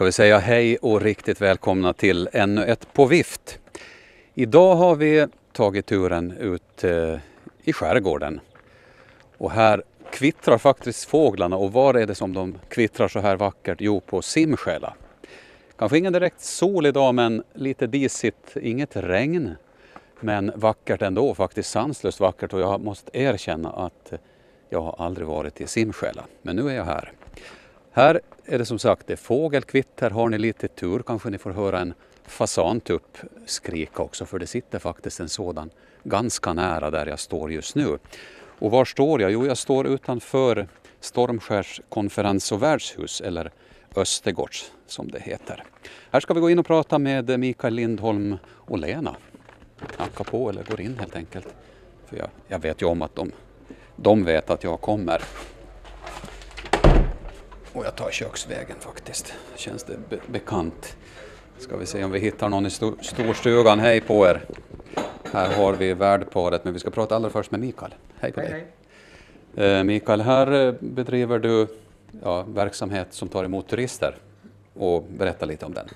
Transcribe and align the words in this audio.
ska 0.00 0.04
vi 0.04 0.12
säga 0.12 0.38
hej 0.38 0.76
och 0.76 1.00
riktigt 1.00 1.40
välkomna 1.40 1.92
till 1.92 2.28
ännu 2.32 2.64
ett 2.64 2.92
På 2.92 3.06
vift. 3.06 3.58
Idag 4.34 4.74
har 4.74 4.96
vi 4.96 5.26
tagit 5.52 5.86
turen 5.86 6.32
ut 6.38 6.84
eh, 6.84 7.18
i 7.62 7.72
skärgården. 7.72 8.40
Och 9.38 9.50
här 9.50 9.82
kvittrar 10.10 10.58
faktiskt 10.58 11.04
fåglarna 11.04 11.56
och 11.56 11.72
var 11.72 11.94
är 11.94 12.06
det 12.06 12.14
som 12.14 12.32
de 12.32 12.58
kvittrar 12.68 13.08
så 13.08 13.20
här 13.20 13.36
vackert? 13.36 13.78
Jo, 13.80 14.00
på 14.00 14.22
Simskäla. 14.22 14.94
Kanske 15.76 15.98
ingen 15.98 16.12
direkt 16.12 16.40
sol 16.40 16.86
idag 16.86 17.14
men 17.14 17.42
lite 17.54 17.86
disigt, 17.86 18.56
inget 18.56 18.96
regn. 18.96 19.54
Men 20.20 20.52
vackert 20.54 21.02
ändå, 21.02 21.34
faktiskt 21.34 21.70
sanslöst 21.70 22.20
vackert 22.20 22.52
och 22.52 22.60
jag 22.60 22.80
måste 22.80 23.18
erkänna 23.18 23.70
att 23.70 24.12
jag 24.68 24.82
har 24.82 24.94
aldrig 24.98 25.26
varit 25.26 25.60
i 25.60 25.66
Simskäla. 25.66 26.24
Men 26.42 26.56
nu 26.56 26.68
är 26.68 26.74
jag 26.74 26.84
här. 26.84 27.12
Här 27.92 28.20
är 28.50 28.58
det 28.58 28.64
som 28.64 28.78
sagt 28.78 29.06
det 29.06 29.12
är 29.12 29.16
fågelkvitter. 29.16 30.10
Har 30.10 30.28
ni 30.28 30.38
lite 30.38 30.68
tur 30.68 31.02
kanske 31.06 31.30
ni 31.30 31.38
får 31.38 31.50
höra 31.50 31.80
en 31.80 31.94
fasantupp 32.26 33.18
skrika 33.46 34.02
också 34.02 34.26
för 34.26 34.38
det 34.38 34.46
sitter 34.46 34.78
faktiskt 34.78 35.20
en 35.20 35.28
sådan 35.28 35.70
ganska 36.04 36.52
nära 36.52 36.90
där 36.90 37.06
jag 37.06 37.18
står 37.18 37.52
just 37.52 37.74
nu. 37.74 37.98
Och 38.58 38.70
var 38.70 38.84
står 38.84 39.20
jag? 39.20 39.30
Jo, 39.30 39.46
jag 39.46 39.58
står 39.58 39.86
utanför 39.86 40.68
Stormskärs 41.00 41.80
konferens 41.88 42.52
och 42.52 42.62
värdshus 42.62 43.20
eller 43.20 43.50
Östergårds 43.96 44.72
som 44.86 45.10
det 45.10 45.20
heter. 45.20 45.64
Här 46.10 46.20
ska 46.20 46.34
vi 46.34 46.40
gå 46.40 46.50
in 46.50 46.58
och 46.58 46.66
prata 46.66 46.98
med 46.98 47.40
Mikael 47.40 47.74
Lindholm 47.74 48.36
och 48.46 48.78
Lena. 48.78 49.16
Knacka 49.96 50.24
på 50.24 50.50
eller 50.50 50.62
går 50.62 50.80
in 50.80 50.98
helt 50.98 51.16
enkelt. 51.16 51.54
För 52.06 52.16
jag, 52.16 52.28
jag 52.48 52.58
vet 52.58 52.82
ju 52.82 52.86
om 52.86 53.02
att 53.02 53.14
de, 53.14 53.32
de 53.96 54.24
vet 54.24 54.50
att 54.50 54.64
jag 54.64 54.80
kommer. 54.80 55.22
Och 57.72 57.84
jag 57.84 57.96
tar 57.96 58.10
köksvägen 58.10 58.76
faktiskt. 58.80 59.34
Känns 59.56 59.84
det 59.84 59.96
be 60.08 60.18
bekant. 60.26 60.96
Ska 61.58 61.76
vi 61.76 61.86
se 61.86 62.04
om 62.04 62.10
vi 62.10 62.18
hittar 62.18 62.48
någon 62.48 62.66
i 62.66 62.70
sto 62.70 62.96
storstugan. 63.02 63.80
Hej 63.80 64.00
på 64.00 64.26
er! 64.26 64.44
Här 65.32 65.54
har 65.54 65.72
vi 65.72 65.94
värdparet, 65.94 66.64
men 66.64 66.72
vi 66.72 66.78
ska 66.78 66.90
prata 66.90 67.16
allra 67.16 67.30
först 67.30 67.50
med 67.50 67.60
Mikael. 67.60 67.94
Hej 68.18 68.32
på 68.32 68.40
hej, 68.40 68.50
dig! 68.50 68.66
Hej. 69.56 69.78
Eh, 69.78 69.84
Mikael, 69.84 70.20
här 70.20 70.66
eh, 70.66 70.74
bedriver 70.80 71.38
du 71.38 71.66
ja, 72.22 72.42
verksamhet 72.42 73.06
som 73.10 73.28
tar 73.28 73.44
emot 73.44 73.68
turister. 73.68 74.14
Och 74.74 75.02
berätta 75.02 75.46
lite 75.46 75.66
om 75.66 75.74
den. 75.74 75.86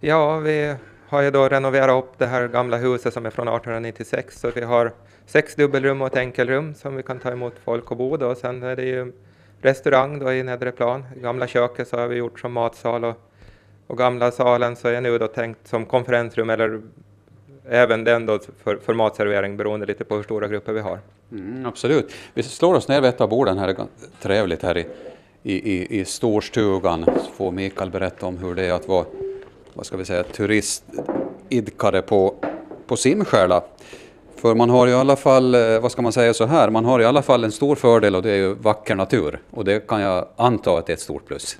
Ja, 0.00 0.38
vi 0.38 0.74
har 1.08 1.22
ju 1.22 1.30
då 1.30 1.48
renoverat 1.48 2.04
upp 2.04 2.18
det 2.18 2.26
här 2.26 2.48
gamla 2.48 2.76
huset 2.76 3.14
som 3.14 3.26
är 3.26 3.30
från 3.30 3.48
1896, 3.48 4.40
så 4.40 4.50
vi 4.50 4.60
har 4.60 4.92
sex 5.26 5.54
dubbelrum 5.54 6.00
och 6.00 6.06
ett 6.06 6.16
enkelrum 6.16 6.74
som 6.74 6.96
vi 6.96 7.02
kan 7.02 7.18
ta 7.18 7.30
emot 7.30 7.54
folk 7.64 7.90
och 7.90 7.96
bo 7.96 8.16
då. 8.16 8.34
Sen 8.34 8.62
är 8.62 8.76
det 8.76 8.84
ju 8.84 9.12
restaurang 9.62 10.18
då 10.18 10.32
i 10.32 10.42
nedre 10.42 10.72
plan. 10.72 11.04
Gamla 11.16 11.46
köket 11.46 11.88
så 11.88 11.96
har 11.96 12.06
vi 12.06 12.16
gjort 12.16 12.40
som 12.40 12.52
matsal 12.52 13.04
och, 13.04 13.14
och 13.86 13.98
gamla 13.98 14.30
salen 14.30 14.76
så 14.76 14.88
är 14.88 15.00
nu 15.00 15.18
då 15.18 15.26
tänkt 15.26 15.68
som 15.68 15.86
konferensrum 15.86 16.50
eller 16.50 16.80
även 17.68 18.04
den 18.04 18.26
då 18.26 18.38
för, 18.62 18.76
för 18.76 18.94
matservering 18.94 19.56
beroende 19.56 19.86
lite 19.86 20.04
på 20.04 20.16
hur 20.16 20.22
stora 20.22 20.48
grupper 20.48 20.72
vi 20.72 20.80
har. 20.80 20.98
Mm, 21.32 21.66
absolut. 21.66 22.12
Vi 22.34 22.42
slår 22.42 22.74
oss 22.74 22.88
ner 22.88 23.00
vid 23.00 23.08
ett 23.08 23.20
av 23.20 23.28
borden 23.28 23.58
här, 23.58 23.66
det 23.66 23.72
är 23.72 23.86
trevligt 24.22 24.62
här 24.62 24.78
i, 24.78 24.86
i, 25.42 26.00
i, 26.00 26.04
storstugan. 26.04 27.04
Så 27.04 27.32
får 27.32 27.50
Mikael 27.52 27.90
berätta 27.90 28.26
om 28.26 28.38
hur 28.38 28.54
det 28.54 28.66
är 28.66 28.72
att 28.72 28.88
vara 28.88 29.04
vad 29.74 29.86
ska 29.86 29.96
vi 29.96 30.04
säga, 30.04 30.22
turistidkare 30.22 32.02
på, 32.02 32.34
på 32.86 32.96
Simskäla. 32.96 33.62
För 34.38 34.54
man 34.54 34.70
har 34.70 34.86
i 34.86 34.92
alla 34.92 35.16
fall, 35.16 35.54
eh, 35.54 35.80
vad 35.80 35.92
ska 35.92 36.02
man 36.02 36.12
säga 36.12 36.34
så 36.34 36.46
här, 36.46 36.70
man 36.70 36.84
har 36.84 37.00
i 37.00 37.04
alla 37.04 37.22
fall 37.22 37.44
en 37.44 37.52
stor 37.52 37.76
fördel 37.76 38.14
och 38.14 38.22
det 38.22 38.30
är 38.30 38.36
ju 38.36 38.54
vacker 38.54 38.94
natur. 38.94 39.40
Och 39.50 39.64
det 39.64 39.86
kan 39.88 40.00
jag 40.00 40.28
anta 40.36 40.78
att 40.78 40.86
det 40.86 40.92
är 40.92 40.94
ett 40.94 41.00
stort 41.00 41.26
plus. 41.26 41.58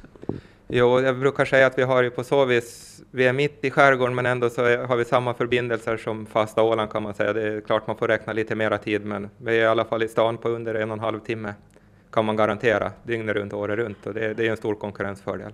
Jo, 0.68 1.00
jag 1.00 1.18
brukar 1.18 1.44
säga 1.44 1.66
att 1.66 1.78
vi 1.78 1.82
har 1.82 2.02
ju 2.02 2.10
på 2.10 2.24
så 2.24 2.44
vis, 2.44 3.00
vi 3.10 3.26
är 3.26 3.32
mitt 3.32 3.64
i 3.64 3.70
skärgården 3.70 4.14
men 4.14 4.26
ändå 4.26 4.50
så 4.50 4.62
har 4.62 4.96
vi 4.96 5.04
samma 5.04 5.34
förbindelser 5.34 5.96
som 5.96 6.26
fasta 6.26 6.62
Åland 6.62 6.90
kan 6.90 7.02
man 7.02 7.14
säga. 7.14 7.32
Det 7.32 7.42
är 7.42 7.60
klart 7.60 7.86
man 7.86 7.96
får 7.96 8.08
räkna 8.08 8.32
lite 8.32 8.54
mera 8.54 8.78
tid 8.78 9.04
men 9.04 9.30
vi 9.36 9.58
är 9.58 9.62
i 9.62 9.66
alla 9.66 9.84
fall 9.84 10.02
i 10.02 10.08
stan 10.08 10.36
på 10.36 10.48
under 10.48 10.74
en 10.74 10.90
och 10.90 10.96
en 10.96 11.00
halv 11.00 11.20
timme 11.20 11.54
kan 12.12 12.24
man 12.24 12.36
garantera 12.36 12.92
dygnet 13.02 13.36
runt, 13.36 13.52
året 13.52 13.78
runt 13.78 14.06
och 14.06 14.14
det, 14.14 14.34
det 14.34 14.46
är 14.46 14.50
en 14.50 14.56
stor 14.56 14.74
konkurrensfördel. 14.74 15.52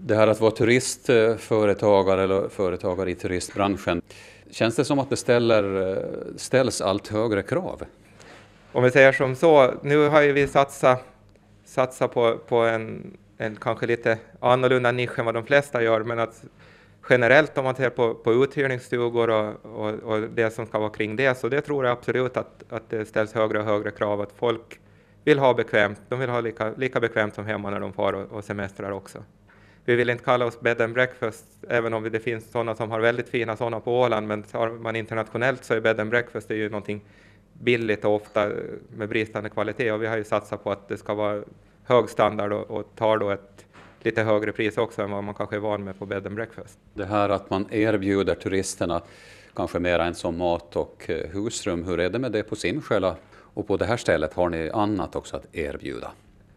Det 0.00 0.14
här 0.14 0.26
att 0.26 0.40
vara 0.40 0.50
turistföretagare 0.50 2.22
eller 2.22 2.48
företagare 2.48 3.10
i 3.10 3.14
turistbranschen, 3.14 4.02
Känns 4.50 4.76
det 4.76 4.84
som 4.84 4.98
att 4.98 5.10
det 5.10 5.16
ställer, 5.16 5.92
eh, 5.96 6.36
ställs 6.36 6.80
allt 6.80 7.08
högre 7.08 7.42
krav? 7.42 7.82
Om 8.72 8.84
vi 8.84 8.90
säger 8.90 9.12
som 9.12 9.34
så, 9.34 9.74
nu 9.82 10.08
har 10.08 10.22
ju 10.22 10.32
vi 10.32 10.46
satsat, 10.46 11.04
satsat 11.64 12.14
på, 12.14 12.38
på 12.48 12.56
en, 12.56 13.16
en 13.38 13.56
kanske 13.56 13.86
lite 13.86 14.18
annorlunda 14.40 14.92
nisch 14.92 15.18
än 15.18 15.24
vad 15.24 15.34
de 15.34 15.46
flesta 15.46 15.82
gör, 15.82 16.00
men 16.00 16.18
att 16.18 16.44
generellt 17.10 17.58
om 17.58 17.64
man 17.64 17.74
ser 17.74 17.90
på, 17.90 18.14
på 18.14 18.32
uthyrningsstugor 18.32 19.30
och, 19.30 19.54
och, 19.62 19.94
och, 19.94 20.20
det 20.20 20.50
som 20.50 20.66
ska 20.66 20.78
vara 20.78 20.90
kring 20.90 21.16
det, 21.16 21.38
så 21.38 21.48
det 21.48 21.60
tror 21.60 21.84
jag 21.84 21.92
absolut 21.92 22.36
att, 22.36 22.64
att 22.68 22.90
det 22.90 23.04
ställs 23.04 23.32
högre 23.32 23.58
och 23.58 23.64
högre 23.64 23.90
krav, 23.90 24.20
att 24.20 24.32
folk 24.36 24.80
vill 25.24 25.38
ha 25.38 25.54
bekvämt, 25.54 26.00
de 26.08 26.18
vill 26.18 26.30
ha 26.30 26.40
lika, 26.40 26.72
lika 26.76 27.00
bekvämt 27.00 27.34
som 27.34 27.46
hemma 27.46 27.70
när 27.70 27.80
de 27.80 27.92
far 27.92 28.12
och, 28.12 28.32
och 28.32 28.44
semestrar 28.44 28.90
också 28.90 29.22
vi 29.84 29.96
vill 29.96 30.10
inte 30.10 30.24
kalla 30.24 30.46
oss 30.46 30.60
bed 30.60 30.80
and 30.80 30.94
breakfast, 30.94 31.44
även 31.68 31.94
om 31.94 32.10
det 32.12 32.20
finns 32.20 32.50
sådana 32.50 32.74
som 32.74 32.90
har 32.90 33.00
väldigt 33.00 33.28
fina 33.28 33.56
sådana 33.56 33.80
på 33.80 34.00
Åland, 34.00 34.28
men 34.28 34.42
tar 34.42 34.70
man 34.70 34.96
internationellt 34.96 35.64
så 35.64 35.74
är 35.74 35.80
bed 35.80 36.00
and 36.00 36.10
breakfast 36.10 36.50
är 36.50 36.54
ju 36.54 36.68
någonting 36.68 37.00
billigt 37.52 38.04
och 38.04 38.14
ofta 38.14 38.50
med 38.96 39.08
bristande 39.08 39.50
kvalitet 39.50 39.92
och 39.92 40.02
vi 40.02 40.06
har 40.06 40.16
ju 40.16 40.24
satsat 40.24 40.64
på 40.64 40.70
att 40.72 40.88
det 40.88 40.96
ska 40.96 41.14
vara 41.14 41.42
hög 41.84 42.08
standard 42.10 42.52
och, 42.52 42.70
och 42.70 42.94
tar 42.96 43.18
då 43.18 43.30
ett 43.30 43.66
lite 44.00 44.22
högre 44.22 44.52
pris 44.52 44.78
också 44.78 45.02
än 45.02 45.10
vad 45.10 45.24
man 45.24 45.34
kanske 45.34 45.56
är 45.56 45.60
van 45.60 45.84
med 45.84 45.98
på 45.98 46.06
bed 46.06 46.26
and 46.26 46.34
breakfast. 46.34 46.78
Det 46.94 47.04
här 47.04 47.28
att 47.28 47.50
man 47.50 47.66
erbjuder 47.70 48.34
turisterna 48.34 49.02
kanske 49.54 49.78
mer 49.78 49.98
än 49.98 50.14
som 50.14 50.38
mat 50.38 50.76
och 50.76 51.10
eh, 51.10 51.30
husrum, 51.30 51.84
hur 51.84 52.00
är 52.00 52.10
det 52.10 52.18
med 52.18 52.32
det 52.32 52.42
på 52.42 52.56
Simskäla? 52.56 53.16
Och 53.36 53.66
på 53.66 53.76
det 53.76 53.84
här 53.84 53.96
stället, 53.96 54.34
har 54.34 54.48
ni 54.48 54.70
annat 54.70 55.16
också 55.16 55.36
att 55.36 55.54
erbjuda? 55.54 56.12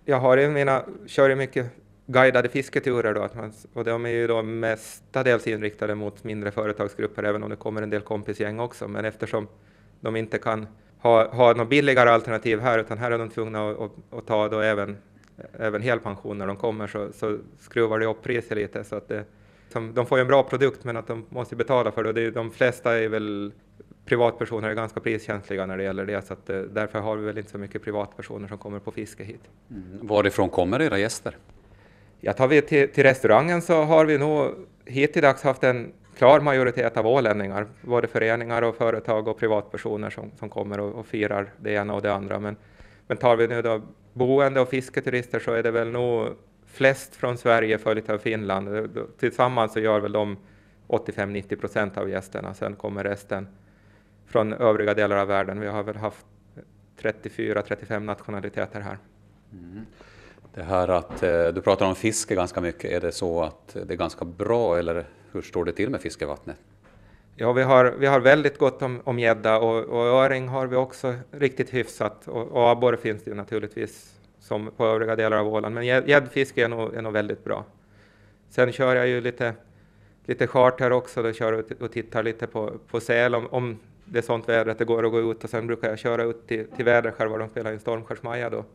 Jag 0.06 0.20
har 0.20 0.38
i 0.38 0.48
mina, 0.48 0.84
kör 1.06 1.30
ju 1.30 1.36
mycket 1.36 1.66
guidade 2.08 2.50
fisketurer 2.50 3.14
då, 3.14 3.22
att 3.22 3.36
man, 3.36 3.54
och 3.74 3.84
de 3.84 4.06
är 4.06 4.10
ju 4.10 4.28
då 4.28 4.42
mestadels 4.42 5.48
inriktade 5.48 5.96
mot 5.96 6.24
mindre 6.24 6.52
företagsgrupper, 6.52 7.24
även 7.24 7.44
om 7.44 7.50
det 7.50 7.56
kommer 7.56 7.82
en 7.82 7.90
del 7.90 8.02
kompisgäng 8.02 8.60
också, 8.60 8.88
men 8.88 9.06
eftersom 9.06 9.48
de 10.00 10.16
inte 10.16 10.38
kan 10.38 10.68
ha, 11.00 11.28
ha 11.28 11.54
något 11.54 11.70
billigare 11.70 12.10
alternativ 12.10 12.60
här, 12.60 12.80
utan 12.80 12.98
här 12.98 13.12
är 13.12 13.18
de 13.18 13.30
tvungna 13.30 13.70
att, 13.70 13.80
att, 13.80 13.92
att 14.12 14.28
ta 14.28 14.50
då 14.50 14.60
även, 14.60 14.98
även 15.54 15.82
helpension 15.82 16.38
när 16.38 16.48
de 16.48 16.56
kommer, 16.56 16.88
så, 16.88 17.12
så 17.14 17.38
skruvar 17.60 18.00
det 18.00 18.06
upp 18.06 18.24
priset 18.24 18.58
lite, 18.58 18.84
så 18.84 18.96
att 18.96 19.08
det, 19.08 19.24
som, 19.70 19.94
de 19.94 20.06
får 20.06 20.18
ju 20.18 20.22
en 20.22 20.28
bra 20.28 20.44
produkt, 20.44 20.84
men 20.84 20.98
att 20.98 21.08
de 21.08 21.26
måste 21.30 21.56
betala 21.56 21.92
för 21.92 22.04
det, 22.04 22.10
och 22.10 22.16
det 22.16 22.22
är, 22.22 22.32
de 22.32 22.52
flesta 22.52 23.00
är 23.00 23.10
väl 23.10 23.52
privatpersoner 24.06 24.70
är 24.70 24.74
ganska 24.74 25.00
priskänsliga 25.00 25.66
när 25.66 25.78
det 25.78 25.84
gäller 25.84 26.06
det, 26.06 26.28
så 26.28 26.34
att, 26.34 26.46
därför 26.46 27.00
har 27.00 27.16
vi 27.16 27.26
väl 27.26 27.38
inte 27.38 27.52
så 27.52 27.58
mycket 27.58 27.84
privatpersoner 27.84 28.48
som 28.48 28.58
kommer 28.58 28.80
på 28.80 28.92
fiske 28.92 29.24
hit. 29.24 29.42
Mm. 29.70 30.08
Varifrån 30.08 30.50
kommer 30.50 30.82
era 30.82 31.00
gäster? 31.00 31.38
Ja, 32.22 32.34
tar 32.34 32.48
vi 32.48 32.62
till, 32.62 32.90
till 32.90 33.04
restaurangen 33.04 33.62
så 33.62 33.84
har 33.84 34.06
vi 34.06 34.18
nog 34.18 34.52
hittills 34.86 35.44
haft 35.44 35.64
en 35.64 35.94
klar 36.18 36.40
majoritet 36.40 36.98
av 36.98 37.08
ålänningar, 37.08 37.68
både 37.82 38.08
föreningar 38.08 38.62
och 38.62 38.76
företag 38.76 39.28
och 39.28 39.40
privatpersoner 39.40 40.10
som, 40.10 40.32
som 40.40 40.50
kommer 40.50 40.80
och, 40.80 40.96
och 40.96 41.06
firar 41.06 41.54
det 41.58 41.72
ena 41.72 41.94
och 41.94 42.02
det 42.02 42.14
andra. 42.14 42.40
Men, 42.40 42.56
men 43.08 43.18
tar 43.18 43.36
vi 43.36 43.48
nu 43.48 43.62
då 43.62 43.82
boende 44.14 44.60
och 44.62 44.70
fisketurister 44.70 45.40
så 45.40 45.52
är 45.52 45.64
det 45.64 45.72
väl 45.72 45.92
nog 45.92 46.28
flest 46.66 47.16
från 47.16 47.38
Sverige 47.38 47.78
följt 47.78 48.10
av 48.10 48.18
Finland. 48.18 48.90
Tillsammans 49.20 49.74
så 49.74 49.80
gör 49.80 50.00
väl 50.00 50.12
de 50.12 50.38
85-90 50.88 51.56
procent 51.56 51.98
av 51.98 52.10
gästerna. 52.10 52.54
Sen 52.54 52.76
kommer 52.76 53.04
resten 53.04 53.48
från 54.28 54.54
övriga 54.54 54.94
delar 54.94 55.18
av 55.18 55.28
världen. 55.28 55.60
Vi 55.60 55.68
har 55.68 55.84
väl 55.84 55.96
haft 55.96 56.26
34-35 57.02 58.00
nationaliteter 58.00 58.82
här. 58.82 58.98
Mm. 59.52 59.86
Det 60.58 60.64
här 60.64 60.88
att 60.88 61.24
eh, 61.24 61.48
du 61.48 61.62
pratar 61.62 61.86
om 61.86 61.96
fiske 61.96 62.36
ganska 62.36 62.62
mycket, 62.62 62.92
är 62.92 63.02
det 63.02 63.12
så 63.12 63.44
att 63.44 63.78
det 63.88 63.94
är 63.94 63.98
ganska 63.98 64.26
bra 64.26 64.78
eller 64.78 65.06
hur 65.32 65.42
står 65.42 65.66
det 65.66 65.72
till 65.72 65.90
med 65.90 66.02
fiskevattnet? 66.02 66.58
Ja, 67.36 67.54
vi 67.54 67.64
har, 67.64 67.86
vi 68.00 68.08
har 68.08 68.20
väldigt 68.20 68.58
gott 68.58 68.82
om 69.04 69.20
gädda 69.20 69.58
och, 69.58 69.84
och 69.84 70.06
öring 70.06 70.48
har 70.48 70.68
vi 70.68 70.76
också 70.76 71.16
riktigt 71.32 71.74
hyfsat 71.74 72.28
och, 72.28 72.48
och 72.48 72.70
abborre 72.70 72.98
finns 72.98 73.24
det 73.24 73.32
ju 73.32 73.36
naturligtvis 73.36 74.20
som 74.40 74.72
på 74.78 74.86
övriga 74.86 75.16
delar 75.16 75.38
av 75.38 75.48
Åland, 75.48 75.76
men 75.76 75.86
gäddfiske 75.86 76.64
är 76.64 76.70
nog, 76.70 76.96
är 76.96 77.02
nog 77.02 77.14
väldigt 77.14 77.44
bra. 77.44 77.66
Sen 78.50 78.72
kör 78.72 78.96
jag 78.96 79.08
ju 79.08 79.22
lite, 79.22 79.54
lite 80.26 80.48
charter 80.48 80.92
också, 80.92 81.24
då 81.24 81.34
kör 81.34 81.54
jag 81.54 81.82
och 81.82 81.92
tittar 81.92 82.24
lite 82.24 82.48
på, 82.48 82.74
på 82.88 83.00
säl 83.00 83.36
om, 83.36 83.48
om 83.48 83.80
det 84.06 84.20
är 84.20 84.24
sånt 84.24 84.50
väder 84.50 84.72
att 84.72 84.78
det 84.78 84.86
går 84.86 85.06
att 85.06 85.12
gå 85.12 85.32
ut 85.32 85.44
och 85.44 85.50
sen 85.50 85.68
brukar 85.68 85.90
jag 85.90 86.00
köra 86.00 86.24
ut 86.24 86.48
till, 86.48 86.68
till 86.68 86.86
Väderskär 86.86 87.26
var 87.26 87.40
de 87.40 87.50
spelar 87.50 87.74
in 87.74 87.80
Stormskärsmaja 87.80 88.50
då 88.50 88.66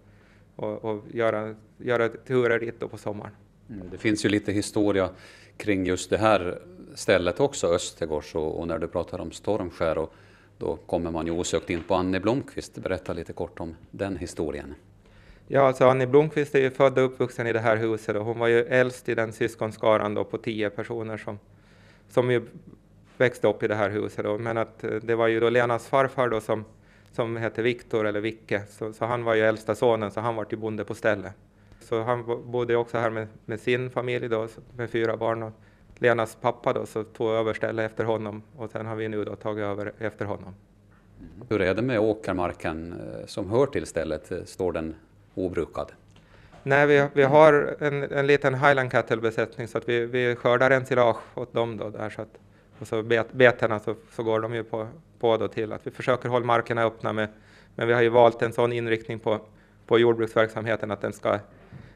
och, 0.56 0.84
och 0.84 1.04
göra, 1.10 1.54
göra 1.78 2.08
turer 2.08 2.58
dit 2.58 2.80
då 2.80 2.88
på 2.88 2.98
sommaren. 2.98 3.32
Mm, 3.70 3.86
det 3.90 3.98
finns 3.98 4.24
ju 4.24 4.28
lite 4.28 4.52
historia 4.52 5.10
kring 5.56 5.86
just 5.86 6.10
det 6.10 6.18
här 6.18 6.62
stället 6.94 7.40
också, 7.40 7.66
Östergårds, 7.66 8.34
och, 8.34 8.60
och 8.60 8.68
när 8.68 8.78
du 8.78 8.88
pratar 8.88 9.18
om 9.18 9.32
Stormskär 9.32 9.98
och 9.98 10.14
då 10.58 10.76
kommer 10.76 11.10
man 11.10 11.26
ju 11.26 11.32
osökt 11.32 11.70
in 11.70 11.82
på 11.82 11.94
Anne 11.94 12.20
Blomqvist. 12.20 12.78
Berätta 12.78 13.12
lite 13.12 13.32
kort 13.32 13.60
om 13.60 13.76
den 13.90 14.16
historien. 14.16 14.74
Ja, 15.48 15.60
alltså 15.60 15.84
Annie 15.84 16.06
Blomqvist 16.06 16.54
är 16.54 16.60
ju 16.60 16.70
född 16.70 16.98
och 16.98 17.04
uppvuxen 17.04 17.46
i 17.46 17.52
det 17.52 17.60
här 17.60 17.76
huset 17.76 18.16
och 18.16 18.24
hon 18.24 18.38
var 18.38 18.48
ju 18.48 18.64
äldst 18.64 19.08
i 19.08 19.14
den 19.14 19.32
syskonskaran 19.32 20.14
då 20.14 20.24
på 20.24 20.38
tio 20.38 20.70
personer 20.70 21.16
som, 21.16 21.38
som 22.08 22.30
ju 22.30 22.42
växte 23.16 23.48
upp 23.48 23.62
i 23.62 23.68
det 23.68 23.74
här 23.74 23.90
huset. 23.90 24.24
Då. 24.24 24.38
Men 24.38 24.58
att 24.58 24.84
eh, 24.84 24.90
det 24.90 25.14
var 25.14 25.28
ju 25.28 25.40
då 25.40 25.50
Lenas 25.50 25.86
farfar 25.86 26.28
då 26.28 26.40
som, 26.40 26.64
som 27.12 27.36
hette 27.36 27.62
Viktor 27.62 28.06
eller 28.06 28.20
Vicke, 28.20 28.62
så, 28.68 28.92
så, 28.92 29.04
han 29.04 29.24
var 29.24 29.34
ju 29.34 29.42
äldsta 29.42 29.74
sonen 29.74 30.10
så 30.10 30.20
han 30.20 30.36
var 30.36 30.46
ju 30.50 30.56
bonde 30.56 30.84
på 30.84 30.94
stället. 30.94 31.32
Så 31.80 32.02
han 32.02 32.50
bodde 32.50 32.76
också 32.76 32.98
här 32.98 33.10
med, 33.10 33.28
med 33.44 33.60
sin 33.60 33.90
familj 33.90 34.28
då, 34.28 34.48
med 34.76 34.90
fyra 34.90 35.16
barn. 35.16 35.42
Och 35.42 35.52
Lenas 35.98 36.36
pappa 36.40 36.72
då, 36.72 36.86
så 36.86 37.04
tog 37.04 37.30
över 37.30 37.54
stället 37.54 37.90
efter 37.90 38.04
honom 38.04 38.42
och 38.56 38.70
sen 38.70 38.86
har 38.86 38.96
vi 38.96 39.08
nu 39.08 39.24
då 39.24 39.36
tagit 39.36 39.62
över 39.62 39.92
efter 39.98 40.24
honom. 40.24 40.54
Hur 41.48 41.62
är 41.62 41.74
det 41.74 41.82
med 41.82 42.00
åkermarken 42.00 42.92
eh, 42.92 43.26
som 43.26 43.50
hör 43.50 43.66
till 43.66 43.86
stället? 43.86 44.32
Står 44.48 44.72
den 44.72 44.94
obrukad? 45.34 45.92
Nej, 46.62 46.86
vi, 46.86 47.06
vi 47.12 47.22
har 47.22 47.76
en, 47.78 48.02
en 48.02 48.26
liten 48.26 48.54
Highland 48.54 48.90
Cattle-besättning 48.90 49.68
så 49.68 49.78
att 49.78 49.88
vi, 49.88 50.06
vi 50.06 50.36
skördar 50.36 50.70
ensilage 50.70 51.22
åt 51.34 51.52
dem 51.52 51.76
då 51.76 51.90
där 51.90 52.10
så 52.10 52.22
att, 52.22 52.38
och 52.78 52.86
så 52.86 53.02
bet, 53.02 53.32
betena 53.32 53.78
så, 53.78 53.94
så 54.12 54.22
går 54.22 54.40
de 54.40 54.54
ju 54.54 54.64
på, 54.64 54.88
på 55.22 55.36
då 55.36 55.48
till 55.48 55.72
att 55.72 55.86
vi 55.86 55.90
försöker 55.90 56.28
hålla 56.28 56.46
markerna 56.46 56.82
öppna 56.82 57.12
med, 57.12 57.28
men 57.74 57.88
vi 57.88 57.94
har 57.94 58.02
ju 58.02 58.08
valt 58.08 58.42
en 58.42 58.52
sån 58.52 58.72
inriktning 58.72 59.18
på, 59.18 59.40
på 59.86 59.98
jordbruksverksamheten 59.98 60.90
att 60.90 61.00
den 61.00 61.12
ska 61.12 61.38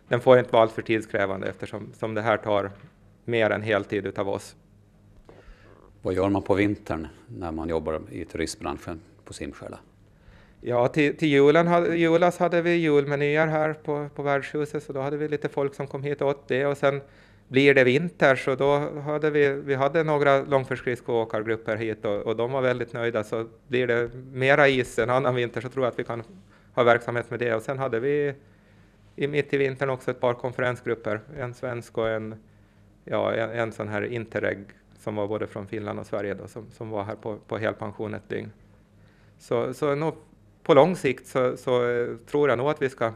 den 0.09 0.21
får 0.21 0.39
inte 0.39 0.53
vara 0.53 0.63
alltför 0.63 0.83
tidskrävande 0.83 1.49
eftersom 1.49 1.93
som 1.95 2.15
det 2.15 2.23
här 2.23 2.37
tar 2.37 2.71
mer 3.25 3.51
än 3.51 3.63
heltid 3.63 4.07
utav 4.07 4.29
oss. 4.29 4.57
Vad 6.03 6.15
gör 6.15 6.29
man 6.29 6.43
på 6.43 6.55
vintern 6.55 7.09
när 7.27 7.53
man 7.53 7.69
jobbar 7.69 8.01
i 8.11 8.25
turistbranschen 8.25 9.01
på 9.25 9.33
Simskälla? 9.33 9.79
Ja, 10.61 10.89
till, 10.89 11.17
till 11.17 11.29
julen, 11.29 11.97
julas 11.99 12.39
hade 12.39 12.63
vi 12.63 12.75
julmenyer 12.75 13.47
här 13.47 13.73
på, 13.73 14.09
på 14.15 14.23
värdshuset, 14.23 14.83
så 14.83 14.93
då 14.93 15.01
hade 15.01 15.17
vi 15.17 15.29
lite 15.29 15.49
folk 15.49 15.75
som 15.75 15.87
kom 15.87 16.03
hit 16.03 16.21
och 16.23 16.29
åt 16.29 16.49
det. 16.49 16.67
Och 16.67 16.77
sen 16.77 17.01
blir 17.49 17.75
det 17.75 17.85
vinter, 17.85 18.37
så 18.37 18.55
då 18.55 19.01
hade 19.01 19.31
vi, 19.31 19.49
vi 19.49 19.75
hade 19.75 20.05
några 20.05 20.43
långfärdsskridskoåkargrupper 20.43 21.77
hit 21.77 22.05
och, 22.05 22.17
och 22.17 22.37
de 22.37 22.53
var 22.53 22.63
väldigt 22.63 22.93
nöjda. 22.93 23.25
Så 23.25 23.47
blir 23.69 23.87
det 23.87 24.11
mera 24.33 24.69
is 24.69 24.99
en 24.99 25.11
annan 25.11 25.35
vinter 25.35 25.61
så 25.61 25.69
tror 25.69 25.85
jag 25.85 25.93
att 25.93 25.99
vi 25.99 26.05
kan 26.05 26.23
ha 26.75 26.83
verksamhet 26.83 27.31
med 27.31 27.39
det. 27.39 27.55
Och 27.55 27.63
sen 27.63 27.79
hade 27.79 28.01
vi 28.01 28.35
i, 29.17 29.27
mitt 29.27 29.55
i 29.55 29.57
vintern 29.57 29.91
också 29.91 30.11
ett 30.11 30.21
par 30.21 30.35
konferensgrupper, 30.35 31.21
en 31.39 31.55
svensk 31.55 31.99
och 31.99 32.09
en, 32.09 32.35
ja, 33.05 33.35
en, 33.35 33.51
en 33.51 33.73
sån 33.73 33.89
här 33.89 34.03
Interreg 34.03 34.59
som 34.99 35.17
var 35.17 35.27
både 35.27 35.47
från 35.47 35.67
Finland 35.67 35.99
och 35.99 36.07
Sverige 36.07 36.35
då, 36.35 36.49
som, 36.49 36.71
som 36.71 36.91
var 36.91 37.05
här 37.05 37.17
på, 37.17 37.37
på 37.37 37.59
helpension 37.59 38.15
ett 38.15 38.29
dygn. 38.29 38.53
Så, 39.39 39.75
så 39.75 39.95
nog 39.95 40.15
på 40.63 40.75
lång 40.75 40.97
sikt 40.97 41.27
så, 41.27 41.57
så 41.57 41.91
eh, 41.91 42.09
tror 42.31 42.49
jag 42.49 42.59
nog 42.59 42.71
att 42.71 42.83
vi 42.83 42.89
ska, 42.89 43.13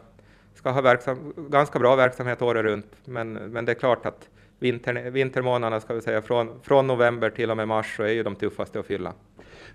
ska 0.54 0.70
ha 0.70 0.80
verksam, 0.80 1.32
ganska 1.36 1.78
bra 1.78 1.96
verksamhet 1.96 2.42
året 2.42 2.62
runt. 2.62 2.86
Men, 3.04 3.32
men 3.32 3.64
det 3.64 3.72
är 3.72 3.74
klart 3.74 4.06
att 4.06 4.28
vinter, 4.58 5.10
vintermånaderna, 5.10 5.80
ska 5.80 5.94
vi 5.94 6.00
säga, 6.00 6.22
från, 6.22 6.60
från 6.62 6.86
november 6.86 7.30
till 7.30 7.50
och 7.50 7.56
med 7.56 7.68
mars, 7.68 7.96
så 7.96 8.02
är 8.02 8.08
ju 8.08 8.22
de 8.22 8.36
tuffaste 8.36 8.80
att 8.80 8.86
fylla. 8.86 9.12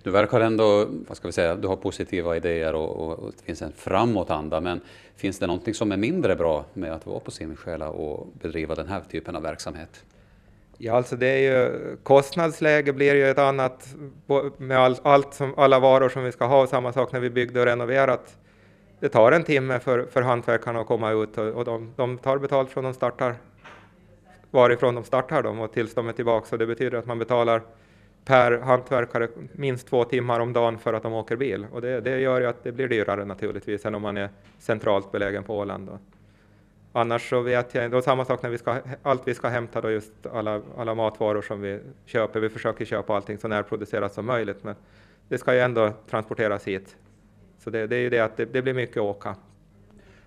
Du 0.03 0.11
verkar 0.11 0.41
ändå, 0.41 0.87
vad 1.07 1.17
ska 1.17 1.27
vi 1.27 1.31
säga, 1.31 1.55
du 1.55 1.67
har 1.67 1.75
positiva 1.75 2.35
idéer 2.35 2.75
och, 2.75 2.95
och, 2.95 3.19
och 3.19 3.31
det 3.37 3.43
finns 3.43 3.61
en 3.61 3.71
framåtanda, 3.71 4.61
men 4.61 4.81
finns 5.15 5.39
det 5.39 5.47
någonting 5.47 5.73
som 5.73 5.91
är 5.91 5.97
mindre 5.97 6.35
bra 6.35 6.65
med 6.73 6.93
att 6.93 7.05
vara 7.05 7.19
på 7.19 7.31
Simsjäla 7.31 7.89
och 7.89 8.27
bedriva 8.41 8.75
den 8.75 8.87
här 8.87 9.01
typen 9.11 9.35
av 9.35 9.41
verksamhet? 9.41 10.03
Ja, 10.77 10.93
alltså 10.93 11.15
det 11.15 11.27
är 11.27 11.37
ju, 11.37 11.97
kostnadsläge 12.03 12.93
blir 12.93 13.15
ju 13.15 13.29
ett 13.29 13.37
annat 13.37 13.95
med 14.57 14.77
all, 14.77 14.95
allt 15.03 15.33
som, 15.33 15.53
alla 15.57 15.79
varor 15.79 16.09
som 16.09 16.23
vi 16.23 16.31
ska 16.31 16.45
ha, 16.45 16.67
samma 16.67 16.93
sak 16.93 17.11
när 17.11 17.19
vi 17.19 17.29
byggde 17.29 17.59
och 17.59 17.65
renoverat. 17.65 18.37
Det 18.99 19.09
tar 19.09 19.31
en 19.31 19.43
timme 19.43 19.79
för, 19.79 20.05
för 20.05 20.21
hantverkarna 20.21 20.79
att 20.79 20.87
komma 20.87 21.11
ut 21.11 21.37
och, 21.37 21.47
och 21.47 21.65
de, 21.65 21.93
de 21.95 22.17
tar 22.17 22.37
betalt 22.37 22.69
från 22.69 22.83
de 22.83 22.93
startar, 22.93 23.35
varifrån 24.51 24.95
de 24.95 25.03
startar 25.03 25.43
dem 25.43 25.59
och 25.59 25.73
tills 25.73 25.93
de 25.93 26.07
är 26.07 26.13
tillbaka. 26.13 26.45
Så 26.45 26.57
det 26.57 26.65
betyder 26.65 26.97
att 26.97 27.05
man 27.05 27.19
betalar 27.19 27.61
per 28.25 28.59
hantverkare 28.59 29.27
minst 29.51 29.87
två 29.87 30.03
timmar 30.03 30.39
om 30.39 30.53
dagen 30.53 30.77
för 30.77 30.93
att 30.93 31.03
de 31.03 31.13
åker 31.13 31.35
bil. 31.35 31.67
Och 31.71 31.81
det, 31.81 32.01
det 32.01 32.19
gör 32.19 32.41
ju 32.41 32.47
att 32.47 32.63
det 32.63 32.71
blir 32.71 32.87
dyrare 32.87 33.25
naturligtvis 33.25 33.85
än 33.85 33.95
om 33.95 34.01
man 34.01 34.17
är 34.17 34.29
centralt 34.59 35.11
belägen 35.11 35.43
på 35.43 35.57
Åland. 35.57 35.87
Då. 35.87 35.99
Annars 36.91 37.29
så 37.29 37.41
vet 37.41 37.75
jag, 37.75 37.91
då 37.91 38.01
samma 38.01 38.25
sak 38.25 38.43
när 38.43 38.49
vi 38.49 38.57
ska, 38.57 38.77
allt 39.03 39.21
vi 39.25 39.33
ska 39.33 39.47
hämta 39.47 39.81
då 39.81 39.91
just 39.91 40.25
alla, 40.33 40.61
alla 40.77 40.95
matvaror 40.95 41.41
som 41.41 41.61
vi 41.61 41.79
köper. 42.05 42.39
Vi 42.39 42.49
försöker 42.49 42.85
köpa 42.85 43.15
allting 43.15 43.37
så 43.37 43.47
närproducerat 43.47 44.13
som 44.13 44.25
möjligt, 44.25 44.63
men 44.63 44.75
det 45.27 45.37
ska 45.37 45.53
ju 45.53 45.59
ändå 45.59 45.93
transporteras 46.09 46.67
hit. 46.67 46.95
Så 47.65 47.71
det, 47.71 47.87
det 47.87 47.95
är 47.95 47.99
ju 47.99 48.09
det 48.09 48.19
att 48.19 48.37
det, 48.37 48.45
det 48.45 48.61
blir 48.61 48.73
mycket 48.73 48.97
åka. 48.97 49.35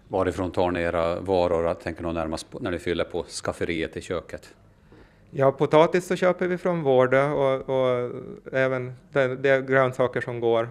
Varifrån 0.09 0.51
tar 0.51 0.71
ni 0.71 0.81
era 0.81 1.21
varor? 1.21 1.75
Tänker 1.75 2.03
nog 2.03 2.15
närmast 2.15 2.51
på, 2.51 2.59
när 2.59 2.71
ni 2.71 2.79
fyller 2.79 3.05
på 3.05 3.23
skafferiet 3.23 3.97
i 3.97 4.01
köket. 4.01 4.55
Ja, 5.31 5.53
potatis 5.53 6.07
så 6.07 6.17
köper 6.17 6.47
vi 6.47 6.59
från 6.59 6.83
Vårde 6.83 7.25
och, 7.25 7.69
och 7.69 8.11
även 8.53 8.93
det, 9.13 9.37
det 9.37 9.67
grönsaker 9.67 10.21
som 10.21 10.41
går. 10.41 10.69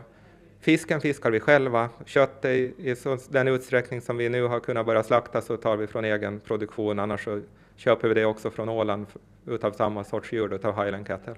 Fisken 0.59 1.01
fiskar 1.01 1.31
vi 1.31 1.39
själva. 1.39 1.89
Kött 2.05 2.45
i, 2.45 2.73
i 2.77 2.95
så, 2.95 3.17
den 3.29 3.47
utsträckning 3.47 4.01
som 4.01 4.17
vi 4.17 4.29
nu 4.29 4.43
har 4.43 4.59
kunnat 4.59 4.85
börja 4.85 5.03
slakta 5.03 5.41
så 5.41 5.57
tar 5.57 5.77
vi 5.77 5.87
från 5.87 6.05
egen 6.05 6.39
produktion. 6.39 6.99
Annars 6.99 7.23
så 7.23 7.41
köper 7.75 8.07
vi 8.07 8.13
det 8.13 8.25
också 8.25 8.51
från 8.51 8.69
Åland 8.69 9.05
utav 9.45 9.71
samma 9.71 10.03
sorts 10.03 10.33
djur, 10.33 10.53
utav 10.53 10.83
Highland 10.83 11.07
Cattle. 11.07 11.35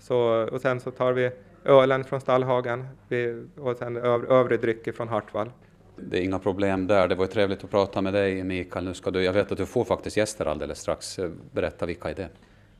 Så, 0.00 0.48
och 0.52 0.60
sen 0.60 0.80
så 0.80 0.90
tar 0.90 1.12
vi 1.12 1.30
ölen 1.64 2.04
från 2.04 2.20
Stallhagen 2.20 2.86
vi, 3.08 3.44
och 3.58 3.76
sen 3.76 3.96
öv, 3.96 4.30
övrig 4.32 4.60
drycker 4.60 4.92
från 4.92 5.08
Hartwall. 5.08 5.50
Det 5.96 6.18
är 6.18 6.22
inga 6.22 6.38
problem 6.38 6.86
där. 6.86 7.08
Det 7.08 7.14
var 7.14 7.26
trevligt 7.26 7.64
att 7.64 7.70
prata 7.70 8.00
med 8.00 8.12
dig 8.12 8.44
Mikael. 8.44 8.84
Nu 8.84 8.94
ska 8.94 9.10
du, 9.10 9.22
jag 9.22 9.32
vet 9.32 9.52
att 9.52 9.58
du 9.58 9.66
får 9.66 9.84
faktiskt 9.84 10.16
gäster 10.16 10.46
alldeles 10.46 10.78
strax. 10.78 11.18
Berätta, 11.52 11.86
vilka 11.86 12.10
är 12.10 12.14
det? 12.14 12.28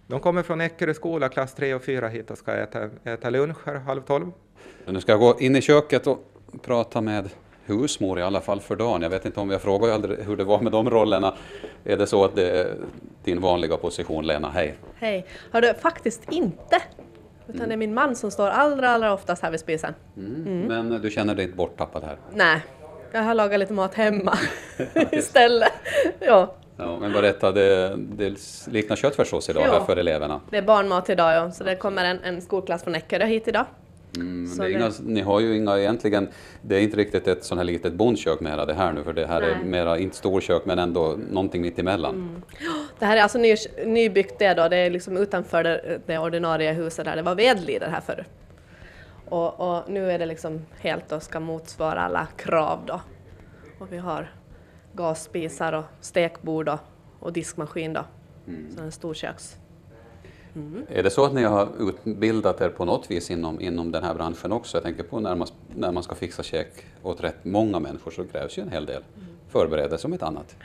De 0.07 0.21
kommer 0.21 0.43
från 0.43 0.61
Eckerö 0.61 0.95
skola, 0.95 1.29
klass 1.29 1.55
3 1.55 1.75
och 1.75 1.83
4 1.83 2.09
hit 2.09 2.31
och 2.31 2.39
ska 2.39 2.53
äta, 2.53 2.91
äta 3.05 3.31
lunch 3.31 3.57
här 3.65 3.75
halv 3.75 4.01
tolv. 4.01 4.27
Nu 4.87 5.01
ska 5.01 5.13
jag 5.13 5.21
gå 5.21 5.41
in 5.41 5.57
i 5.57 5.61
köket 5.61 6.07
och 6.07 6.19
prata 6.63 7.01
med 7.01 7.29
husmor 7.65 8.19
i 8.19 8.23
alla 8.23 8.41
fall 8.41 8.61
för 8.61 8.77
dagen. 8.77 9.03
Jag 9.03 9.11
vet 9.11 9.25
inte 9.25 9.41
om 9.41 9.51
jag 9.51 9.63
frågar 9.63 9.93
aldrig 9.93 10.19
hur 10.19 10.37
det 10.37 10.45
var 10.45 10.61
med 10.61 10.73
de 10.73 10.91
rollerna. 10.91 11.35
Är 11.85 11.97
det 11.97 12.07
så 12.07 12.25
att 12.25 12.35
det 12.37 12.51
är 12.51 12.75
din 13.25 13.41
vanliga 13.41 13.77
position, 13.77 14.27
Lena? 14.27 14.51
Hej! 14.51 14.75
Hej! 14.95 15.27
Har 15.53 15.61
du 15.61 15.75
faktiskt 15.75 16.33
inte. 16.33 16.83
Utan 17.51 17.61
mm. 17.61 17.69
det 17.69 17.75
är 17.75 17.77
min 17.77 17.95
man 17.95 18.17
som 18.17 18.31
står 18.31 18.49
allra, 18.49 18.91
allra 18.91 19.13
oftast 19.13 19.43
här 19.43 19.51
vid 19.51 19.61
spisen. 19.61 19.95
Mm. 20.17 20.47
Mm. 20.47 20.67
Men 20.67 21.03
du 21.03 21.11
känner 21.11 21.35
dig 21.35 21.45
inte 21.45 21.57
borttappad 21.57 22.05
här? 22.05 22.17
Nej, 22.35 22.61
jag 23.13 23.23
har 23.23 23.35
lagat 23.35 23.61
lite 23.61 23.73
mat 23.73 23.95
hemma 23.95 24.39
istället. 25.13 25.73
ja. 26.21 26.55
Ja, 26.77 26.99
men 27.01 27.13
berätta, 27.13 27.53
det, 27.53 27.97
det 27.97 28.39
liknar 28.67 28.97
köttfärssås 28.97 29.51
idag 29.51 29.65
ja. 29.67 29.73
här 29.73 29.81
för 29.81 29.97
eleverna? 29.97 30.41
Det 30.51 30.57
är 30.57 30.63
barnmat 30.63 31.11
idag 31.11 31.35
ja, 31.35 31.51
så 31.51 31.65
det 31.65 31.77
kommer 31.77 32.05
en, 32.05 32.19
en 32.25 32.41
skolklass 32.41 32.85
från 32.85 32.95
Eckerö 32.95 33.27
hit 33.27 33.49
idag. 33.49 33.67
Mm, 34.17 34.57
det 34.59 34.73
inga, 34.73 34.91
ni 35.03 35.21
har 35.21 35.41
ju 35.41 35.57
inga 35.57 35.79
egentligen, 35.79 36.29
det 36.63 36.77
är 36.77 36.81
inte 36.81 36.97
riktigt 36.97 37.29
ett 37.29 37.45
sånt 37.45 37.59
här 37.59 37.65
litet 37.65 37.93
bondkök 37.93 38.41
mera 38.41 38.67
det 38.67 38.75
här 38.75 38.93
nu, 38.93 39.05
för 39.05 39.13
det 39.13 39.27
här 39.27 39.41
Nej. 39.41 39.51
är 39.51 39.65
mera, 39.65 39.99
inte 39.99 40.17
storkök 40.17 40.65
men 40.65 40.79
ändå 40.79 41.19
någonting 41.31 41.63
mitt 41.63 41.79
emellan. 41.79 42.15
Mm. 42.15 42.43
Det 42.99 43.07
här 43.07 43.17
är 43.17 43.23
alltså 43.23 43.39
ny, 43.39 43.55
nybyggt 43.87 44.39
det 44.39 44.55
då, 44.55 44.69
det 44.69 44.77
är 44.77 44.91
liksom 44.91 45.17
utanför 45.17 45.65
det, 45.65 46.01
det 46.07 46.19
ordinarie 46.19 46.73
huset 46.73 47.05
där 47.05 47.17
det 47.17 47.23
var 47.23 47.35
vedlider 47.35 47.89
här 47.89 48.01
förr. 48.01 48.27
Och, 49.29 49.61
och, 49.61 49.91
nu 49.91 50.11
är 50.11 50.19
det 50.19 50.27
liksom 50.27 50.67
helt 50.81 51.13
och 51.13 51.23
ska 51.23 51.41
motsvara 51.41 52.01
alla 52.01 52.27
krav 52.37 52.79
då. 52.87 53.01
Och 53.79 53.93
vi 53.93 53.99
har 53.99 54.33
gasspisar 54.93 55.73
och 55.73 55.85
stekbord 56.01 56.69
och, 56.69 56.79
och 57.21 57.33
diskmaskin 57.33 57.93
då. 57.93 58.05
Mm. 58.49 58.71
Så 58.77 58.83
en 58.83 58.93
stor 58.93 59.15
köks. 59.15 59.57
Mm. 60.55 60.87
Är 60.89 61.03
det 61.03 61.11
så 61.11 61.25
att 61.25 61.35
ni 61.35 61.43
har 61.43 61.69
utbildat 61.79 62.61
er 62.61 62.69
på 62.69 62.85
något 62.85 63.11
vis 63.11 63.31
inom, 63.31 63.61
inom 63.61 63.93
den 63.93 64.03
här 64.03 64.15
branschen 64.15 64.53
också? 64.53 64.77
Jag 64.77 64.85
tänker 64.85 65.03
på 65.03 65.21
när 65.21 65.35
man, 65.35 65.49
när 65.77 65.93
man 65.93 66.03
ska 66.03 66.15
fixa 66.15 66.43
käk 66.43 66.69
åt 67.03 67.25
rätt 67.25 67.45
många 67.45 67.79
människor 67.79 68.11
så 68.11 68.25
krävs 68.25 68.59
ju 68.59 68.63
en 68.63 68.71
hel 68.71 68.87
del 68.87 69.03
mm. 69.17 69.29
förberedelse 69.49 70.07
om 70.07 70.13
ett 70.13 70.23
annat. 70.23 70.57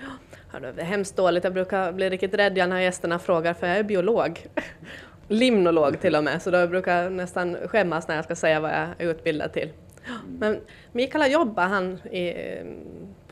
Ja, 0.54 0.60
det 0.60 0.82
är 0.82 0.86
hemskt 0.86 1.16
dåligt. 1.16 1.44
Jag 1.44 1.54
brukar 1.54 1.92
bli 1.92 2.10
riktigt 2.10 2.34
rädd 2.34 2.70
när 2.70 2.80
gästerna 2.80 3.20
frågar, 3.20 3.54
för 3.54 3.68
jag 3.68 3.78
är 3.78 3.84
biolog. 3.84 4.48
Limnolog 5.28 6.02
till 6.02 6.16
och 6.16 6.24
med, 6.24 6.42
så 6.42 6.52
då 6.52 6.68
brukar 6.68 7.04
jag 7.04 7.12
nästan 7.12 7.58
skämmas 7.68 8.08
när 8.08 8.16
jag 8.16 8.26
ska 8.26 8.36
säga 8.36 8.60
vad 8.60 8.72
jag 8.72 8.78
är 8.78 9.10
utbildad 9.10 9.54
till. 9.54 9.70
Men 10.40 10.60
Mikael 10.92 11.32
jobbat, 11.32 11.70
han 11.70 11.94
i, 11.98 12.34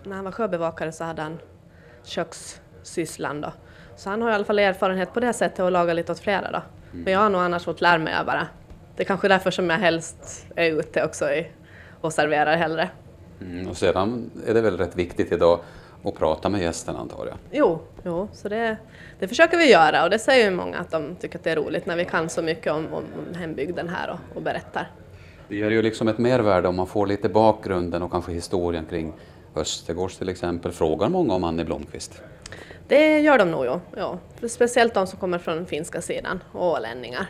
när 0.03 0.15
han 0.15 0.25
var 0.25 0.31
sjöbevakare 0.31 0.91
så 0.91 1.03
hade 1.03 1.21
han 1.21 1.39
kökssysslan 2.03 3.41
då. 3.41 3.51
Så 3.95 4.09
han 4.09 4.21
har 4.21 4.31
i 4.31 4.33
alla 4.33 4.45
fall 4.45 4.59
erfarenhet 4.59 5.13
på 5.13 5.19
det 5.19 5.33
sättet 5.33 5.59
och 5.59 5.71
laga 5.71 5.93
lite 5.93 6.11
åt 6.11 6.19
flera 6.19 6.51
då. 6.51 6.61
Men 6.91 7.13
jag 7.13 7.19
har 7.19 7.29
nog 7.29 7.41
annars 7.41 7.63
fått 7.63 7.81
lära 7.81 7.97
mig 7.97 8.13
bara. 8.25 8.47
Det 8.95 9.03
är 9.03 9.05
kanske 9.05 9.27
därför 9.27 9.51
som 9.51 9.69
jag 9.69 9.77
helst 9.77 10.45
är 10.55 10.71
ute 10.71 11.05
också 11.05 11.29
i, 11.29 11.47
och 12.01 12.13
serverar 12.13 12.55
hellre. 12.55 12.89
Mm, 13.41 13.67
och 13.67 13.77
sedan 13.77 14.31
är 14.47 14.53
det 14.53 14.61
väl 14.61 14.77
rätt 14.77 14.95
viktigt 14.95 15.31
idag 15.31 15.59
att 16.03 16.15
prata 16.15 16.49
med 16.49 16.61
gästerna 16.61 16.99
antar 16.99 17.25
jag? 17.25 17.37
Jo, 17.51 17.79
jo 18.03 18.27
så 18.33 18.49
det, 18.49 18.77
det 19.19 19.27
försöker 19.27 19.57
vi 19.57 19.71
göra 19.71 20.03
och 20.03 20.09
det 20.09 20.19
säger 20.19 20.49
ju 20.49 20.55
många 20.55 20.77
att 20.77 20.91
de 20.91 21.15
tycker 21.15 21.37
att 21.37 21.43
det 21.43 21.51
är 21.51 21.55
roligt 21.55 21.85
när 21.85 21.95
vi 21.95 22.05
kan 22.05 22.29
så 22.29 22.41
mycket 22.41 22.73
om, 22.73 22.87
om 22.93 23.03
hembygden 23.35 23.89
här 23.89 24.09
och, 24.09 24.37
och 24.37 24.41
berättar. 24.41 24.91
Det 25.47 25.55
ger 25.55 25.71
ju 25.71 25.81
liksom 25.81 26.07
ett 26.07 26.17
mervärde 26.17 26.67
om 26.67 26.75
man 26.75 26.87
får 26.87 27.07
lite 27.07 27.29
bakgrunden 27.29 28.01
och 28.01 28.11
kanske 28.11 28.31
historien 28.31 28.85
kring 28.85 29.13
Östergårds 29.55 30.17
till 30.17 30.29
exempel. 30.29 30.71
Frågar 30.71 31.09
många 31.09 31.33
om 31.33 31.43
Annie 31.43 31.63
Blomqvist? 31.63 32.21
Det 32.87 33.19
gör 33.19 33.37
de 33.37 33.51
nog, 33.51 33.65
ja. 33.65 33.81
ja. 33.95 34.19
Speciellt 34.47 34.93
de 34.93 35.07
som 35.07 35.19
kommer 35.19 35.37
från 35.37 35.65
finska 35.65 36.01
sidan, 36.01 36.43
och 36.51 36.71
ålänningar. 36.71 37.25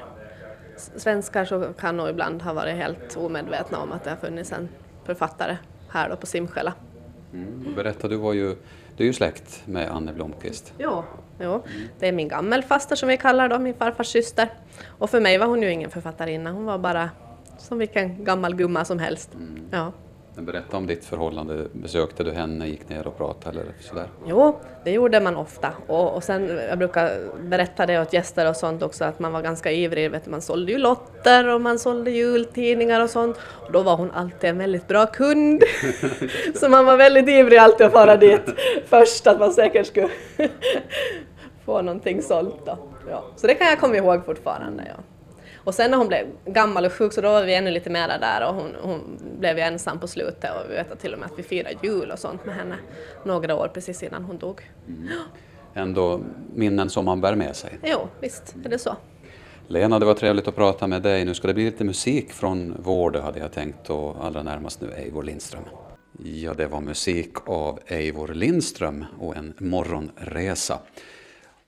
Svenskar 0.77 1.45
så 1.45 1.74
kan 1.79 1.98
nog 1.98 2.10
ibland 2.10 2.41
ha 2.41 2.53
varit 2.53 2.75
helt 2.75 3.17
omedvetna 3.17 3.77
om 3.77 3.91
att 3.91 4.03
det 4.03 4.10
har 4.10 4.17
funnits 4.17 4.51
en 4.51 4.69
författare 5.05 5.57
här 5.89 6.10
då 6.10 6.15
på 6.15 6.25
Simskälla. 6.25 6.74
Mm. 7.33 7.74
Berätta, 7.75 8.07
du 8.07 8.15
var 8.15 8.33
ju, 8.33 8.55
du 8.98 9.03
är 9.03 9.07
ju 9.07 9.13
släkt 9.13 9.62
med 9.65 9.91
Anne 9.91 10.13
Blomqvist. 10.13 10.74
Ja, 10.77 11.05
ja. 11.38 11.63
det 12.00 12.07
är 12.07 12.12
min 12.12 12.27
gammelfaster 12.27 12.95
som 12.95 13.10
vi 13.10 13.17
kallar 13.17 13.50
då, 13.50 13.60
min 13.60 13.74
farfars 13.74 14.07
syster. 14.07 14.50
Och 14.88 15.10
för 15.10 15.22
mig 15.22 15.38
var 15.38 15.48
hon 15.48 15.62
ju 15.62 15.72
ingen 15.72 15.89
författarinna, 15.89 16.51
hon 16.51 16.65
var 16.65 16.77
bara 16.77 17.10
som 17.57 17.77
vilken 17.77 18.24
gammal 18.24 18.55
gumma 18.55 18.86
som 18.86 19.00
helst. 19.00 19.33
Mm. 19.33 19.62
Ja. 19.72 19.91
Berätta 20.35 20.77
om 20.77 20.87
ditt 20.87 21.05
förhållande. 21.05 21.67
Besökte 21.71 22.23
du 22.23 22.31
henne, 22.31 22.67
gick 22.67 22.89
ner 22.89 23.07
och 23.07 23.17
pratade 23.17 23.61
eller 23.61 23.73
sådär? 23.79 24.07
Jo, 24.25 24.59
det 24.83 24.91
gjorde 24.91 25.19
man 25.19 25.35
ofta. 25.35 25.69
Och, 25.87 26.15
och 26.15 26.23
sen, 26.23 26.59
jag 26.69 26.77
brukar 26.77 27.19
berätta 27.41 27.85
det 27.85 28.01
åt 28.01 28.13
gäster 28.13 28.49
och 28.49 28.55
sånt 28.55 28.83
också, 28.83 29.05
att 29.05 29.19
man 29.19 29.33
var 29.33 29.41
ganska 29.41 29.71
ivrig. 29.71 30.11
Vet, 30.11 30.27
man 30.27 30.41
sålde 30.41 30.71
ju 30.71 30.77
lotter 30.77 31.47
och 31.47 31.61
man 31.61 31.79
sålde 31.79 32.11
jultidningar 32.11 33.01
och 33.01 33.09
sånt. 33.09 33.37
Och 33.65 33.71
då 33.71 33.81
var 33.81 33.95
hon 33.95 34.11
alltid 34.11 34.49
en 34.49 34.57
väldigt 34.57 34.87
bra 34.87 35.05
kund. 35.05 35.63
Så 36.55 36.69
man 36.69 36.85
var 36.85 36.97
väldigt 36.97 37.29
ivrig 37.29 37.57
alltid 37.57 37.85
att 37.85 37.93
fara 37.93 38.17
dit 38.17 38.49
först, 38.85 39.27
att 39.27 39.39
man 39.39 39.53
säkert 39.53 39.87
skulle 39.87 40.09
få 41.65 41.81
någonting 41.81 42.21
sålt. 42.21 42.65
Då. 42.65 42.77
Ja. 43.09 43.23
Så 43.35 43.47
det 43.47 43.55
kan 43.55 43.67
jag 43.67 43.79
komma 43.79 43.95
ihåg 43.95 44.25
fortfarande. 44.25 44.83
Ja. 44.87 45.03
Och 45.55 45.75
sen 45.75 45.91
när 45.91 45.98
hon 45.98 46.07
blev 46.07 46.27
gammal 46.45 46.86
och 46.86 46.93
sjuk 46.93 47.13
så 47.13 47.22
då 47.22 47.29
var 47.29 47.43
vi 47.43 47.55
ännu 47.55 47.72
lite 47.72 47.89
mera 47.89 48.17
där 48.17 48.48
och 48.48 48.55
hon, 48.55 48.75
hon 48.81 49.19
blev 49.39 49.57
ju 49.57 49.63
ensam 49.63 50.00
på 50.00 50.07
slutet 50.07 50.51
och 50.51 50.72
vi 50.72 50.75
vet 50.75 51.00
till 51.00 51.13
och 51.13 51.19
med 51.19 51.25
att 51.25 51.39
vi 51.39 51.43
firade 51.43 51.75
jul 51.83 52.12
och 52.12 52.19
sånt 52.19 52.45
med 52.45 52.55
henne 52.55 52.75
några 53.24 53.55
år 53.55 53.72
precis 53.74 54.03
innan 54.03 54.24
hon 54.24 54.38
dog. 54.38 54.62
Mm. 54.88 55.07
Ändå 55.74 56.22
minnen 56.53 56.89
som 56.89 57.05
man 57.05 57.22
bär 57.22 57.36
med 57.36 57.55
sig. 57.55 57.79
Jo, 57.83 58.07
visst 58.19 58.55
är 58.65 58.69
det 58.69 58.79
så. 58.79 58.95
Lena, 59.67 60.00
det 60.00 60.05
var 60.05 60.13
trevligt 60.13 60.48
att 60.48 60.55
prata 60.55 60.88
med 60.88 61.01
dig. 61.01 61.25
Nu 61.25 61.33
ska 61.33 61.48
det 61.48 61.53
bli 61.53 61.65
lite 61.65 61.83
musik 61.83 62.33
från 62.33 62.75
Vårde 62.81 63.22
hade 63.22 63.39
jag 63.39 63.51
tänkt 63.51 63.89
och 63.89 64.25
allra 64.25 64.43
närmast 64.43 64.81
nu 64.81 64.91
Eivor 64.91 65.24
Lindström. 65.24 65.63
Ja, 66.24 66.53
det 66.53 66.67
var 66.67 66.81
musik 66.81 67.31
av 67.45 67.79
Eivor 67.88 68.27
Lindström 68.27 69.05
och 69.19 69.36
en 69.36 69.53
morgonresa. 69.57 70.79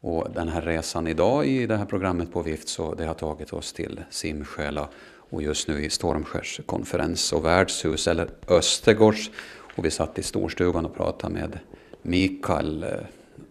Och 0.06 0.28
den 0.34 0.48
här 0.48 0.62
resan 0.62 1.08
idag 1.08 1.48
i 1.48 1.68
det 1.68 1.78
här 1.78 1.86
programmet 1.86 2.34
på 2.34 2.42
Vift 2.42 2.68
så 2.68 2.94
det 2.94 3.06
har 3.06 3.14
tagit 3.14 3.54
oss 3.54 3.74
till 3.74 4.00
Simsjäla 4.10 4.88
och 5.30 5.42
just 5.42 5.68
nu 5.68 5.86
i 5.86 5.90
Stormskärs 5.90 6.62
konferens 6.66 7.34
och 7.34 7.46
värdshus, 7.46 8.08
eller 8.08 8.28
Östergårds. 8.48 9.32
Och 9.76 9.86
vi 9.86 9.92
satt 9.92 10.20
i 10.20 10.24
storstugan 10.24 10.86
och 10.86 10.96
pratade 10.96 11.34
med 11.34 11.60
Mikael. 12.02 12.86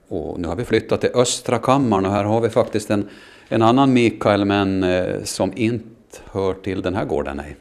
Och 0.08 0.40
nu 0.40 0.48
har 0.48 0.56
vi 0.56 0.64
flyttat 0.64 1.00
till 1.00 1.10
Östra 1.14 1.58
kammaren 1.58 2.06
och 2.06 2.12
här 2.12 2.24
har 2.24 2.40
vi 2.40 2.48
faktiskt 2.48 2.90
en, 2.90 3.08
en 3.48 3.62
annan 3.62 3.92
Mikael 3.92 4.44
men 4.44 4.84
eh, 4.84 5.22
som 5.24 5.52
inte 5.56 6.18
hör 6.32 6.54
till 6.54 6.82
den 6.82 6.94
här 6.94 7.04
gården. 7.04 7.36
Nej. 7.36 7.56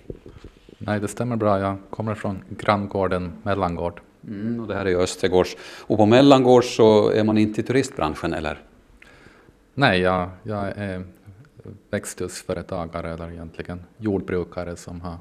Nej, 0.77 0.99
det 0.99 1.07
stämmer 1.07 1.35
bra. 1.35 1.59
Jag 1.59 1.77
kommer 1.89 2.15
från 2.15 2.43
granngården 2.49 3.33
Mellangård. 3.43 4.01
Mm, 4.27 4.59
och 4.59 4.67
det 4.67 4.75
här 4.75 4.85
är 4.85 4.95
Östergårds. 4.95 5.57
Och 5.81 5.97
på 5.97 6.05
Mellangård 6.05 6.63
så 6.63 7.09
är 7.09 7.23
man 7.23 7.37
inte 7.37 7.61
i 7.61 7.63
turistbranschen, 7.63 8.33
eller? 8.33 8.59
Nej, 9.73 9.99
jag, 9.99 10.29
jag 10.43 10.67
är 10.67 11.03
växthusföretagare 11.89 13.13
eller 13.13 13.31
egentligen 13.31 13.83
jordbrukare 13.97 14.75
som 14.75 15.01
har, 15.01 15.17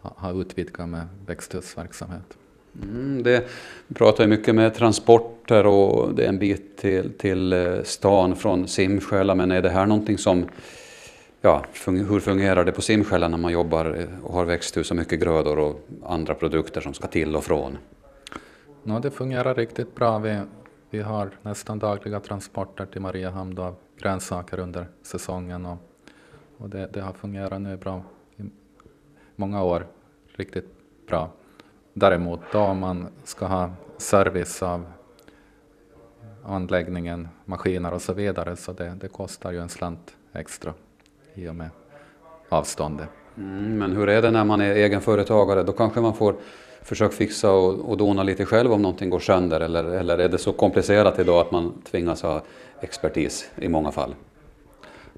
har 0.00 0.40
utvidgat 0.40 0.88
med 0.88 1.08
växthusverksamhet. 1.26 2.36
Mm, 2.82 3.22
det, 3.22 3.44
pratar 3.94 4.24
ju 4.24 4.30
mycket 4.30 4.54
med 4.54 4.74
transporter 4.74 5.66
och 5.66 6.14
det 6.14 6.24
är 6.24 6.28
en 6.28 6.38
bit 6.38 6.76
till, 6.76 7.12
till 7.18 7.52
eh, 7.52 7.82
stan 7.82 8.36
från 8.36 8.68
Simsjäla, 8.68 9.34
men 9.34 9.50
är 9.50 9.62
det 9.62 9.70
här 9.70 9.86
någonting 9.86 10.18
som 10.18 10.46
Ja, 11.40 11.64
hur 11.86 12.20
fungerar 12.20 12.64
det 12.64 12.72
på 12.72 12.82
Simsjäla 12.82 13.28
när 13.28 13.38
man 13.38 13.52
jobbar 13.52 13.96
eh, 13.98 14.24
och 14.24 14.34
har 14.34 14.44
växthus 14.44 14.90
och 14.90 14.96
mycket 14.96 15.20
grödor 15.20 15.58
och 15.58 15.80
andra 16.06 16.34
produkter 16.34 16.80
som 16.80 16.94
ska 16.94 17.06
till 17.06 17.36
och 17.36 17.44
från? 17.44 17.78
Ja, 18.82 18.98
det 19.02 19.10
fungerar 19.10 19.54
riktigt 19.54 19.94
bra. 19.94 20.18
Vi, 20.18 20.40
vi 20.90 21.00
har 21.00 21.30
nästan 21.42 21.78
dagliga 21.78 22.20
transporter 22.20 22.86
till 22.86 23.00
Mariehamn 23.00 23.58
av 23.58 23.76
grönsaker 23.98 24.58
under 24.58 24.86
säsongen 25.02 25.66
och, 25.66 25.78
och 26.56 26.70
det, 26.70 26.88
det, 26.92 27.00
har 27.00 27.12
fungerat 27.12 27.60
nu 27.60 27.76
bra 27.76 28.02
i 28.36 28.42
många 29.36 29.62
år, 29.62 29.86
riktigt 30.26 30.68
bra. 31.06 31.30
Däremot 31.92 32.40
då 32.52 32.58
om 32.58 32.78
man 32.78 33.08
ska 33.24 33.46
ha 33.46 33.70
service 33.96 34.62
av 34.62 34.86
anläggningen, 36.44 37.28
maskiner 37.44 37.94
och 37.94 38.02
så 38.02 38.12
vidare, 38.12 38.56
så 38.56 38.72
det, 38.72 38.96
det 39.00 39.08
kostar 39.08 39.52
ju 39.52 39.58
en 39.58 39.68
slant 39.68 40.16
extra 40.32 40.74
i 41.34 41.48
och 41.48 41.54
med 41.54 41.70
avståndet. 42.48 43.08
Mm, 43.36 43.78
men 43.78 43.96
hur 43.96 44.08
är 44.08 44.22
det 44.22 44.30
när 44.30 44.44
man 44.44 44.60
är 44.60 44.74
egenföretagare? 44.74 45.62
Då 45.62 45.72
kanske 45.72 46.00
man 46.00 46.14
får 46.14 46.36
försök 46.82 47.12
fixa 47.12 47.50
och, 47.50 47.90
och 47.90 47.96
dona 47.96 48.22
lite 48.22 48.44
själv 48.44 48.72
om 48.72 48.82
någonting 48.82 49.10
går 49.10 49.20
sönder 49.20 49.60
eller, 49.60 49.84
eller 49.84 50.18
är 50.18 50.28
det 50.28 50.38
så 50.38 50.52
komplicerat 50.52 51.18
idag 51.18 51.40
att 51.40 51.52
man 51.52 51.82
tvingas 51.90 52.22
ha 52.22 52.42
expertis 52.80 53.50
i 53.56 53.68
många 53.68 53.92
fall? 53.92 54.14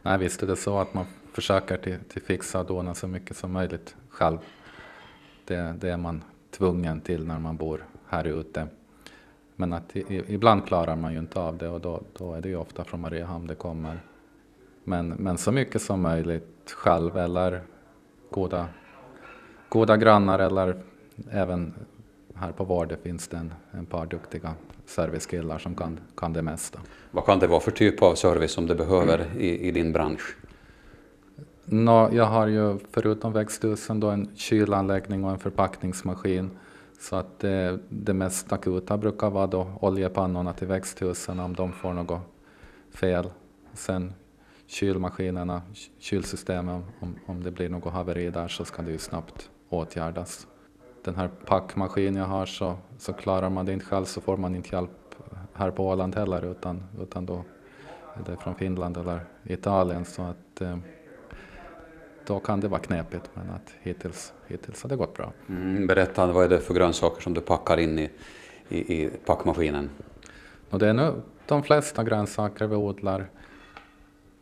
Nej, 0.02 0.19
visst 0.19 0.43
är 0.43 0.47
det 0.47 0.57
så 0.57 0.79
att 0.79 0.95
man 0.95 1.07
försöker 1.33 1.76
till, 1.76 1.99
till 2.12 2.23
fixa 2.23 2.61
och 2.61 2.67
dona 2.67 2.95
så 2.95 3.07
mycket 3.07 3.37
som 3.37 3.52
möjligt 3.52 3.95
själv. 4.09 4.38
Det, 5.45 5.75
det 5.81 5.88
är 5.88 5.97
man 5.97 6.23
tvungen 6.50 7.00
till 7.00 7.26
när 7.26 7.38
man 7.38 7.57
bor 7.57 7.85
här 8.09 8.25
ute. 8.25 8.67
Men 9.57 9.73
att 9.73 9.97
i, 9.97 10.23
ibland 10.29 10.67
klarar 10.67 10.97
man 10.97 11.12
ju 11.12 11.19
inte 11.19 11.40
av 11.40 11.57
det 11.57 11.69
och 11.69 11.81
då, 11.81 12.02
då 12.19 12.35
är 12.35 12.40
det 12.40 12.49
ju 12.49 12.57
ofta 12.57 12.85
från 12.85 13.00
Mariehamn 13.00 13.47
det 13.47 13.55
kommer. 13.55 14.00
Men, 14.85 15.09
men 15.09 15.38
så 15.38 15.52
mycket 15.52 15.83
som 15.83 16.00
möjligt 16.00 16.71
själv 16.76 17.19
eller 17.19 17.62
goda, 18.31 18.67
goda 19.69 19.97
grannar 19.97 20.38
eller 20.38 20.83
även 21.31 21.75
här 22.35 22.53
på 22.53 22.65
Vårde 22.65 22.97
finns 22.97 23.29
det 23.29 23.37
en, 23.37 23.55
en 23.71 23.87
par 23.87 24.07
duktiga 24.07 24.55
servicekillar 24.87 25.59
som 25.59 25.75
kan, 25.75 26.00
kan 26.17 26.33
det 26.33 26.43
mesta. 26.43 26.81
Vad 27.11 27.25
kan 27.27 27.39
det 27.39 27.47
vara 27.47 27.61
för 27.61 27.71
typ 27.71 28.03
av 28.03 28.15
service 28.15 28.53
som 28.53 28.67
du 28.67 28.75
behöver 28.75 29.27
i, 29.37 29.69
i 29.69 29.71
din 29.71 29.93
bransch? 29.93 30.37
No, 31.65 32.09
jag 32.12 32.25
har 32.25 32.47
ju 32.47 32.79
förutom 32.91 33.33
växthusen 33.33 34.00
då 34.00 34.11
en 34.11 34.31
kylanläggning 34.37 35.25
och 35.25 35.31
en 35.31 35.39
förpackningsmaskin. 35.39 36.50
Så 37.00 37.17
att 37.17 37.39
det, 37.39 37.79
det 37.89 38.15
mest 38.15 38.53
akuta 38.53 38.97
brukar 38.97 39.31
vara 39.31 39.47
då 39.47 39.71
oljepannorna 39.81 40.53
till 40.53 40.67
växthusen 40.67 41.41
om 41.41 41.55
de 41.55 41.73
får 41.73 41.93
något 41.93 42.21
fel. 42.95 43.31
Sen 43.75 44.12
kylmaskinerna, 44.67 45.62
kylsystemen, 45.99 46.85
om, 47.00 47.15
om 47.27 47.43
det 47.43 47.50
blir 47.50 47.69
något 47.69 47.93
haveri 47.93 48.31
där 48.31 48.49
så 48.49 48.65
ska 48.65 48.83
det 48.83 48.91
ju 48.91 48.99
snabbt 48.99 49.50
åtgärdas 49.69 50.47
den 51.04 51.14
här 51.16 51.30
packmaskinen 51.47 52.16
jag 52.16 52.25
har 52.25 52.47
så, 52.47 52.76
så 52.99 53.12
klarar 53.12 53.50
man 53.50 53.66
det 53.66 53.73
inte 53.73 53.87
själv 53.87 54.04
så 54.04 54.21
får 54.21 54.37
man 54.37 54.54
inte 54.54 54.76
hjälp 54.76 54.90
här 55.52 55.71
på 55.71 55.88
Åland 55.88 56.14
heller 56.14 56.50
utan, 56.50 56.83
utan 57.00 57.26
då 57.26 57.45
är 58.14 58.30
det 58.30 58.37
från 58.37 58.54
Finland 58.54 58.97
eller 58.97 59.21
Italien 59.45 60.04
så 60.04 60.23
att 60.23 60.61
eh, 60.61 60.76
då 62.26 62.40
kan 62.40 62.61
det 62.61 62.69
vara 62.69 62.80
knepigt 62.80 63.30
men 63.35 63.50
att 63.50 63.75
hittills, 63.83 64.33
hittills 64.47 64.83
har 64.83 64.90
det 64.90 64.97
gått 64.97 65.14
bra. 65.14 65.33
Mm, 65.49 65.87
berätta, 65.87 66.26
vad 66.26 66.45
är 66.45 66.49
det 66.49 66.59
för 66.59 66.75
grönsaker 66.75 67.23
som 67.23 67.35
du 67.35 67.40
packar 67.40 67.76
in 67.76 67.99
i, 67.99 68.11
i, 68.69 68.78
i 68.78 69.11
packmaskinen? 69.25 69.90
Och 70.71 70.78
det 70.78 70.88
är 70.88 70.95
nu 70.95 71.12
de 71.47 71.62
flesta 71.62 72.04
grönsaker 72.04 72.66
vi 72.66 72.76
odlar. 72.76 73.30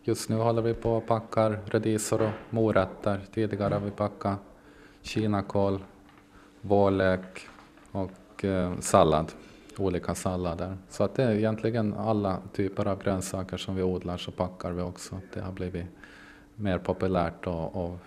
Just 0.02 0.28
nu 0.28 0.36
håller 0.36 0.62
vi 0.62 0.74
på 0.74 0.92
och 0.92 1.06
packar 1.06 1.58
redisor 1.64 2.22
och 2.22 2.30
morötter. 2.50 3.20
Tidigare 3.34 3.74
har 3.74 3.80
vi 3.80 3.90
packat 3.90 4.38
kinakål, 5.02 5.84
vårlök 6.68 7.48
och 7.92 8.44
eh, 8.44 8.78
sallad, 8.80 9.32
olika 9.76 10.14
sallader. 10.14 10.76
Så 10.88 11.04
att 11.04 11.14
det 11.14 11.22
är 11.22 11.30
egentligen 11.30 11.94
alla 11.94 12.38
typer 12.52 12.86
av 12.86 13.02
grönsaker 13.02 13.56
som 13.56 13.76
vi 13.76 13.82
odlar 13.82 14.16
så 14.16 14.30
packar 14.30 14.72
vi 14.72 14.82
också. 14.82 15.20
Det 15.34 15.40
har 15.40 15.52
blivit 15.52 15.86
mer 16.54 16.78
populärt 16.78 17.46
och, 17.46 17.84
och 17.84 17.98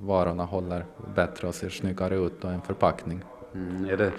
varorna 0.00 0.44
håller 0.44 0.84
bättre 1.14 1.48
och 1.48 1.54
ser 1.54 1.68
snyggare 1.68 2.16
ut 2.16 2.44
än 2.44 2.50
en 2.50 2.62
förpackning. 2.62 3.20
Mm, 3.54 3.90
är, 3.90 3.96
det, 3.96 4.12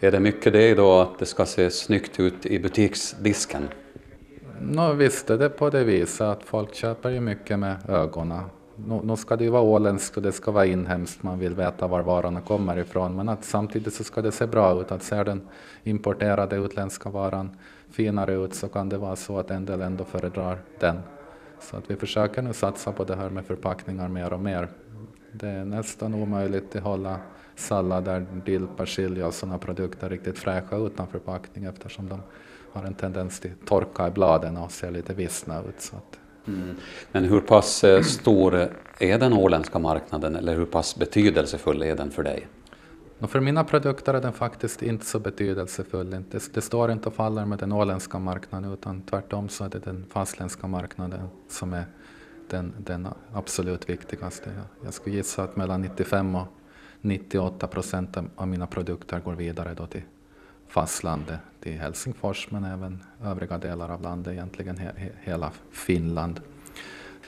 är 0.00 0.12
det 0.12 0.20
mycket 0.20 0.52
det 0.52 0.68
idag 0.68 1.02
att 1.02 1.18
det 1.18 1.26
ska 1.26 1.46
se 1.46 1.70
snyggt 1.70 2.20
ut 2.20 2.46
i 2.46 2.58
butiksdisken? 2.58 3.68
No, 4.60 4.92
visst 4.92 5.30
är 5.30 5.38
det 5.38 5.48
på 5.48 5.70
det 5.70 5.84
viset 5.84 6.20
att 6.20 6.42
folk 6.42 6.74
köper 6.74 7.10
ju 7.10 7.20
mycket 7.20 7.58
med 7.58 7.76
ögonen 7.88 8.44
nu, 8.76 9.00
nu 9.04 9.16
ska 9.16 9.36
det 9.36 9.44
ju 9.44 9.50
vara 9.50 9.62
åländskt 9.62 10.16
och 10.16 10.22
det 10.22 10.32
ska 10.32 10.50
vara 10.50 10.66
inhemskt, 10.66 11.22
man 11.22 11.38
vill 11.38 11.54
veta 11.54 11.86
var 11.86 12.02
varorna 12.02 12.40
kommer 12.40 12.76
ifrån. 12.78 13.16
Men 13.16 13.28
att 13.28 13.44
samtidigt 13.44 13.94
så 13.94 14.04
ska 14.04 14.22
det 14.22 14.32
se 14.32 14.46
bra 14.46 14.80
ut, 14.80 14.92
att 14.92 15.02
ser 15.02 15.24
den 15.24 15.48
importerade 15.82 16.56
utländska 16.56 17.10
varan 17.10 17.56
finare 17.90 18.34
ut 18.34 18.54
så 18.54 18.68
kan 18.68 18.88
det 18.88 18.98
vara 18.98 19.16
så 19.16 19.38
att 19.38 19.50
en 19.50 19.64
del 19.64 19.80
ändå 19.80 20.04
föredrar 20.04 20.58
den. 20.80 20.98
Så 21.60 21.76
att 21.76 21.90
vi 21.90 21.96
försöker 21.96 22.42
nu 22.42 22.52
satsa 22.52 22.92
på 22.92 23.04
det 23.04 23.16
här 23.16 23.30
med 23.30 23.46
förpackningar 23.46 24.08
mer 24.08 24.32
och 24.32 24.40
mer. 24.40 24.68
det 25.32 25.48
är 25.48 25.64
nästan 25.64 26.14
omöjligt 26.14 26.76
att 26.76 26.82
hålla 26.82 27.20
sallader, 27.56 28.26
dill, 28.44 28.66
persilja 28.76 29.26
och 29.26 29.34
sådana 29.34 29.58
produkter 29.58 30.08
riktigt 30.08 30.38
fräscha 30.38 30.76
utan 30.76 31.06
förpackning 31.06 31.64
eftersom 31.64 32.08
de 32.08 32.20
har 32.72 32.84
en 32.84 32.94
tendens 32.94 33.40
till 33.40 33.52
torka 33.66 34.08
i 34.08 34.10
bladen 34.10 34.56
och 34.56 34.70
ser 34.70 34.90
lite 34.90 35.14
vissna 35.14 35.60
ut. 35.60 35.80
Så 35.80 35.96
att. 35.96 36.23
Mm. 36.46 36.76
Men 37.12 37.24
hur 37.24 37.40
pass 37.40 37.84
eh, 37.84 38.02
stor 38.02 38.68
är 38.98 39.18
den 39.18 39.32
åländska 39.32 39.78
marknaden 39.78 40.36
eller 40.36 40.54
hur 40.54 40.66
pass 40.66 40.96
betydelsefull 40.96 41.82
är 41.82 41.96
den 41.96 42.10
för 42.10 42.22
dig? 42.22 42.48
Och 43.18 43.30
för 43.30 43.40
mina 43.40 43.64
produkter 43.64 44.14
är 44.14 44.20
den 44.20 44.32
faktiskt 44.32 44.82
inte 44.82 45.06
så 45.06 45.18
betydelsefull. 45.18 46.10
Det, 46.10 46.54
det 46.54 46.60
står 46.60 46.90
inte 46.92 47.08
och 47.08 47.14
faller 47.14 47.44
med 47.44 47.58
den 47.58 47.72
åländska 47.72 48.18
marknaden 48.18 48.72
utan 48.72 49.02
tvärtom 49.02 49.48
så 49.48 49.64
är 49.64 49.68
det 49.68 49.78
den 49.78 50.06
fastländska 50.10 50.66
marknaden 50.66 51.28
som 51.48 51.72
är 51.72 51.84
den, 52.50 52.72
den 52.78 53.08
absolut 53.32 53.90
viktigaste. 53.90 54.50
Jag 54.84 54.94
skulle 54.94 55.16
gissa 55.16 55.42
att 55.42 55.56
mellan 55.56 55.82
95 55.82 56.34
och 56.34 56.46
98 57.00 57.66
procent 57.66 58.16
av 58.36 58.48
mina 58.48 58.66
produkter 58.66 59.20
går 59.20 59.32
vidare 59.32 59.74
då 59.74 59.86
till 59.86 60.02
fastlandet, 60.68 61.38
till 61.64 61.78
Helsingfors 61.78 62.50
men 62.50 62.64
även 62.64 63.02
övriga 63.24 63.58
delar 63.58 63.88
av 63.88 64.02
landet, 64.02 64.32
egentligen 64.32 64.76
he, 64.76 64.90
he, 64.96 65.10
hela 65.20 65.52
Finland. 65.70 66.40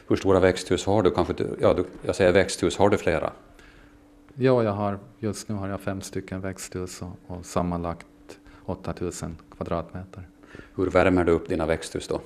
Hur 0.08 0.16
stora 0.16 0.40
växthus 0.40 0.86
har 0.86 1.02
du? 1.02 1.10
Kanske, 1.10 1.34
ja, 1.60 1.74
du, 1.74 1.84
jag 2.02 2.16
säger 2.16 2.32
växthus, 2.32 2.76
har 2.76 2.88
du 2.88 2.98
flera? 2.98 3.32
Ja, 4.34 4.62
jag 4.62 4.72
har, 4.72 4.98
just 5.18 5.48
nu 5.48 5.54
har 5.54 5.68
jag 5.68 5.80
fem 5.80 6.00
stycken 6.00 6.40
växthus 6.40 7.02
och, 7.02 7.36
och 7.36 7.46
sammanlagt 7.46 8.06
8000 8.64 9.36
kvadratmeter. 9.56 10.28
Hur 10.74 10.90
värmer 10.90 11.24
du 11.24 11.32
upp 11.32 11.48
dina 11.48 11.66
växthus 11.66 12.08
då? 12.08 12.20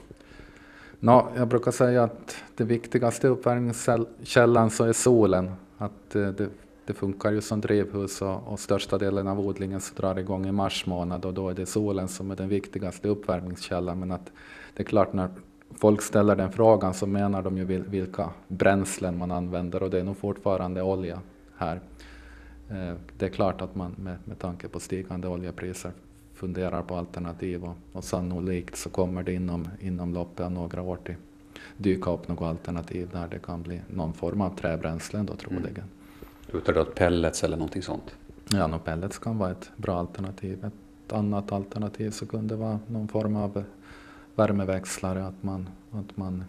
No, 1.00 1.32
jag 1.36 1.48
brukar 1.48 1.70
säga 1.70 2.04
att 2.04 2.36
det 2.56 2.64
viktigaste 2.64 3.28
uppvärmningskällan 3.28 4.70
så 4.70 4.84
är 4.84 4.92
solen. 4.92 5.52
Att 5.78 6.16
eh, 6.16 6.28
det, 6.28 6.48
det 6.90 6.94
funkar 6.94 7.32
ju 7.32 7.40
som 7.40 7.60
drivhus 7.60 8.22
och, 8.22 8.52
och, 8.52 8.60
största 8.60 8.98
delen 8.98 9.28
av 9.28 9.40
odlingen 9.40 9.80
så 9.80 9.94
drar 9.94 10.18
igång 10.18 10.46
i 10.46 10.52
mars 10.52 10.86
månad 10.86 11.24
och 11.24 11.34
då 11.34 11.48
är 11.48 11.54
det 11.54 11.66
solen 11.66 12.08
som 12.08 12.30
är 12.30 12.36
den 12.36 12.48
viktigaste 12.48 13.08
uppvärmningskällan. 13.08 13.98
Men 14.00 14.12
att 14.12 14.32
det 14.74 14.82
är 14.82 14.84
klart 14.84 15.12
när 15.12 15.28
folk 15.74 16.02
ställer 16.02 16.36
den 16.36 16.52
frågan 16.52 16.94
så 16.94 17.06
menar 17.06 17.42
de 17.42 17.58
ju 17.58 17.64
vilka 17.64 18.30
bränslen 18.48 19.18
man 19.18 19.30
använder 19.30 19.82
och 19.82 19.90
det 19.90 20.00
är 20.00 20.04
nog 20.04 20.16
fortfarande 20.16 20.82
olja 20.82 21.20
här. 21.56 21.80
Eh, 22.70 22.94
det 23.18 23.26
är 23.26 23.30
klart 23.30 23.60
att 23.60 23.74
man 23.74 23.94
med, 23.98 24.16
med 24.24 24.38
tanke 24.38 24.68
på 24.68 24.80
stigande 24.80 25.28
oljepriser 25.28 25.92
funderar 26.34 26.82
på 26.82 26.96
alternativ 26.96 27.64
och, 27.64 27.76
och 27.92 28.04
sannolikt 28.04 28.76
så 28.76 28.90
kommer 28.90 29.22
det 29.22 29.32
inom, 29.32 29.68
inom 29.80 30.14
loppet 30.14 30.46
av 30.46 30.52
några 30.52 30.82
år 30.82 30.98
till 31.04 31.16
dyka 31.76 32.10
upp 32.10 32.28
något 32.28 32.48
alternativ 32.48 33.08
där 33.12 33.28
det 33.30 33.38
kan 33.38 33.62
bli 33.62 33.80
någon 33.88 34.12
form 34.12 34.40
av 34.40 34.56
träbränslen 34.56 35.26
då 35.26 35.34
troligen. 35.36 35.76
Mm. 35.76 35.99
Lutar 36.52 36.72
det 36.72 36.80
åt 36.80 36.94
pellets 36.94 37.44
eller 37.44 37.56
någonting 37.56 37.82
sånt? 37.82 38.14
Ja, 38.52 38.66
no, 38.66 38.78
pellets 38.78 39.18
kan 39.18 39.38
vara 39.38 39.50
ett 39.50 39.70
bra 39.76 39.98
alternativ. 39.98 40.64
Ett 40.64 41.12
annat 41.12 41.52
alternativ 41.52 42.10
så 42.10 42.26
kunde 42.26 42.56
vara 42.56 42.78
någon 42.86 43.08
form 43.08 43.36
av 43.36 43.64
värmeväxlare, 44.34 45.26
att 45.26 45.42
man, 45.42 45.68
att 45.90 46.16
man 46.16 46.44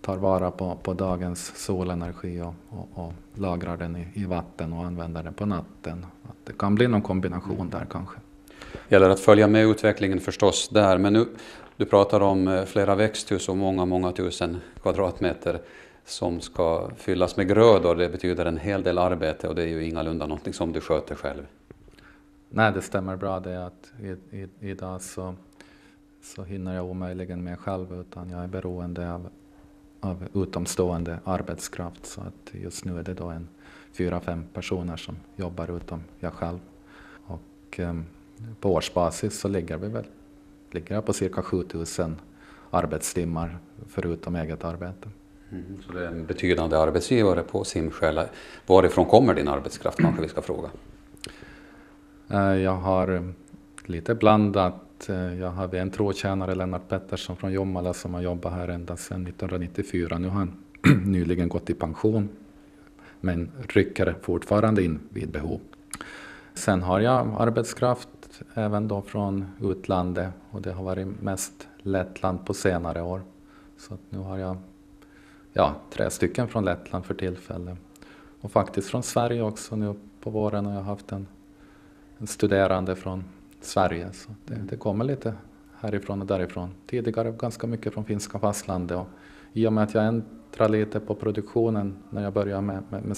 tar 0.00 0.16
vara 0.16 0.50
på, 0.50 0.78
på 0.82 0.94
dagens 0.94 1.52
solenergi 1.56 2.42
och, 2.42 2.54
och, 2.68 2.88
och 3.04 3.12
lagrar 3.34 3.76
den 3.76 3.96
i, 3.96 4.08
i, 4.14 4.24
vatten 4.24 4.72
och 4.72 4.84
använder 4.84 5.22
den 5.22 5.34
på 5.34 5.46
natten. 5.46 6.06
Att 6.22 6.36
det 6.44 6.52
kan 6.58 6.74
bli 6.74 6.88
någon 6.88 7.02
kombination 7.02 7.70
där 7.70 7.86
kanske. 7.90 8.16
Det 8.88 8.94
gäller 8.94 9.10
att 9.10 9.20
följa 9.20 9.48
med 9.48 9.66
utvecklingen 9.66 10.20
förstås 10.20 10.68
där, 10.68 10.98
men 10.98 11.12
nu, 11.12 11.26
du 11.76 11.84
pratar 11.84 12.20
om 12.20 12.48
eh, 12.48 12.64
flera 12.64 12.94
växthus 12.94 13.48
och 13.48 13.56
många, 13.56 13.84
många 13.84 14.12
tusen 14.12 14.56
kvadratmeter 14.82 15.60
som 16.06 16.40
ska 16.40 16.90
fyllas 16.96 17.36
med 17.36 17.48
grödor. 17.48 17.96
Det 17.96 18.08
betyder 18.08 18.46
en 18.46 18.58
hel 18.58 18.82
del 18.82 18.98
arbete 18.98 19.48
och 19.48 19.54
det 19.54 19.62
är 19.62 19.66
ju 19.66 19.84
ingalunda 19.84 20.26
någonting 20.26 20.52
som 20.52 20.72
du 20.72 20.80
sköter 20.80 21.14
själv. 21.14 21.46
Nej, 22.48 22.72
det 22.72 22.82
stämmer 22.82 23.16
bra 23.16 23.40
det 23.40 23.66
att 23.66 23.92
i, 24.00 24.36
i, 24.36 24.48
idag 24.60 25.02
så, 25.02 25.34
så 26.22 26.44
hinner 26.44 26.74
jag 26.74 26.84
omöjligen 26.84 27.44
med 27.44 27.58
själv 27.58 28.00
utan 28.00 28.30
jag 28.30 28.42
är 28.42 28.48
beroende 28.48 29.12
av, 29.12 29.28
av 30.00 30.28
utomstående 30.34 31.18
arbetskraft. 31.24 32.06
Så 32.06 32.20
att 32.20 32.54
just 32.54 32.84
nu 32.84 32.98
är 32.98 33.02
det 33.02 33.14
då 33.14 33.26
en 33.26 33.48
fyra, 33.92 34.20
fem 34.20 34.44
personer 34.52 34.96
som 34.96 35.16
jobbar 35.36 35.76
utom 35.76 36.02
jag 36.18 36.32
själv. 36.32 36.58
Och 37.26 37.80
eh, 37.80 38.00
på 38.60 38.74
årsbasis 38.74 39.40
så 39.40 39.48
ligger 39.48 39.76
vi 39.76 39.88
väl 39.88 40.04
ligger 40.70 40.94
jag 40.94 41.06
på 41.06 41.12
cirka 41.12 41.42
7000 41.42 42.16
arbetstimmar 42.70 43.58
förutom 43.88 44.36
eget 44.36 44.64
arbete. 44.64 45.08
Mm, 45.52 45.82
så 45.86 45.92
det 45.92 46.04
är 46.04 46.08
en 46.08 46.26
betydande 46.26 46.76
arbetsgivare 46.76 47.42
på 47.42 47.64
Simsjäla. 47.64 48.26
Varifrån 48.66 49.04
kommer 49.04 49.34
din 49.34 49.48
arbetskraft 49.48 49.98
kanske 49.98 50.22
vi 50.22 50.28
ska 50.28 50.42
fråga? 50.42 50.70
Eh, 52.28 52.38
jag 52.38 52.76
har 52.76 53.08
eh, 53.08 53.22
lite 53.84 54.14
blandat. 54.14 55.08
Eh, 55.08 55.38
jag 55.40 55.50
hade 55.50 55.80
en 55.80 55.90
trotjänare, 55.90 56.54
Lennart 56.54 56.88
Pettersson 56.88 57.36
från 57.36 57.52
Jomala, 57.52 57.94
som 57.94 58.14
har 58.14 58.20
jobbat 58.20 58.52
här 58.52 58.68
ända 58.68 58.96
sedan 58.96 59.26
1994. 59.26 60.18
Nu 60.18 60.28
har 60.28 60.38
han 60.38 60.52
nyligen 61.04 61.48
gått 61.48 61.70
i 61.70 61.74
pension, 61.74 62.28
men 63.20 63.50
rycker 63.68 64.16
fortfarande 64.22 64.84
in 64.84 65.00
vid 65.08 65.30
behov. 65.30 65.60
Sen 66.54 66.82
har 66.82 67.00
jag 67.00 67.36
arbetskraft 67.38 68.08
även 68.54 68.88
då 68.88 69.02
från 69.02 69.46
utlandet 69.60 70.30
och 70.50 70.62
det 70.62 70.72
har 70.72 70.84
varit 70.84 71.22
mest 71.22 71.68
Lettland 71.82 72.46
på 72.46 72.54
senare 72.54 73.02
år. 73.02 73.22
Så 73.78 73.98
nu 74.10 74.18
har 74.18 74.38
jag 74.38 74.56
ja, 75.56 75.74
tre 75.90 76.10
stycken 76.10 76.48
från 76.48 76.64
Lettland 76.64 77.04
för 77.04 77.14
tillfället. 77.14 77.78
Och 78.40 78.52
faktiskt 78.52 78.90
från 78.90 79.02
Sverige 79.02 79.42
också. 79.42 79.76
Nu 79.76 79.94
på 80.20 80.30
våren 80.30 80.66
har 80.66 80.74
jag 80.74 80.82
haft 80.82 81.12
en, 81.12 81.26
en 82.18 82.26
studerande 82.26 82.96
från 82.96 83.24
Sverige. 83.60 84.12
Så 84.12 84.30
det, 84.44 84.54
det, 84.54 84.76
kommer 84.76 85.04
lite 85.04 85.34
härifrån 85.80 86.20
och 86.20 86.26
därifrån. 86.26 86.70
Tidigare 86.86 87.32
ganska 87.38 87.66
mycket 87.66 87.94
från 87.94 88.04
finska 88.04 88.38
fastlandet. 88.38 88.98
Och 88.98 89.06
I 89.52 89.66
och 89.66 89.72
med 89.72 89.84
att 89.84 89.94
jag 89.94 90.06
ändrar 90.06 90.68
lite 90.68 91.00
på 91.00 91.14
produktionen 91.14 91.96
när 92.10 92.22
jag 92.22 92.32
började 92.32 92.62
med, 92.62 92.82
med, 92.90 93.04
med 93.04 93.16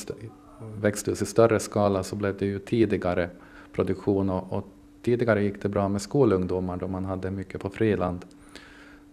växthus 0.74 1.22
i 1.22 1.26
större 1.26 1.60
skala 1.60 2.02
så 2.02 2.16
blev 2.16 2.36
det 2.38 2.46
ju 2.46 2.58
tidigare 2.58 3.30
produktion 3.72 4.30
och, 4.30 4.52
och 4.52 4.68
tidigare 5.02 5.42
gick 5.42 5.62
det 5.62 5.68
bra 5.68 5.88
med 5.88 6.02
skolungdomar 6.02 6.76
då 6.76 6.88
man 6.88 7.04
hade 7.04 7.30
mycket 7.30 7.60
på 7.60 7.70
friland. 7.70 8.24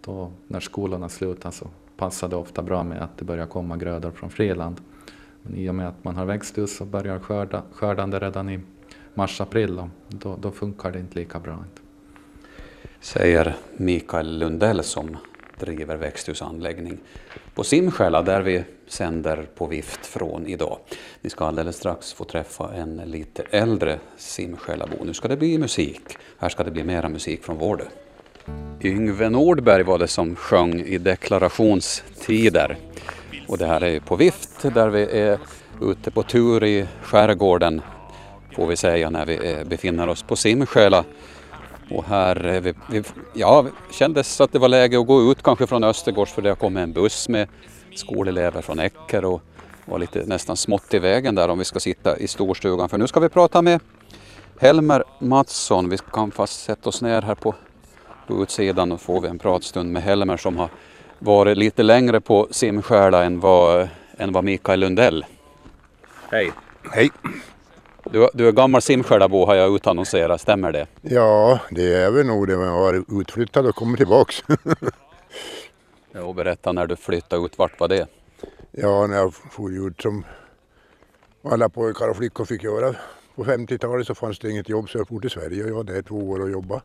Då 0.00 0.32
när 0.46 0.60
skolorna 0.60 1.08
slutade 1.08 1.54
så 1.54 1.68
passade 1.96 2.36
ofta 2.36 2.62
bra 2.62 2.84
med 2.84 3.02
att 3.02 3.18
det 3.18 3.24
börjar 3.24 3.46
komma 3.46 3.76
grödor 3.76 4.10
från 4.10 4.30
friland. 4.30 4.80
Men 5.42 5.56
i 5.56 5.70
och 5.70 5.74
med 5.74 5.88
att 5.88 6.04
man 6.04 6.16
har 6.16 6.24
växthus 6.24 6.80
och 6.80 6.86
börjar 6.86 7.18
skörda, 7.18 7.62
skördande 7.72 8.18
redan 8.18 8.50
i 8.50 8.60
mars-april, 9.14 9.82
då, 10.08 10.36
då 10.36 10.50
funkar 10.50 10.90
det 10.90 10.98
inte 10.98 11.18
lika 11.18 11.40
bra. 11.40 11.64
Säger 13.00 13.56
Mikael 13.76 14.38
Lundell 14.38 14.84
som 14.84 15.16
driver 15.58 15.96
växthusanläggning 15.96 16.98
på 17.54 17.64
Simskälla 17.64 18.22
där 18.22 18.42
vi 18.42 18.64
sänder 18.86 19.48
på 19.54 19.66
vift 19.66 20.06
från 20.06 20.46
idag. 20.46 20.78
Ni 21.20 21.30
ska 21.30 21.44
alldeles 21.46 21.76
strax 21.76 22.12
få 22.12 22.24
träffa 22.24 22.74
en 22.74 22.96
lite 22.96 23.42
äldre 23.42 23.98
Simskällabo. 24.16 25.04
Nu 25.04 25.14
ska 25.14 25.28
det 25.28 25.36
bli 25.36 25.58
musik. 25.58 26.18
Här 26.38 26.48
ska 26.48 26.64
det 26.64 26.70
bli 26.70 26.84
mera 26.84 27.08
musik 27.08 27.44
från 27.44 27.58
Vårdö. 27.58 27.84
Yngve 28.80 29.28
Nordberg 29.28 29.82
var 29.82 29.98
det 29.98 30.08
som 30.08 30.36
sjöng 30.36 30.80
i 30.80 30.98
deklarationstider. 30.98 32.76
Och 33.48 33.58
det 33.58 33.66
här 33.66 33.84
är 33.84 34.00
på 34.00 34.16
vift 34.16 34.62
där 34.62 34.88
vi 34.88 35.02
är 35.02 35.38
ute 35.82 36.10
på 36.10 36.22
tur 36.22 36.64
i 36.64 36.86
skärgården 37.02 37.82
får 38.56 38.66
vi 38.66 38.76
säga 38.76 39.10
när 39.10 39.26
vi 39.26 39.64
befinner 39.64 40.08
oss 40.08 40.22
på 40.22 40.36
Simskäla. 40.36 41.04
Och 41.90 42.04
här 42.04 42.60
vi, 42.60 42.74
vi, 42.90 43.02
ja, 43.34 43.66
kändes 43.90 44.40
att 44.40 44.52
det 44.52 44.58
var 44.58 44.68
läge 44.68 45.00
att 45.00 45.06
gå 45.06 45.32
ut 45.32 45.42
kanske 45.42 45.66
från 45.66 45.84
Östergårds 45.84 46.32
för 46.32 46.42
det 46.42 46.48
har 46.48 46.56
kommit 46.56 46.82
en 46.82 46.92
buss 46.92 47.28
med 47.28 47.48
skolelever 47.94 48.62
från 48.62 48.78
Äcker 48.78 49.24
och 49.24 49.42
var 49.84 49.98
lite 49.98 50.24
nästan 50.26 50.56
smått 50.56 50.94
i 50.94 50.98
vägen 50.98 51.34
där 51.34 51.48
om 51.48 51.58
vi 51.58 51.64
ska 51.64 51.80
sitta 51.80 52.18
i 52.18 52.28
storstugan. 52.28 52.88
För 52.88 52.98
nu 52.98 53.06
ska 53.06 53.20
vi 53.20 53.28
prata 53.28 53.62
med 53.62 53.80
Helmer 54.60 55.04
Mattsson. 55.20 55.88
Vi 55.88 55.98
kan 56.12 56.30
fast 56.30 56.64
sätta 56.64 56.88
oss 56.88 57.02
ner 57.02 57.22
här 57.22 57.34
på 57.34 57.54
på 58.26 58.42
utsidan 58.42 58.92
och 58.92 59.00
får 59.00 59.20
vi 59.20 59.28
en 59.28 59.38
pratstund 59.38 59.92
med 59.92 60.02
Helmer 60.02 60.36
som 60.36 60.56
har 60.56 60.68
varit 61.18 61.56
lite 61.56 61.82
längre 61.82 62.20
på 62.20 62.48
simskäla 62.50 63.24
än 63.24 63.40
vad, 63.40 63.88
än 64.16 64.32
vad 64.32 64.44
Mikael 64.44 64.80
Lundell. 64.80 65.24
Hej! 66.30 66.52
Hej! 66.90 67.10
Du, 68.10 68.28
du 68.34 68.48
är 68.48 68.52
gammal 68.52 68.82
simskälabo 68.82 69.46
har 69.46 69.54
jag 69.54 69.74
utannonserat, 69.74 70.40
stämmer 70.40 70.72
det? 70.72 70.86
Ja, 71.02 71.58
det 71.70 71.94
är 71.94 72.10
väl 72.10 72.26
nog 72.26 72.48
det. 72.48 72.56
Men 72.56 72.66
jag 72.66 72.72
har 72.72 72.80
varit 72.80 73.04
utflyttad 73.20 73.66
och 73.66 73.74
kommit 73.74 73.98
tillbaks. 73.98 74.42
ja, 76.12 76.32
berätta 76.32 76.72
när 76.72 76.86
du 76.86 76.96
flyttade 76.96 77.44
ut, 77.46 77.58
vart 77.58 77.80
var 77.80 77.88
det? 77.88 78.06
Ja, 78.70 79.06
när 79.06 79.16
jag 79.16 79.34
for 79.34 79.88
ut 79.88 80.00
som 80.00 80.24
alla 81.44 81.68
pojkar 81.68 82.08
och 82.08 82.16
flickor 82.16 82.44
fick 82.44 82.62
göra. 82.62 82.94
På 83.34 83.44
50-talet 83.44 84.06
så 84.06 84.14
fanns 84.14 84.38
det 84.38 84.50
inget 84.50 84.68
jobb 84.68 84.88
så 84.88 84.98
jag 84.98 85.08
for 85.08 85.20
till 85.20 85.30
Sverige 85.30 85.62
och 85.62 85.70
jag 85.70 85.74
var 85.74 85.84
där 85.84 86.02
två 86.02 86.30
år 86.30 86.40
och 86.40 86.50
jobbade. 86.50 86.82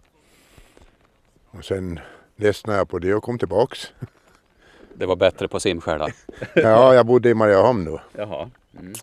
Och 1.52 1.66
sen 1.66 2.00
ledsnade 2.36 2.78
jag 2.78 2.90
på 2.90 3.00
det 3.00 3.14
och 3.14 3.24
kom 3.24 3.40
tillbaks. 3.40 3.94
Det 4.94 5.06
var 5.06 5.16
bättre 5.16 5.48
på 5.48 5.60
Simskäla? 5.60 6.10
ja, 6.56 6.94
jag 6.94 7.06
bodde 7.06 7.30
i 7.30 7.34
Mariehamn 7.34 7.86
då. 7.86 8.02
Jaha. 8.16 8.50
Mm. 8.80 8.94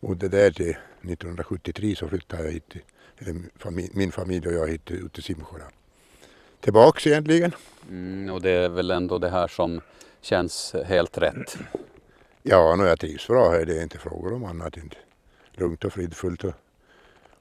bodde 0.00 0.28
där 0.28 0.50
till 0.50 0.70
1973 0.70 1.96
så 1.96 2.08
flyttade 2.08 2.44
jag 2.44 2.52
hit, 2.52 2.74
eller 3.18 3.36
min 3.96 4.12
familj 4.12 4.48
och 4.48 4.54
jag 4.54 4.68
hit 4.68 4.90
ut 4.90 5.12
till 5.12 5.22
Simsjöla. 5.22 5.64
Tillbaks 6.60 7.06
egentligen. 7.06 7.52
Mm, 7.90 8.34
och 8.34 8.42
det 8.42 8.50
är 8.50 8.68
väl 8.68 8.90
ändå 8.90 9.18
det 9.18 9.30
här 9.30 9.48
som 9.48 9.80
känns 10.20 10.74
helt 10.84 11.18
rätt? 11.18 11.56
Ja, 12.42 12.76
nu 12.76 12.84
jag 12.84 13.00
trivs 13.00 13.26
bra 13.26 13.50
här. 13.50 13.64
Det 13.64 13.78
är 13.78 13.82
inte 13.82 13.98
frågor 13.98 14.32
om 14.32 14.44
annat. 14.44 14.76
Inte. 14.76 14.96
Lugnt 15.52 15.84
och 15.84 15.92
fridfullt. 15.92 16.44
Och 16.44 16.54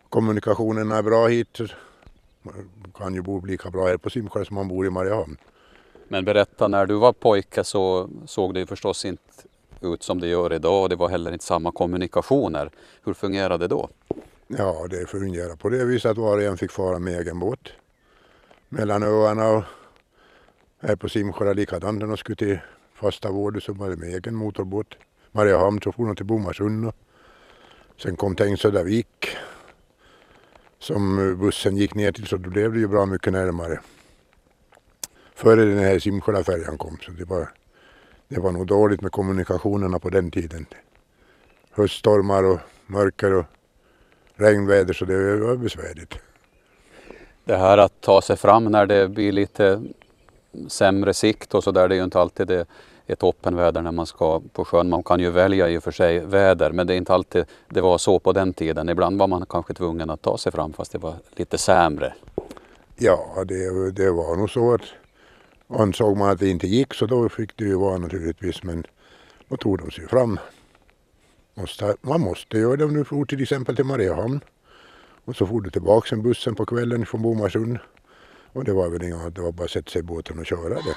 kommunikationen 0.09 0.91
är 0.91 1.01
bra 1.01 1.27
hit. 1.27 1.59
Man 2.41 2.53
kan 2.97 3.13
ju 3.13 3.21
bo 3.21 3.45
lika 3.45 3.69
bra 3.69 3.87
här 3.87 3.97
på 3.97 4.09
Simsjö 4.09 4.45
som 4.45 4.55
man 4.55 4.67
bor 4.67 4.85
i 4.85 4.89
Mariehamn. 4.89 5.37
Men 6.07 6.25
berätta, 6.25 6.67
när 6.67 6.85
du 6.85 6.95
var 6.95 7.13
pojke 7.13 7.63
så 7.63 8.09
såg 8.25 8.53
det 8.53 8.59
ju 8.59 8.65
förstås 8.65 9.05
inte 9.05 9.23
ut 9.81 10.03
som 10.03 10.19
det 10.19 10.27
gör 10.27 10.53
idag 10.53 10.83
och 10.83 10.89
det 10.89 10.95
var 10.95 11.09
heller 11.09 11.31
inte 11.31 11.45
samma 11.45 11.71
kommunikationer. 11.71 12.71
Hur 13.03 13.13
fungerade 13.13 13.57
det 13.57 13.67
då? 13.67 13.89
Ja, 14.47 14.87
det 14.89 15.09
fungerade 15.09 15.57
på 15.57 15.69
det 15.69 15.85
viset 15.85 16.11
att 16.11 16.17
var 16.17 16.37
och 16.37 16.43
en 16.43 16.57
fick 16.57 16.71
fara 16.71 16.99
med 16.99 17.19
egen 17.19 17.39
båt. 17.39 17.69
Mellan 18.69 19.03
öarna 19.03 19.49
och 19.49 19.63
här 20.79 20.95
på 20.95 21.09
Simsjö 21.09 21.53
likadant 21.53 21.99
när 21.99 22.07
de 22.07 22.17
skulle 22.17 22.35
till 22.35 22.59
fasta 22.93 23.31
vård 23.31 23.63
så 23.63 23.73
var 23.73 23.89
det 23.89 23.95
med 23.95 24.09
egen 24.09 24.35
motorbåt. 24.35 24.97
Mariehamn 25.31 25.81
så 25.81 25.91
for 25.91 26.05
de 26.05 26.15
till 26.15 26.25
Bomarsund. 26.25 26.91
Sen 27.97 28.15
kom 28.15 28.35
Tengsödavik 28.35 29.37
som 30.81 31.29
eh, 31.29 31.35
bussen 31.35 31.77
gick 31.77 31.95
ner 31.95 32.11
till 32.11 32.27
så 32.27 32.37
då 32.37 32.49
blev 32.49 32.73
det 32.73 32.79
ju 32.79 32.87
bra 32.87 33.05
mycket 33.05 33.33
närmare. 33.33 33.79
Före 35.35 35.65
den 35.65 35.77
här 35.77 35.99
Simskölafärjan 35.99 36.77
kom 36.77 36.97
så 37.05 37.11
det 37.11 37.25
var, 37.25 37.49
det 38.27 38.39
var 38.39 38.51
nog 38.51 38.67
dåligt 38.67 39.01
med 39.01 39.11
kommunikationerna 39.11 39.99
på 39.99 40.09
den 40.09 40.31
tiden. 40.31 40.65
Höststormar 41.71 42.43
och 42.43 42.59
mörker 42.87 43.33
och 43.33 43.45
regnväder 44.35 44.93
så 44.93 45.05
det 45.05 45.37
var 45.37 45.55
besvärligt. 45.55 46.13
Det 47.43 47.57
här 47.57 47.77
att 47.77 48.01
ta 48.01 48.21
sig 48.21 48.37
fram 48.37 48.65
när 48.65 48.85
det 48.85 49.07
blir 49.07 49.31
lite 49.31 49.83
sämre 50.67 51.13
sikt 51.13 51.53
och 51.53 51.63
så 51.63 51.71
där, 51.71 51.87
det 51.87 51.95
är 51.95 51.97
ju 51.97 52.03
inte 52.03 52.19
alltid 52.19 52.47
det 52.47 52.65
är 53.11 53.15
toppenväder 53.15 53.81
när 53.81 53.91
man 53.91 54.05
ska 54.05 54.41
på 54.53 54.65
sjön. 54.65 54.89
Man 54.89 55.03
kan 55.03 55.19
ju 55.19 55.29
välja 55.29 55.69
i 55.69 55.77
och 55.77 55.83
för 55.83 55.91
sig 55.91 56.19
väder 56.19 56.71
men 56.71 56.87
det 56.87 56.93
är 56.93 56.97
inte 56.97 57.13
alltid 57.13 57.45
det 57.69 57.81
var 57.81 57.97
så 57.97 58.19
på 58.19 58.31
den 58.33 58.53
tiden. 58.53 58.89
Ibland 58.89 59.19
var 59.19 59.27
man 59.27 59.45
kanske 59.49 59.73
tvungen 59.73 60.09
att 60.09 60.21
ta 60.21 60.37
sig 60.37 60.51
fram 60.51 60.73
fast 60.73 60.91
det 60.91 60.97
var 60.97 61.15
lite 61.35 61.57
sämre. 61.57 62.13
Ja, 62.97 63.43
det, 63.47 63.91
det 63.91 64.11
var 64.11 64.35
nog 64.35 64.49
så 64.49 64.73
att 64.73 64.81
ansåg 65.67 66.17
man 66.17 66.29
att 66.29 66.39
det 66.39 66.49
inte 66.49 66.67
gick 66.67 66.93
så 66.93 67.05
då 67.05 67.29
fick 67.29 67.57
det 67.57 67.65
ju 67.65 67.75
vara 67.75 67.97
naturligtvis 67.97 68.63
men 68.63 68.83
då 69.47 69.57
tog 69.57 69.77
de 69.77 69.91
sig 69.91 70.07
fram. 70.07 70.39
Måste, 71.53 71.95
man 72.01 72.21
måste 72.21 72.57
göra 72.57 72.75
det 72.75 72.85
om 72.85 72.93
du 72.93 73.03
for 73.03 73.25
till 73.25 73.41
exempel 73.41 73.75
till 73.75 73.85
Mariehamn. 73.85 74.39
Och 75.25 75.35
så 75.35 75.45
for 75.45 75.61
du 75.61 75.69
tillbaka 75.69 76.15
med 76.15 76.23
bussen 76.23 76.55
på 76.55 76.65
kvällen 76.65 77.05
från 77.05 77.21
Bomarsund. 77.21 77.79
Och 78.53 78.63
det 78.63 78.73
var 78.73 78.89
väl 78.89 79.03
inga, 79.03 79.29
det 79.29 79.41
var 79.41 79.51
bara 79.51 79.63
att 79.63 79.71
sätta 79.71 79.91
sig 79.91 79.99
i 79.99 80.03
båten 80.03 80.39
och 80.39 80.45
köra 80.45 80.75
det. 80.75 80.95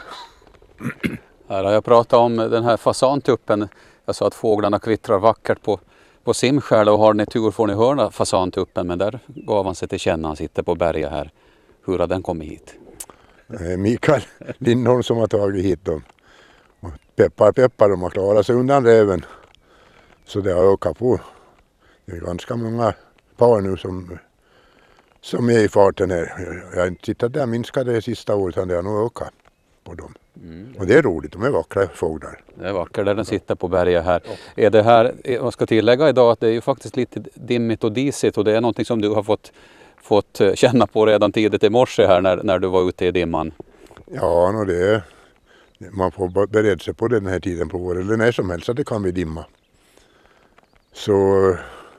Här 1.48 1.64
har 1.64 1.72
jag 1.72 1.84
pratat 1.84 2.18
om 2.18 2.36
den 2.36 2.64
här 2.64 2.76
fasantuppen. 2.76 3.68
Jag 4.04 4.14
sa 4.14 4.26
att 4.26 4.34
fåglarna 4.34 4.78
kvittrar 4.78 5.18
vackert 5.18 5.62
på, 5.62 5.80
på 6.24 6.34
Simskäl 6.34 6.88
och 6.88 6.98
har 6.98 7.14
ni 7.14 7.26
tur 7.26 7.50
får 7.50 7.66
ni 7.66 7.74
höra 7.74 8.10
fasantuppen 8.10 8.86
men 8.86 8.98
där 8.98 9.18
gav 9.26 9.64
han 9.64 9.74
sig 9.74 9.88
till 9.88 9.98
känna. 9.98 10.28
Han 10.28 10.36
sitter 10.36 10.62
på 10.62 10.74
berget 10.74 11.10
här. 11.10 11.30
Hur 11.86 11.98
har 11.98 12.06
den 12.06 12.22
kommit 12.22 12.48
hit? 12.48 12.74
Eh, 13.48 13.78
Mikael 13.78 14.22
Lindholm 14.58 15.02
som 15.02 15.16
har 15.16 15.26
tagit 15.26 15.64
hit 15.64 15.84
dem. 15.84 16.02
Och 16.80 16.90
peppar 17.16 17.52
peppar, 17.52 17.88
de 17.88 18.02
har 18.02 18.10
klarat 18.10 18.46
sig 18.46 18.54
undan 18.54 18.84
räven. 18.84 19.24
Så 20.24 20.40
det 20.40 20.52
har 20.52 20.72
ökat 20.72 20.98
på. 20.98 21.20
Det 22.06 22.12
är 22.12 22.20
ganska 22.20 22.56
många 22.56 22.94
par 23.36 23.60
nu 23.60 23.76
som, 23.76 24.18
som 25.20 25.48
är 25.50 25.58
i 25.58 25.68
farten 25.68 26.10
här. 26.10 26.32
Jag 26.72 26.80
har 26.80 26.86
inte 26.86 27.04
tittat 27.04 27.32
där 27.32 27.46
minskade 27.46 27.92
det 27.92 28.02
sista 28.02 28.34
året 28.34 28.56
utan 28.56 28.68
det 28.68 28.74
har 28.74 28.82
nog 28.82 29.06
ökat 29.06 29.32
på 29.84 29.94
dem. 29.94 30.14
Mm. 30.42 30.74
Och 30.78 30.86
det 30.86 30.94
är 30.94 31.02
roligt, 31.02 31.32
de 31.32 31.42
är 31.42 31.50
vackra 31.50 31.88
fåglar. 31.88 32.40
Det 32.54 32.68
är 32.68 32.72
vackert 32.72 33.04
där 33.04 33.14
den 33.14 33.24
sitter 33.24 33.54
på 33.54 33.68
berget 33.68 34.04
här. 34.04 34.20
Ja. 34.24 34.64
Är 34.64 34.70
det 34.70 34.82
här, 34.82 35.14
jag 35.24 35.52
ska 35.52 35.66
tillägga 35.66 36.08
idag 36.08 36.30
att 36.30 36.40
det 36.40 36.46
är 36.48 36.52
ju 36.52 36.60
faktiskt 36.60 36.96
lite 36.96 37.22
dimmigt 37.34 37.84
och 37.84 37.92
disigt 37.92 38.38
och 38.38 38.44
det 38.44 38.56
är 38.56 38.60
någonting 38.60 38.84
som 38.84 39.00
du 39.00 39.08
har 39.08 39.22
fått, 39.22 39.52
fått 40.02 40.40
eh, 40.40 40.54
känna 40.54 40.86
på 40.86 41.06
redan 41.06 41.32
tidigt 41.32 41.64
i 41.64 41.70
morse 41.70 42.06
här 42.06 42.20
när, 42.20 42.42
när 42.42 42.58
du 42.58 42.68
var 42.68 42.88
ute 42.88 43.06
i 43.06 43.10
dimman. 43.10 43.52
Ja, 44.06 44.52
no, 44.52 44.64
det 44.64 45.02
man 45.78 46.12
får 46.12 46.46
bereda 46.46 46.78
sig 46.78 46.94
på 46.94 47.08
den 47.08 47.26
här 47.26 47.40
tiden 47.40 47.68
på 47.68 47.78
året 47.78 48.00
eller 48.00 48.16
när 48.16 48.32
som 48.32 48.50
helst 48.50 48.68
att 48.68 48.76
det 48.76 48.84
kan 48.84 49.02
bli 49.02 49.12
dimma. 49.12 49.44
Så 50.92 51.12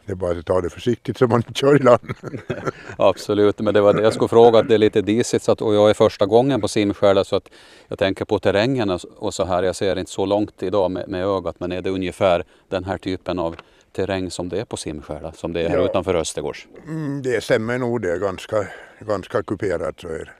det 0.05 0.11
är 0.11 0.15
bara 0.15 0.39
att 0.39 0.45
ta 0.45 0.61
det 0.61 0.69
försiktigt 0.69 1.17
så 1.17 1.27
man 1.27 1.39
inte 1.39 1.53
kör 1.53 1.75
i 1.75 1.83
land. 1.83 2.13
Absolut, 2.97 3.59
men 3.59 3.73
det 3.73 3.81
var 3.81 3.93
det 3.93 4.01
jag 4.01 4.13
skulle 4.13 4.27
fråga. 4.27 4.63
Det 4.63 4.73
är 4.73 4.77
lite 4.77 5.01
disigt 5.01 5.43
så 5.43 5.51
att, 5.51 5.61
och 5.61 5.75
jag 5.75 5.89
är 5.89 5.93
första 5.93 6.25
gången 6.25 6.61
på 6.61 6.67
Simskäla 6.67 7.23
så 7.23 7.35
att 7.35 7.49
jag 7.87 7.99
tänker 7.99 8.25
på 8.25 8.39
terrängen 8.39 8.99
och 9.15 9.33
så 9.33 9.45
här. 9.45 9.63
Jag 9.63 9.75
ser 9.75 9.99
inte 9.99 10.11
så 10.11 10.25
långt 10.25 10.63
idag 10.63 10.91
med, 10.91 11.09
med 11.09 11.25
ögat 11.25 11.59
men 11.59 11.71
är 11.71 11.81
det 11.81 11.89
ungefär 11.89 12.43
den 12.69 12.83
här 12.83 12.97
typen 12.97 13.39
av 13.39 13.55
terräng 13.91 14.31
som 14.31 14.49
det 14.49 14.59
är 14.59 14.65
på 14.65 14.77
Simskäla, 14.77 15.31
som 15.31 15.53
det 15.53 15.61
är 15.61 15.69
här 15.69 15.77
ja. 15.77 15.85
utanför 15.85 16.15
Östergårds? 16.15 16.67
Mm, 16.87 17.21
det 17.21 17.43
stämmer 17.43 17.77
nog, 17.77 18.01
det 18.01 18.11
är 18.11 18.17
ganska, 18.17 18.67
ganska 18.99 19.43
kuperat 19.43 19.99
så 19.99 20.07
är 20.07 20.31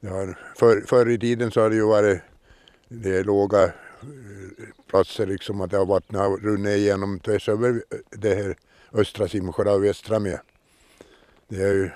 det. 0.00 0.08
Har, 0.08 0.38
för, 0.56 0.80
förr 0.80 1.10
i 1.10 1.18
tiden 1.18 1.50
så 1.50 1.60
har 1.60 1.70
det 1.70 1.76
ju 1.76 1.86
varit 1.86 2.20
det 2.88 3.16
är 3.16 3.24
låga 3.24 3.72
platser 4.86 5.26
liksom 5.26 5.60
att 5.60 5.70
det 5.70 5.76
har 5.76 5.86
vattnet 5.86 6.20
har 6.20 6.36
runnit 6.36 6.76
igenom 6.76 7.20
tvärs 7.20 7.48
över 7.48 7.82
det 8.10 8.34
här 8.34 8.56
östra 8.92 9.28
Simsjö 9.28 9.74
och 9.74 9.84
västra 9.84 10.18
med. 10.18 10.40
Det 11.48 11.62
är 11.62 11.90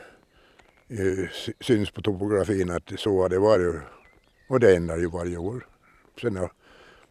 ju, 0.88 1.28
syns 1.60 1.90
på 1.90 2.02
topografin 2.02 2.70
att 2.70 2.92
så 2.96 3.22
har 3.22 3.28
det 3.28 3.38
varit 3.38 3.82
och 4.48 4.60
det 4.60 4.76
ändrar 4.76 4.96
ju 4.96 5.10
varje 5.10 5.36
år. 5.36 5.66
Sen 6.20 6.34
jag 6.34 6.50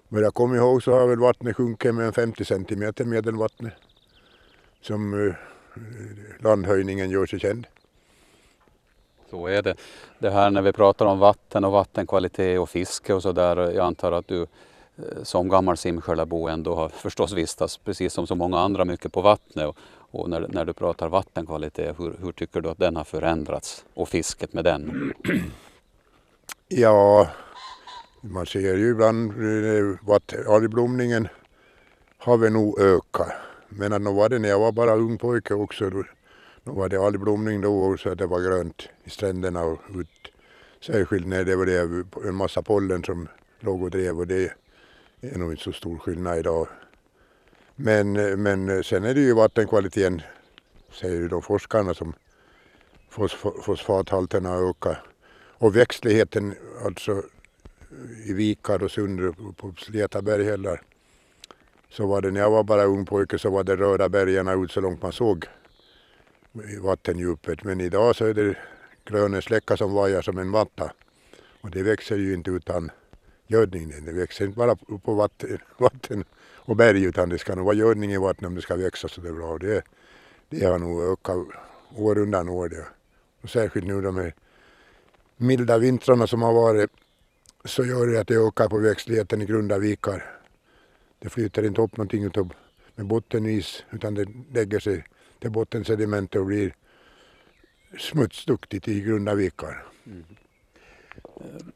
börjar 0.07 0.31
komma 0.31 0.55
ihåg 0.55 0.83
så 0.83 0.91
har 0.91 1.07
väl 1.07 1.19
vattnet 1.19 1.55
sjunkit 1.55 1.95
med 1.95 2.05
en 2.05 2.13
50 2.13 2.45
centimeter 2.45 3.05
medelvattnet 3.05 3.73
som 4.81 5.27
eh, 5.27 5.35
landhöjningen 6.39 7.09
gör 7.09 7.25
sig 7.25 7.39
känd. 7.39 7.67
Så 9.29 9.47
är 9.47 9.61
det. 9.61 9.75
Det 10.19 10.29
här 10.29 10.49
när 10.49 10.61
vi 10.61 10.73
pratar 10.73 11.05
om 11.05 11.19
vatten 11.19 11.63
och 11.63 11.71
vattenkvalitet 11.71 12.59
och 12.59 12.69
fiske 12.69 13.13
och 13.13 13.21
så 13.21 13.31
där. 13.31 13.57
Jag 13.57 13.85
antar 13.85 14.11
att 14.11 14.27
du 14.27 14.47
Eh, 14.97 15.23
som 15.23 15.49
gammal 15.49 15.77
simskölabo 15.77 16.47
ändå 16.47 16.75
har 16.75 16.89
förstås 17.05 17.33
vistats 17.33 17.77
precis 17.77 18.13
som 18.13 18.27
så 18.27 18.35
många 18.35 18.59
andra 18.59 18.85
mycket 18.85 19.13
på 19.13 19.21
vattnet. 19.21 19.67
Och, 19.67 19.77
och 19.95 20.29
när, 20.29 20.47
när, 20.49 20.65
du 20.65 20.73
pratar 20.73 21.09
vattenkvalitet, 21.09 21.99
hur, 21.99 22.15
hur, 22.21 22.31
tycker 22.31 22.61
du 22.61 22.69
att 22.69 22.77
den 22.77 22.95
har 22.95 23.03
förändrats 23.03 23.85
och 23.93 24.09
fisket 24.09 24.53
med 24.53 24.63
den? 24.63 25.13
Ja, 26.67 27.27
man 28.21 28.45
ser 28.45 28.77
ju 28.77 28.89
ibland 28.89 29.31
eh, 29.31 30.15
att 30.15 30.47
algblomningen 30.47 31.27
har 32.17 32.37
väl 32.37 32.53
nog 32.53 32.79
ökat. 32.79 33.31
Men 33.69 33.93
att 33.93 34.15
var 34.15 34.29
det 34.29 34.39
när 34.39 34.49
jag 34.49 34.59
var 34.59 34.71
bara 34.71 34.95
ung 34.95 35.17
pojke 35.17 35.53
också. 35.53 35.89
Då, 35.89 36.03
då 36.63 36.71
var 36.71 36.89
det 36.89 36.97
algblomning 36.97 37.61
då 37.61 37.97
så 37.97 38.09
att 38.09 38.17
det 38.17 38.25
var 38.25 38.39
grönt 38.39 38.89
i 39.03 39.09
stränderna 39.09 39.63
och 39.63 39.79
ut. 39.95 40.31
Särskilt 40.81 41.27
när 41.27 41.43
det 41.43 41.55
var 41.55 41.65
det, 41.65 42.05
en 42.27 42.35
massa 42.35 42.61
pollen 42.61 43.03
som 43.03 43.27
låg 43.59 43.83
och 43.83 43.91
drev 43.91 44.19
och 44.19 44.27
det 44.27 44.53
det 45.23 45.29
är 45.35 45.37
nog 45.39 45.51
inte 45.51 45.63
så 45.63 45.71
stor 45.71 45.97
skillnad 45.97 46.39
idag. 46.39 46.67
Men, 47.75 48.13
men 48.41 48.83
sen 48.83 49.03
är 49.03 49.13
det 49.13 49.21
ju 49.21 49.33
vattenkvaliteten, 49.33 50.21
säger 50.91 51.15
ju 51.15 51.27
de 51.27 51.41
forskarna, 51.41 51.93
som 51.93 52.13
fosfathalterna 53.65 54.49
har 54.49 54.69
ökat. 54.69 54.97
Och 55.35 55.75
växtligheten, 55.75 56.55
alltså 56.85 57.23
i 58.25 58.33
vikar 58.33 58.83
och 58.83 58.91
sund 58.91 59.35
på 59.57 59.73
Sleta 59.77 60.21
berghällar. 60.21 60.81
Så 61.89 62.07
var 62.07 62.21
det 62.21 62.31
när 62.31 62.39
jag 62.39 62.51
var 62.51 62.63
bara 62.63 62.83
ung 62.83 63.05
pojke 63.05 63.39
så 63.39 63.49
var 63.49 63.63
det 63.63 63.75
röda 63.75 64.09
bergen 64.09 64.63
ut 64.63 64.71
så 64.71 64.81
långt 64.81 65.01
man 65.01 65.11
såg 65.11 65.45
i 66.53 66.75
vattendjupet. 66.75 67.63
Men 67.63 67.81
idag 67.81 68.15
så 68.15 68.25
är 68.25 68.33
det 68.33 68.57
gröna 69.05 69.41
släckar 69.41 69.75
som 69.75 69.93
vajar 69.93 70.21
som 70.21 70.37
en 70.37 70.49
matta. 70.49 70.91
Och 71.61 71.71
det 71.71 71.83
växer 71.83 72.17
ju 72.17 72.33
inte 72.33 72.51
utan 72.51 72.91
gödning. 73.53 74.05
Det 74.05 74.11
växer 74.11 74.45
inte 74.45 74.57
bara 74.57 74.75
på 74.75 75.13
vatten, 75.13 75.57
vatten 75.77 76.23
och 76.65 76.75
berg 76.75 77.03
utan 77.03 77.29
det 77.29 77.37
ska 77.37 77.55
nog 77.55 77.65
vara 77.65 77.75
gödning 77.75 78.11
i 78.11 78.17
vattnet 78.17 78.47
om 78.47 78.55
det 78.55 78.61
ska 78.61 78.75
växa 78.75 79.07
så 79.07 79.21
det 79.21 79.29
är 79.29 79.33
bra. 79.33 79.57
Det, 79.57 79.83
det 80.49 80.65
har 80.65 80.79
nog 80.79 81.03
ökat 81.03 81.37
år 81.95 82.17
undan 82.17 82.49
år. 82.49 82.69
Det. 82.69 82.85
Och 83.41 83.49
särskilt 83.49 83.85
nu 83.85 84.01
de 84.01 84.17
här 84.17 84.33
milda 85.37 85.77
vintrarna 85.77 86.27
som 86.27 86.41
har 86.41 86.53
varit 86.53 86.91
så 87.65 87.85
gör 87.85 88.07
det 88.07 88.19
att 88.19 88.27
det 88.27 88.35
ökar 88.35 88.69
på 88.69 88.77
växtligheten 88.77 89.41
i 89.41 89.45
grunda 89.45 89.77
vikar. 89.77 90.23
Det 91.19 91.29
flyter 91.29 91.63
inte 91.65 91.81
upp 91.81 91.97
någonting 91.97 92.23
utav 92.23 92.53
med 92.95 93.05
bottenis 93.05 93.83
utan 93.91 94.13
det 94.13 94.27
lägger 94.53 94.79
sig 94.79 95.05
till 95.39 95.51
bottensedimentet 95.51 96.39
och 96.39 96.45
blir 96.45 96.73
smutsduktigt 97.99 98.87
i 98.87 99.01
grunda 99.01 99.35
vikar. 99.35 99.85
Mm. 100.05 100.23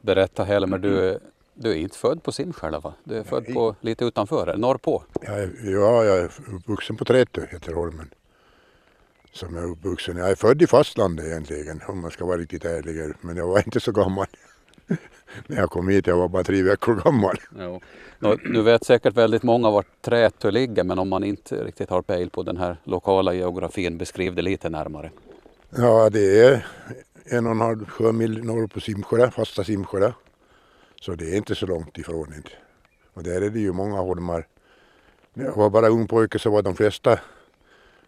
Berätta 0.00 0.44
Helmer, 0.44 0.78
du 0.78 1.18
du 1.60 1.70
är 1.70 1.74
inte 1.74 1.98
född 1.98 2.22
på 2.22 2.32
Simskälla 2.32 2.80
va? 2.80 2.94
Du 3.04 3.16
är 3.16 3.22
född 3.22 3.46
på 3.54 3.76
lite 3.80 4.04
utanför, 4.04 4.56
norrpå? 4.56 5.02
Jag 5.20 5.38
är, 5.38 5.50
ja, 5.64 6.04
jag 6.04 6.18
är 6.18 6.30
uppvuxen 6.54 6.96
på 6.96 7.04
Trätö, 7.04 7.46
heter 7.50 7.72
holmen. 7.72 8.10
Som 9.32 9.54
jag 9.54 9.64
är 9.64 9.68
uppvuxen. 9.70 10.16
Jag 10.16 10.30
är 10.30 10.34
född 10.34 10.62
i 10.62 10.66
fastlandet 10.66 11.26
egentligen, 11.26 11.80
om 11.88 12.00
man 12.00 12.10
ska 12.10 12.26
vara 12.26 12.38
riktigt 12.38 12.64
ärlig. 12.64 13.14
Men 13.20 13.36
jag 13.36 13.46
var 13.46 13.58
inte 13.58 13.80
så 13.80 13.92
gammal. 13.92 14.26
När 15.46 15.56
jag 15.56 15.70
kom 15.70 15.88
hit, 15.88 16.06
jag 16.06 16.16
var 16.16 16.28
bara 16.28 16.44
tre 16.44 16.62
veckor 16.62 16.94
gammal. 17.04 17.36
Ja. 17.58 17.80
Nå, 18.18 18.34
Du 18.34 18.62
vet 18.62 18.84
säkert 18.84 19.14
väldigt 19.14 19.42
många 19.42 19.70
vart 19.70 20.02
Trätö 20.02 20.50
ligger 20.50 20.84
men 20.84 20.98
om 20.98 21.08
man 21.08 21.24
inte 21.24 21.64
riktigt 21.64 21.90
har 21.90 22.02
pejl 22.02 22.30
på 22.30 22.42
den 22.42 22.56
här 22.56 22.76
lokala 22.84 23.34
geografin, 23.34 23.98
beskriv 23.98 24.34
det 24.34 24.42
lite 24.42 24.70
närmare. 24.70 25.10
Ja, 25.70 26.10
det 26.10 26.40
är 26.40 26.66
en 27.24 27.46
och 27.46 27.52
en 27.52 27.60
halv 27.60 27.84
sjömil 27.88 28.44
norr 28.44 28.66
på 28.66 28.80
Simsjö, 28.80 29.30
fasta 29.30 29.64
Simsjö. 29.64 30.12
Så 31.00 31.14
det 31.14 31.24
är 31.24 31.36
inte 31.36 31.54
så 31.54 31.66
långt 31.66 31.98
ifrån 31.98 32.34
inte. 32.36 32.50
Och 33.14 33.22
där 33.22 33.42
är 33.42 33.50
det 33.50 33.60
ju 33.60 33.72
många 33.72 34.00
holmar. 34.00 34.46
När 35.34 35.44
jag 35.44 35.56
var 35.56 35.70
bara 35.70 35.88
ung 35.88 36.06
pojke 36.08 36.38
så 36.38 36.50
var 36.50 36.62
de 36.62 36.74
flesta 36.74 37.20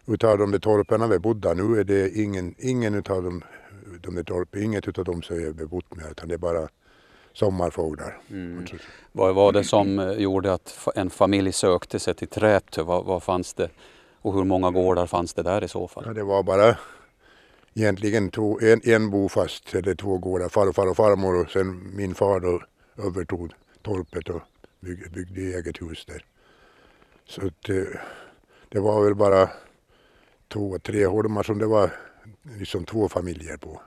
utav 0.05 0.37
de 0.37 0.51
där 0.51 0.59
torpen 0.59 1.09
bebodda. 1.09 1.53
Nu 1.53 1.79
är 1.79 1.83
det 1.83 2.09
ingen, 2.17 2.55
ingen 2.57 2.95
utav 2.95 3.23
dem, 3.23 3.43
de 4.01 4.15
där 4.15 4.23
torpen, 4.23 4.63
inget 4.63 4.87
utav 4.87 5.05
dem 5.05 5.21
som 5.21 5.35
är 5.35 5.51
bebott 5.51 5.95
med 5.95 6.11
utan 6.11 6.27
det 6.27 6.33
är 6.33 6.37
bara 6.37 6.67
sommarfåglar. 7.33 8.21
Alltså, 8.59 8.75
Vad 9.11 9.35
var 9.35 9.51
det 9.51 9.63
som 9.63 9.99
eh, 9.99 10.11
gjorde 10.11 10.53
att 10.53 10.87
en 10.95 11.09
familj 11.09 11.51
sökte 11.51 11.99
sig 11.99 12.15
till 12.15 12.27
Trätö? 12.27 12.83
Vad, 12.83 13.05
vad 13.05 13.23
fanns 13.23 13.53
det 13.53 13.69
och 14.21 14.33
hur 14.33 14.43
många 14.43 14.71
gårdar 14.71 15.05
fanns 15.05 15.33
det 15.33 15.43
där 15.43 15.63
i 15.63 15.67
så 15.67 15.87
fall? 15.87 16.03
Ja, 16.07 16.13
det 16.13 16.23
var 16.23 16.43
bara 16.43 16.77
egentligen 17.73 18.29
två, 18.29 18.59
en, 18.61 18.81
en 18.83 19.09
bofast, 19.09 19.75
eller 19.75 19.95
två 19.95 20.17
gårdar, 20.17 20.49
farfar 20.49 20.87
och 20.87 20.95
farmor 20.95 21.41
och 21.41 21.49
sen 21.49 21.95
min 21.95 22.15
far 22.15 22.39
då 22.39 22.61
övertog 22.97 23.53
torpet 23.81 24.29
och 24.29 24.41
byggde, 24.79 25.09
byggde 25.09 25.41
eget 25.41 25.81
hus 25.81 26.05
där. 26.05 26.25
Så 27.25 27.47
att, 27.47 27.69
eh, 27.69 27.99
det 28.69 28.79
var 28.79 29.03
väl 29.03 29.15
bara 29.15 29.49
två, 30.47 30.79
tre 30.79 31.05
holmar 31.05 31.43
som 31.43 31.59
det 31.59 31.65
var 31.65 31.91
liksom 32.57 32.85
två 32.85 33.09
familjer 33.09 33.57
på. 33.57 33.81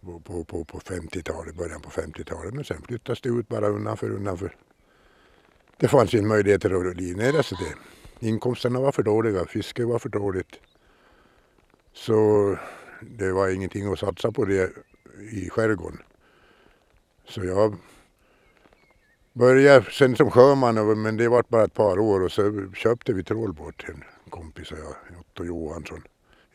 På, 0.00 0.20
på, 0.20 0.44
på, 0.44 0.64
på 0.64 0.78
50-talet, 0.78 1.54
början 1.56 1.80
på 1.80 1.90
50-talet. 1.90 2.54
Men 2.54 2.64
sen 2.64 2.82
flyttas 2.82 3.20
det 3.20 3.28
ut 3.28 3.48
bara 3.48 3.68
undan 3.68 3.96
för 3.96 4.10
undan 4.10 4.38
för 4.38 4.56
det 5.76 5.88
fanns 5.88 6.12
ju 6.12 6.22
möjligheter 6.22 6.90
att 6.90 6.96
livnära 6.96 7.36
alltså 7.36 7.56
sig 7.56 7.66
det. 8.20 8.28
Inkomsterna 8.28 8.80
var 8.80 8.92
för 8.92 9.02
dåliga, 9.02 9.46
fisket 9.46 9.86
var 9.86 9.98
för 9.98 10.08
dåligt. 10.08 10.60
Så 11.92 12.56
det 13.00 13.32
var 13.32 13.48
ingenting 13.48 13.92
att 13.92 13.98
satsa 13.98 14.32
på 14.32 14.44
det 14.44 14.72
i 15.32 15.50
skärgården. 15.50 16.02
Så 17.28 17.44
jag 17.44 17.76
började 19.32 19.90
sen 19.90 20.16
som 20.16 20.30
sjöman, 20.30 21.02
men 21.02 21.16
det 21.16 21.28
var 21.28 21.44
bara 21.48 21.64
ett 21.64 21.74
par 21.74 21.98
år 21.98 22.20
och 22.20 22.32
så 22.32 22.72
köpte 22.74 23.12
vi 23.12 23.24
trålbåt, 23.24 23.84
en 23.88 24.04
kompis 24.30 24.72
och 24.72 24.78
jag, 24.78 25.20
Otto 25.20 25.44
Johansson 25.44 26.02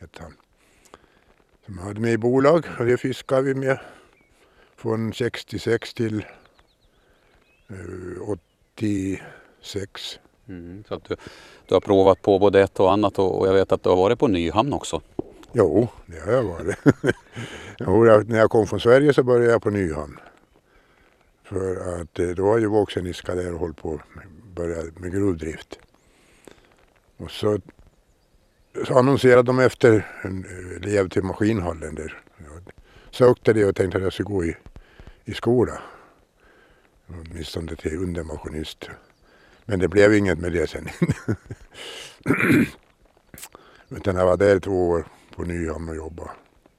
hette 0.00 0.22
han. 0.22 0.34
Som 1.66 1.78
jag 1.78 1.84
hade 1.84 2.00
med 2.00 2.12
i 2.12 2.18
bolag 2.18 2.66
och 2.78 2.84
det 2.84 2.96
fiskade 2.96 3.42
vi 3.42 3.54
med 3.54 3.78
från 4.76 5.12
66 5.12 5.94
till 5.94 6.26
eh, 7.68 8.28
86. 8.28 10.18
Mm, 10.48 10.84
så 10.88 10.94
att 10.94 11.04
du, 11.04 11.16
du 11.66 11.74
har 11.74 11.80
provat 11.80 12.22
på 12.22 12.38
både 12.38 12.62
ett 12.62 12.80
och 12.80 12.92
annat 12.92 13.18
och, 13.18 13.40
och 13.40 13.48
jag 13.48 13.54
vet 13.54 13.72
att 13.72 13.82
du 13.82 13.88
har 13.88 13.96
varit 13.96 14.18
på 14.18 14.28
Nyhamn 14.28 14.72
också. 14.72 15.00
Jo, 15.52 15.88
det 16.06 16.20
har 16.20 16.32
jag 16.32 16.42
varit. 16.42 16.76
jo, 17.78 18.06
jag, 18.06 18.28
när 18.28 18.38
jag 18.38 18.50
kom 18.50 18.66
från 18.66 18.80
Sverige 18.80 19.14
så 19.14 19.22
började 19.22 19.52
jag 19.52 19.62
på 19.62 19.70
Nyhamn. 19.70 20.18
För 21.44 22.00
att 22.00 22.18
eh, 22.18 22.28
då 22.28 22.44
var 22.44 22.58
ju 22.58 22.66
Vågseniska 22.66 23.34
där 23.34 23.54
och 23.54 23.60
höll 23.60 23.74
på 23.74 23.90
med, 23.90 24.26
började 24.54 24.90
med 25.00 25.12
gruvdrift. 25.12 25.78
Och 27.16 27.30
så, 27.30 27.60
så 28.86 28.98
annonserade 28.98 29.42
de 29.42 29.58
efter 29.58 30.06
en 30.22 30.44
eh, 30.44 30.76
elev 30.76 31.08
till 31.08 31.22
maskinhallen 31.22 31.94
där. 31.94 32.22
Jag 32.36 32.72
sökte 33.10 33.52
det 33.52 33.64
och 33.64 33.76
tänkte 33.76 33.98
att 33.98 34.04
jag 34.04 34.12
skulle 34.12 34.26
gå 34.26 34.44
i, 34.44 34.56
i 35.24 35.34
skola. 35.34 35.82
Åtminstone 37.06 37.76
till 37.76 37.98
undermaskinist. 37.98 38.90
Men 39.64 39.78
det 39.78 39.88
blev 39.88 40.14
inget 40.14 40.38
med 40.38 40.52
det 40.52 40.70
sen. 40.70 40.88
Utan 43.88 44.16
jag 44.16 44.26
var 44.26 44.36
där 44.36 44.60
två 44.60 44.88
år 44.88 45.06
på 45.36 45.42
Nyhamn 45.42 45.88
och 45.88 45.96
jobbade. 45.96 46.30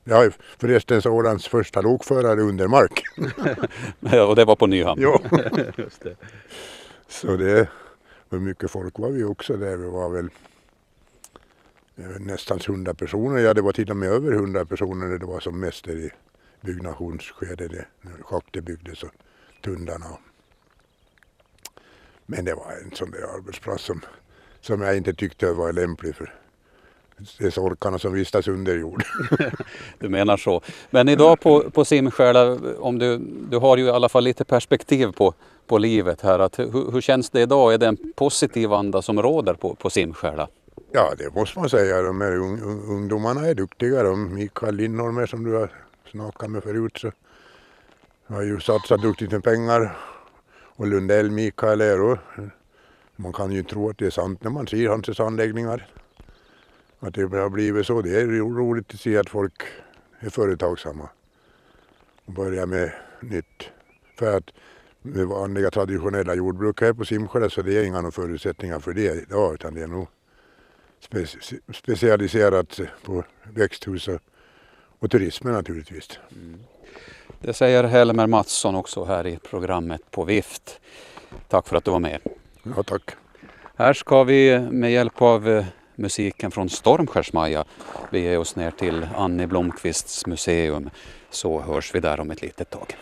Jag 0.08 0.26
är 0.26 0.34
förresten 0.58 1.02
Ålands 1.06 1.48
första 1.48 1.82
lokförare 1.82 2.42
under 2.42 2.68
mark. 2.68 3.04
och 4.30 4.36
det 4.36 4.46
var 4.46 4.56
på 4.56 4.68
Nyhamn. 4.68 5.02
Ja. 5.02 5.22
Just 5.78 6.02
det. 6.04 6.16
Så 7.08 7.36
det 7.38 7.70
var 8.30 8.40
mycket 8.40 8.72
folk 8.72 9.00
var 9.00 9.10
vi 9.10 9.24
också 9.24 9.58
där. 9.58 9.78
Vi 9.78 9.90
var 9.90 10.10
väl 10.10 10.30
nästan 12.20 12.60
100 12.68 12.94
personer. 12.94 13.38
Ja, 13.42 13.54
det 13.54 13.62
var 13.62 13.72
till 13.72 13.92
och 13.92 13.98
med 13.98 14.10
över 14.10 14.32
100 14.32 14.66
personer 14.66 15.06
när 15.08 15.18
det 15.18 15.26
var 15.26 15.40
som 15.40 15.60
mest 15.60 15.88
i 15.88 16.10
byggnationsskedet. 16.62 17.72
det- 17.72 17.86
När 18.02 18.24
schaktet 18.24 18.64
byggdes 18.64 19.04
och 19.04 19.12
tunnlarna. 19.64 20.06
Men 22.26 22.46
det 22.46 22.54
var 22.56 22.72
en 22.84 22.92
sån 22.96 23.12
där 23.12 23.36
arbetsplats 23.38 23.84
som, 23.84 24.02
som 24.62 24.82
jag 24.82 24.98
inte 24.98 25.14
tyckte 25.14 25.52
var 25.54 25.74
lämplig 25.74 26.16
för 26.16 26.34
sorkarna 27.52 28.00
som 28.00 28.14
vistas 28.14 28.48
under 28.48 28.78
jord. 28.78 29.04
Du 30.00 30.10
menar 30.10 30.38
så. 30.38 30.62
Men 30.90 31.10
idag 31.10 31.40
på, 31.40 31.70
på 31.70 31.86
Simskäla, 31.86 32.58
om 32.80 33.00
du, 33.00 33.18
du 33.50 33.58
har 33.58 33.78
ju 33.78 33.86
i 33.86 33.90
alla 33.90 34.10
fall 34.10 34.24
lite 34.24 34.46
perspektiv 34.46 35.12
på, 35.12 35.34
på 35.68 35.78
livet 35.78 36.22
här. 36.22 36.40
Att, 36.40 36.60
hur, 36.60 36.92
hur 36.92 37.02
känns 37.02 37.30
det 37.30 37.42
idag? 37.42 37.74
Är 37.74 37.78
det 37.78 37.88
en 37.88 37.98
positiv 38.16 38.74
anda 38.74 39.02
som 39.02 39.22
råder 39.22 39.54
på, 39.54 39.76
på 39.76 39.90
Simskäla? 39.90 40.48
Ja, 40.92 41.14
det 41.18 41.36
måste 41.36 41.60
man 41.60 41.70
säga. 41.70 42.02
De 42.02 42.22
här 42.22 42.36
ung, 42.36 42.62
ung, 42.62 42.82
ungdomarna 42.90 43.48
är 43.48 43.54
duktiga. 43.54 44.04
De, 44.04 44.34
Mikael 44.34 44.76
Lindholm 44.76 45.28
som 45.28 45.44
du 45.44 45.54
har 45.54 45.70
snakat 46.12 46.52
med 46.52 46.64
förut 46.64 46.98
så 46.98 47.12
har 48.28 48.42
ju 48.42 48.60
satsat 48.60 49.02
duktigt 49.02 49.32
med 49.32 49.44
pengar. 49.44 49.98
Och 50.76 50.88
Lundell 50.88 51.32
Mikael 51.32 51.82
är 51.82 51.98
då. 51.98 52.18
Man 53.16 53.34
kan 53.34 53.52
ju 53.52 53.64
tro 53.64 53.90
att 53.90 53.98
det 53.98 54.06
är 54.06 54.10
sant 54.10 54.44
när 54.44 54.52
man 54.52 54.68
ser 54.68 54.90
hans 54.90 55.20
anläggningar. 55.20 55.88
Att 57.06 57.14
det 57.14 57.22
har 57.38 57.50
blivit 57.50 57.86
så. 57.88 58.02
Det 58.02 58.22
är 58.22 58.28
ro- 58.28 58.58
roligt 58.58 58.94
att 58.94 59.00
se 59.00 59.18
att 59.18 59.30
folk 59.30 59.64
är 60.20 60.30
företagsamma. 60.30 61.10
Och 62.26 62.34
börjar 62.34 62.66
med 62.66 62.92
nytt. 63.20 63.70
För 64.20 64.38
att 64.38 64.44
det 65.02 65.26
vanliga 65.26 65.72
traditionella 65.72 66.36
jordbruk 66.36 66.82
här 66.82 66.94
på 66.94 67.06
Simsjö 67.06 67.50
så 67.50 67.62
det 67.62 67.78
är 67.78 67.84
inga 67.84 68.12
förutsättningar 68.12 68.80
för 68.80 68.94
det 68.94 69.22
idag 69.22 69.54
utan 69.54 69.74
det 69.76 69.82
är 69.82 69.88
nog 69.88 70.08
spe- 71.10 71.60
specialiserat 71.74 72.80
på 73.06 73.24
växthus 73.54 74.10
och, 75.00 75.12
turismen 75.12 75.54
naturligtvis. 75.54 76.20
Det 77.42 77.54
säger 77.54 77.84
Helmer 77.84 78.28
Mattsson 78.28 78.76
också 78.76 79.04
här 79.04 79.28
i 79.28 79.40
programmet 79.50 80.02
På 80.12 80.24
vift. 80.26 80.80
Tack 81.48 81.68
för 81.68 81.76
att 81.76 81.84
du 81.86 81.92
var 81.92 82.00
med. 82.00 82.20
Ja, 82.76 82.84
tack. 82.84 83.12
Här 83.76 83.94
ska 83.94 84.24
vi 84.24 84.60
med 84.60 84.92
hjälp 84.92 85.22
av 85.22 85.50
eh, 85.50 85.66
musiken 85.96 86.52
från 86.52 86.70
Stormskärsmaja 86.70 87.66
bege 88.12 88.38
oss 88.38 88.56
ner 88.56 88.72
till 88.72 89.08
Annie 89.16 89.48
Blomqvists 89.48 90.26
museum 90.26 90.90
så 91.30 91.62
hörs 91.62 91.96
vi 91.96 92.00
där 92.00 92.20
om 92.20 92.32
ett 92.32 92.42
litet 92.42 92.70
tag. 92.70 92.96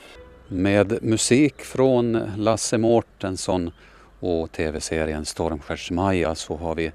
Med 0.47 1.03
musik 1.03 1.61
från 1.61 2.31
Lasse 2.37 2.77
Mårtensson 2.77 3.71
och 4.19 4.51
tv-serien 4.51 5.25
Stormskärsmaja 5.25 6.35
så 6.35 6.55
har 6.55 6.75
vi 6.75 6.91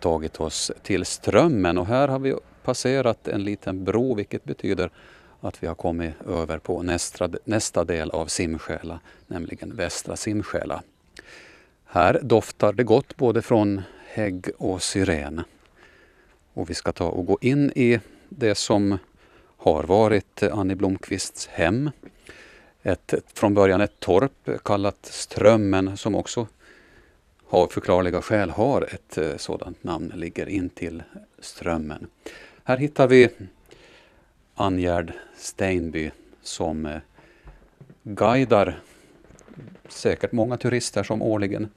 tagit 0.00 0.40
oss 0.40 0.72
till 0.82 1.04
Strömmen 1.04 1.78
och 1.78 1.86
här 1.86 2.08
har 2.08 2.18
vi 2.18 2.34
passerat 2.64 3.28
en 3.28 3.44
liten 3.44 3.84
bro 3.84 4.14
vilket 4.14 4.44
betyder 4.44 4.90
att 5.40 5.62
vi 5.62 5.66
har 5.66 5.74
kommit 5.74 6.14
över 6.28 6.58
på 6.58 6.82
nästa, 6.82 7.28
nästa 7.44 7.84
del 7.84 8.10
av 8.10 8.26
Simsjäla, 8.26 9.00
nämligen 9.26 9.76
Västra 9.76 10.16
Simsjäla. 10.16 10.82
Här 11.84 12.20
doftar 12.22 12.72
det 12.72 12.84
gott 12.84 13.16
både 13.16 13.42
från 13.42 13.82
hägg 14.16 14.50
och 14.58 14.82
syren. 14.82 15.42
Och 16.52 16.70
vi 16.70 16.74
ska 16.74 16.92
ta 16.92 17.08
och 17.08 17.26
gå 17.26 17.38
in 17.40 17.72
i 17.76 18.00
det 18.28 18.54
som 18.54 18.98
har 19.56 19.84
varit 19.84 20.42
Annie 20.42 20.74
Blomqvists 20.74 21.46
hem. 21.46 21.90
Ett, 22.82 23.14
från 23.34 23.54
början 23.54 23.80
ett 23.80 24.00
torp 24.00 24.48
kallat 24.64 24.98
Strömmen 25.02 25.96
som 25.96 26.14
också 26.14 26.46
av 27.48 27.68
förklarliga 27.68 28.22
skäl 28.22 28.50
har 28.50 28.82
ett 28.94 29.18
eh, 29.18 29.36
sådant 29.36 29.84
namn, 29.84 30.12
ligger 30.14 30.48
in 30.48 30.68
till 30.68 31.02
Strömmen. 31.38 32.06
Här 32.64 32.76
hittar 32.76 33.08
vi 33.08 33.28
Angärd 34.54 35.12
Steinby 35.36 36.10
som 36.42 36.86
eh, 36.86 36.98
guidar 38.02 38.80
säkert 39.88 40.32
många 40.32 40.56
turister 40.56 41.02
som 41.02 41.22
årligen 41.22 41.68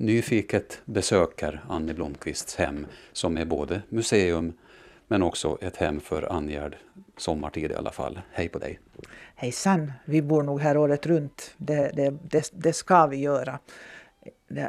nyfiket 0.00 0.82
besöker 0.84 1.60
Annie 1.68 1.94
Blomqvists 1.94 2.56
hem 2.56 2.86
som 3.12 3.36
är 3.36 3.44
både 3.44 3.82
museum 3.88 4.52
men 5.08 5.22
också 5.22 5.58
ett 5.60 5.76
hem 5.76 6.00
för 6.00 6.32
Angerd 6.32 6.76
sommartid 7.16 7.70
i 7.70 7.74
alla 7.74 7.90
fall. 7.90 8.20
Hej 8.32 8.48
på 8.48 8.58
dig! 8.58 8.78
Hejsan, 9.34 9.92
vi 10.04 10.22
bor 10.22 10.42
nog 10.42 10.60
här 10.60 10.76
året 10.76 11.06
runt. 11.06 11.54
Det, 11.56 11.90
det, 11.94 12.14
det, 12.30 12.50
det 12.52 12.72
ska 12.72 13.06
vi 13.06 13.16
göra. 13.16 13.58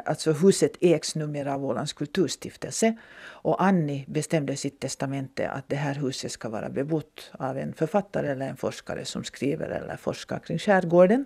Alltså 0.04 0.32
huset 0.32 0.72
ägs 0.80 1.14
numera 1.14 1.54
av 1.54 1.64
Ålands 1.64 1.92
kulturstiftelse 1.92 2.96
och 3.24 3.62
Annie 3.62 4.04
bestämde 4.08 4.52
i 4.52 4.56
sitt 4.56 4.80
testamente 4.80 5.48
att 5.48 5.64
det 5.68 5.76
här 5.76 5.94
huset 5.94 6.32
ska 6.32 6.48
vara 6.48 6.68
bebott 6.68 7.30
av 7.32 7.58
en 7.58 7.72
författare 7.72 8.28
eller 8.28 8.48
en 8.48 8.56
forskare 8.56 9.04
som 9.04 9.24
skriver 9.24 9.68
eller 9.68 9.96
forskar 9.96 10.38
kring 10.38 10.58
skärgården. 10.58 11.24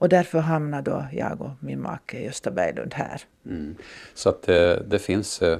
Och 0.00 0.08
därför 0.08 0.38
hamnar 0.38 0.82
då 0.82 1.06
jag 1.12 1.40
och 1.40 1.50
min 1.60 1.82
make 1.82 2.20
Gösta 2.20 2.50
Berglund 2.50 2.94
här. 2.94 3.22
Mm. 3.46 3.76
Så 4.14 4.28
att 4.28 4.42
det, 4.42 4.82
det 4.86 4.98
finns 4.98 5.42
eh, 5.42 5.58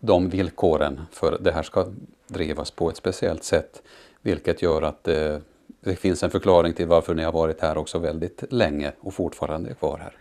de 0.00 0.28
villkoren 0.28 1.00
för 1.12 1.38
det 1.40 1.52
här 1.52 1.62
ska 1.62 1.86
drivas 2.28 2.70
på 2.70 2.90
ett 2.90 2.96
speciellt 2.96 3.44
sätt 3.44 3.82
vilket 4.26 4.62
gör 4.62 4.82
att 4.82 5.04
det, 5.04 5.42
det 5.80 5.96
finns 5.96 6.22
en 6.22 6.30
förklaring 6.30 6.72
till 6.72 6.86
varför 6.86 7.14
ni 7.14 7.22
har 7.22 7.32
varit 7.32 7.60
här 7.60 7.78
också 7.78 7.98
väldigt 7.98 8.44
länge 8.52 8.92
och 9.00 9.14
fortfarande 9.14 9.70
är 9.70 9.74
kvar 9.74 9.98
här. 9.98 10.12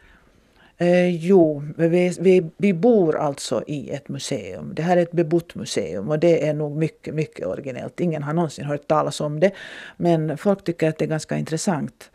Eh, 0.77 1.09
jo, 1.09 1.63
vi, 1.77 2.17
vi, 2.19 2.49
vi, 2.57 2.73
bor 2.73 3.17
alltså 3.17 3.63
i 3.67 3.89
ett 3.89 4.09
museum. 4.09 4.73
Det 4.75 4.81
här 4.81 4.97
är 4.97 5.01
ett 5.01 5.11
bebott 5.11 5.55
museum 5.55 6.09
och 6.09 6.19
det 6.19 6.47
är 6.47 6.53
nog 6.53 6.77
mycket, 6.77 7.13
mycket 7.13 7.45
originellt. 7.45 7.99
Ingen 7.99 8.23
har 8.23 8.33
någonsin 8.33 8.65
hört 8.65 8.87
talas 8.87 9.21
om 9.21 9.39
det. 9.39 9.51
Men 9.97 10.37
folk 10.37 10.63
tycker 10.63 10.89
att 10.89 10.97
det 10.97 11.05
är 11.05 11.09
ganska 11.09 11.37
intressant. 11.37 12.11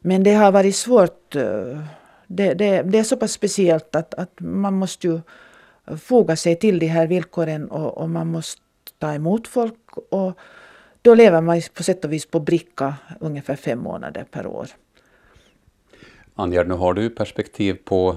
Men 0.00 0.22
det 0.22 0.34
har 0.34 0.52
varit 0.52 0.76
svårt. 0.76 1.36
Eh, 1.36 1.78
det, 2.26 2.54
det, 2.54 2.82
det 2.82 2.98
är 2.98 3.04
så 3.04 3.16
pass 3.16 3.32
speciellt 3.32 3.96
att, 3.96 4.14
att 4.14 4.40
man 4.40 4.74
måste 4.74 5.06
ju 5.06 5.20
foga 5.98 6.36
sig 6.36 6.56
till 6.56 6.78
de 6.78 6.86
här 6.86 7.06
villkoren 7.06 7.70
och, 7.70 7.98
och 7.98 8.10
man 8.10 8.26
måste 8.26 8.62
ta 8.98 9.14
emot 9.14 9.48
folk. 9.48 9.96
Och 10.10 10.38
då 11.02 11.14
lever 11.14 11.40
man 11.40 11.62
på 11.74 11.82
sätt 11.82 12.04
och 12.04 12.12
vis 12.12 12.26
på 12.26 12.40
bricka 12.40 12.94
ungefär 13.20 13.56
fem 13.56 13.78
månader 13.78 14.24
per 14.30 14.46
år. 14.46 14.68
Angerd, 16.40 16.68
nu 16.68 16.74
har 16.74 16.94
du 16.94 17.10
perspektiv 17.10 17.78
på 17.84 18.16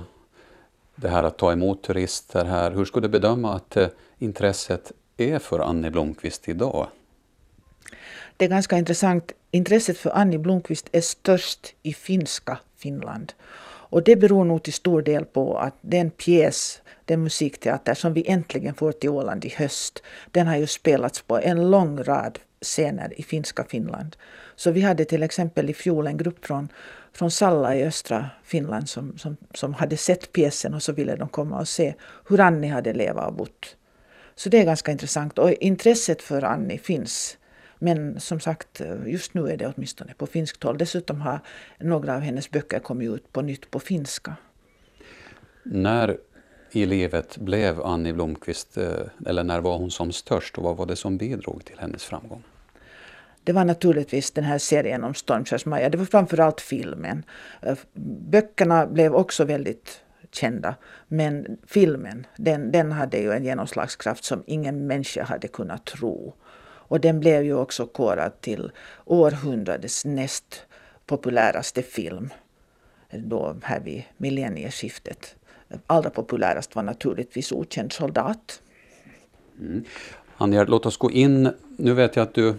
det 0.95 1.09
här 1.09 1.23
att 1.23 1.37
ta 1.37 1.51
emot 1.51 1.83
turister 1.83 2.45
här. 2.45 2.71
Hur 2.71 2.85
skulle 2.85 3.07
du 3.07 3.11
bedöma 3.11 3.53
att 3.53 3.77
eh, 3.77 3.87
intresset 4.17 4.91
är 5.17 5.39
för 5.39 5.59
Annie 5.59 5.89
Blomqvist 5.89 6.49
idag? 6.49 6.87
Det 8.37 8.45
är 8.45 8.49
ganska 8.49 8.77
intressant. 8.77 9.31
Intresset 9.51 9.97
för 9.97 10.09
Annie 10.09 10.37
Blomqvist 10.37 10.89
är 10.91 11.01
störst 11.01 11.75
i 11.81 11.93
finska 11.93 12.57
Finland. 12.77 13.33
Och 13.93 14.03
det 14.03 14.15
beror 14.15 14.45
nog 14.45 14.63
till 14.63 14.73
stor 14.73 15.01
del 15.01 15.25
på 15.25 15.57
att 15.57 15.75
den 15.81 16.11
pjäs, 16.11 16.81
den 17.05 17.23
musikteater 17.23 17.93
som 17.93 18.13
vi 18.13 18.27
äntligen 18.27 18.73
får 18.73 18.91
till 18.91 19.09
Åland 19.09 19.45
i 19.45 19.49
höst, 19.49 20.03
den 20.31 20.47
har 20.47 20.57
ju 20.57 20.67
spelats 20.67 21.21
på 21.21 21.39
en 21.39 21.71
lång 21.71 22.03
rad 22.03 22.39
scener 22.61 23.19
i 23.19 23.23
finska 23.23 23.63
Finland. 23.63 24.15
Så 24.55 24.71
vi 24.71 24.81
hade 24.81 25.05
till 25.05 25.23
exempel 25.23 25.69
i 25.69 25.73
fjol 25.73 26.07
en 26.07 26.17
grupp 26.17 26.45
från, 26.45 26.69
från 27.13 27.31
Salla 27.31 27.75
i 27.75 27.83
östra 27.83 28.29
Finland 28.43 28.89
som, 28.89 29.17
som, 29.17 29.37
som 29.53 29.73
hade 29.73 29.97
sett 29.97 30.31
pjäsen 30.31 30.73
och 30.73 30.83
så 30.83 30.93
ville 30.93 31.15
de 31.15 31.29
komma 31.29 31.59
och 31.59 31.67
se 31.67 31.93
hur 32.29 32.39
Annie 32.39 32.67
hade 32.67 32.93
levat 32.93 33.27
och 33.27 33.33
bott. 33.33 33.75
Så 34.35 34.49
det 34.49 34.59
är 34.59 34.65
ganska 34.65 34.91
intressant 34.91 35.39
och 35.39 35.51
intresset 35.51 36.21
för 36.21 36.41
Annie 36.41 36.77
finns. 36.77 37.37
Men 37.79 38.19
som 38.19 38.39
sagt, 38.39 38.81
just 39.05 39.33
nu 39.33 39.49
är 39.49 39.57
det 39.57 39.73
åtminstone 39.75 40.13
på 40.13 40.27
finskt 40.27 40.63
håll. 40.63 40.77
Dessutom 40.77 41.21
har 41.21 41.39
några 41.79 42.15
av 42.15 42.21
hennes 42.21 42.51
böcker 42.51 42.79
kommit 42.79 43.09
ut 43.09 43.31
på 43.31 43.41
nytt 43.41 43.71
på 43.71 43.79
finska. 43.79 44.35
När 45.63 46.17
i 46.71 46.85
livet 46.85 47.37
blev 47.37 47.81
Annie 47.81 48.13
Blomqvist, 48.13 48.77
eh, 48.77 48.91
eller 49.25 49.43
när 49.43 49.59
var 49.59 49.77
hon 49.77 49.91
som 49.91 50.11
störst 50.11 50.57
och 50.57 50.63
vad 50.63 50.77
var 50.77 50.85
det 50.85 50.95
som 50.95 51.17
bidrog 51.17 51.65
till 51.65 51.79
hennes 51.79 52.03
framgång? 52.03 52.43
Det 53.43 53.53
var 53.53 53.65
naturligtvis 53.65 54.31
den 54.31 54.43
här 54.43 54.57
serien 54.57 55.03
om 55.03 55.13
Stormskärsmaja. 55.13 55.89
Det 55.89 55.97
var 55.97 56.05
framförallt 56.05 56.61
filmen. 56.61 57.23
Eh, 57.61 57.77
böckerna 58.29 58.87
blev 58.87 59.15
också 59.15 59.45
väldigt 59.45 60.01
kända. 60.31 60.75
Men 61.07 61.57
filmen, 61.67 62.27
den, 62.37 62.71
den 62.71 62.91
hade 62.91 63.17
ju 63.17 63.31
en 63.31 63.43
genomslagskraft 63.43 64.23
som 64.23 64.43
ingen 64.45 64.87
människa 64.87 65.23
hade 65.23 65.47
kunnat 65.47 65.85
tro. 65.85 66.33
Och 66.93 66.99
den 66.99 67.19
blev 67.19 67.43
ju 67.43 67.53
också 67.53 67.85
korad 67.85 68.41
till 68.41 68.71
århundradets 69.05 70.05
näst 70.05 70.65
populäraste 71.05 71.81
film. 71.81 72.29
Då 73.11 73.55
här 73.63 73.79
vid 73.79 74.03
millennieskiftet. 74.17 75.35
Allra 75.87 76.09
populärast 76.09 76.75
var 76.75 76.83
naturligtvis 76.83 77.51
Okänd 77.51 77.91
soldat. 77.91 78.61
Mm. 79.59 79.83
Anja, 80.37 80.63
låt 80.63 80.85
oss 80.85 80.97
gå 80.97 81.11
in. 81.11 81.49
Nu 81.77 81.93
vet 81.93 82.15
jag 82.15 82.23
att 82.23 82.33
du 82.33 82.55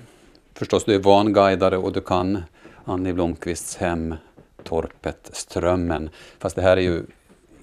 förstås, 0.55 0.85
du 0.85 0.95
är 0.95 0.99
vanguidare 0.99 1.77
och 1.77 1.93
du 1.93 2.01
kan 2.01 2.43
Annie 2.85 3.13
Blomqvists 3.13 3.77
hem, 3.77 4.15
torpet 4.63 5.31
Strömmen. 5.33 6.11
Fast 6.39 6.57
det 6.57 6.63
här 6.63 6.77
är 6.77 6.81
ju 6.81 7.03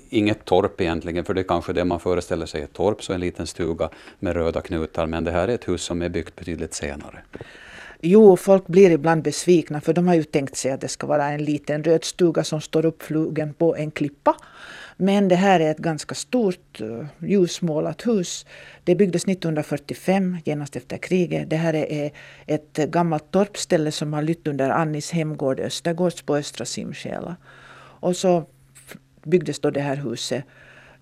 inget 0.10 0.46
torp 0.46 0.82
egentligen, 0.82 1.26
för 1.26 1.34
det 1.34 1.42
är 1.42 1.48
kanske 1.48 1.74
det 1.74 1.86
man 1.86 2.00
föreställer 2.00 2.46
sig, 2.46 2.62
ett 2.62 2.74
torp, 2.74 3.04
så 3.04 3.14
en 3.14 3.20
liten 3.20 3.48
stuga 3.48 3.90
med 4.20 4.34
röda 4.34 4.62
knutar, 4.62 5.06
men 5.06 5.24
det 5.24 5.32
här 5.32 5.48
är 5.48 5.56
ett 5.56 5.68
hus 5.68 5.82
som 5.82 6.02
är 6.02 6.10
byggt 6.10 6.36
betydligt 6.36 6.74
senare. 6.74 7.24
Jo, 8.02 8.38
folk 8.38 8.68
blir 8.68 8.92
ibland 8.92 9.24
besvikna 9.24 9.82
för 9.82 9.94
de 9.94 10.08
har 10.08 10.16
ju 10.16 10.24
tänkt 10.24 10.58
sig 10.58 10.72
att 10.72 10.82
det 10.82 10.88
ska 10.88 11.08
vara 11.08 11.26
en 11.26 11.44
liten 11.44 11.84
röd 11.84 12.04
stuga 12.04 12.44
som 12.44 12.62
står 12.62 12.86
uppflugen 12.86 13.54
på 13.54 13.76
en 13.76 13.92
klippa. 13.92 14.36
Men 14.98 15.28
det 15.28 15.36
här 15.36 15.60
är 15.60 15.72
ett 15.72 15.78
ganska 15.78 16.16
stort 16.16 16.82
eh, 16.82 17.06
ljusmålat 17.20 18.08
hus. 18.08 18.46
Det 18.84 18.96
byggdes 18.96 19.24
1945, 19.24 20.38
genast 20.46 20.76
efter 20.76 20.98
kriget. 20.98 21.50
Det 21.50 21.56
här 21.56 21.74
är 21.74 22.12
ett 22.46 22.78
gammalt 22.78 23.32
torpställe 23.32 23.92
som 23.92 24.14
har 24.14 24.22
lytt 24.22 24.48
under 24.48 24.70
Annis 24.70 25.12
hemgård 25.12 25.60
Östergårds 25.60 26.22
på 26.22 26.36
Östra 26.36 26.66
Simskäla. 26.66 27.36
Och 28.02 28.16
så 28.16 28.46
byggdes 29.24 29.60
då 29.60 29.70
det 29.72 29.82
här 29.82 29.96
huset 29.96 30.44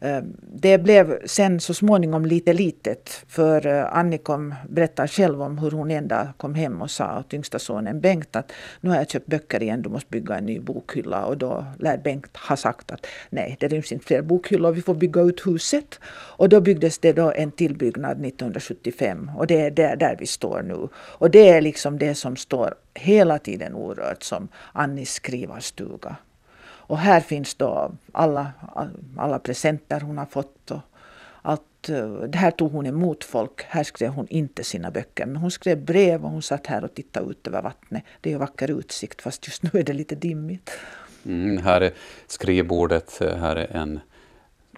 Eh, 0.02 0.22
det 0.42 0.78
blev 0.78 1.28
sen 1.28 1.60
så 1.60 1.74
småningom 1.74 2.26
lite 2.26 2.54
litet 2.54 3.24
för 3.28 3.68
eh, 3.68 3.98
Annikom 3.98 4.56
berättar 4.70 5.08
själv 5.08 5.42
om 5.42 5.58
hur 5.58 5.72
hon 5.72 5.92
en 5.92 6.08
dag 6.08 6.28
kom 6.38 6.56
hem 6.56 6.82
och 6.82 6.92
sa 6.92 7.20
åt 7.20 7.34
yngsta 7.34 7.60
sonen 7.60 8.02
Bengt 8.02 8.36
att 8.36 8.52
nu 8.82 8.90
har 8.90 8.98
jag 8.98 9.10
köpt 9.10 9.28
böcker 9.28 9.64
igen, 9.64 9.82
du 9.82 9.90
måste 9.90 10.10
bygga 10.10 10.38
en 10.38 10.46
ny 10.46 10.60
bokhylla. 10.60 11.26
Och 11.26 11.38
då 11.38 11.66
lär 11.80 11.98
Bengt 11.98 12.38
ha 12.38 12.58
sagt 12.58 12.92
att 12.92 13.08
nej, 13.30 13.58
det 13.60 13.68
ryms 13.68 13.92
inte 13.92 14.06
fler 14.06 14.22
bokhyllor, 14.22 14.72
vi 14.72 14.82
får 14.82 14.94
bygga 14.96 15.22
ut 15.22 15.48
huset. 15.48 16.00
Och 16.38 16.50
då 16.50 16.62
byggdes 16.62 17.00
det 17.00 17.14
då 17.14 17.32
en 17.32 17.52
tillbyggnad 17.52 18.26
1975 18.26 19.32
och 19.38 19.48
det 19.48 19.62
är 19.62 19.72
där, 19.72 19.96
där 19.96 20.16
vi 20.20 20.26
står 20.26 20.62
nu. 20.62 20.88
Och 20.96 21.32
det 21.32 21.50
är 21.50 21.62
liksom 21.62 21.98
det 21.98 22.16
som 22.16 22.36
står 22.36 22.74
hela 22.94 23.40
tiden 23.40 23.76
orört 23.76 24.24
som 24.24 24.48
Annis 24.74 25.14
skrivarstuga. 25.14 26.16
Och 26.90 26.98
här 26.98 27.20
finns 27.20 27.56
då 27.56 27.92
alla, 28.12 28.52
alla 29.18 29.40
presenter 29.40 30.00
hon 30.00 30.18
har 30.18 30.26
fått. 30.26 30.72
Och 30.72 30.80
allt, 31.42 31.88
det 32.28 32.36
här 32.36 32.52
tog 32.52 32.72
hon 32.72 32.86
emot 32.86 33.24
folk. 33.24 33.64
Här 33.68 33.84
skrev 33.84 34.12
hon 34.12 34.28
inte 34.28 34.64
sina 34.64 34.92
böcker. 34.92 35.26
Men 35.26 35.36
hon 35.36 35.52
skrev 35.52 35.86
brev 35.86 36.26
och 36.26 36.32
hon 36.32 36.42
satt 36.42 36.68
här 36.68 36.84
och 36.84 36.94
tittade 36.94 37.32
ut 37.32 37.48
över 37.48 37.62
vattnet. 37.62 38.04
Det 38.22 38.30
är 38.30 38.32
ju 38.32 38.40
vacker 38.40 38.80
utsikt 38.80 39.22
fast 39.22 39.48
just 39.48 39.64
nu 39.64 39.80
är 39.80 39.84
det 39.84 39.94
lite 39.94 40.16
dimmigt. 40.16 40.72
Mm, 41.26 41.58
här 41.58 41.82
är 41.82 41.92
skrivbordet, 42.28 43.20
här 43.20 43.56
är 43.56 43.76
en 43.76 44.00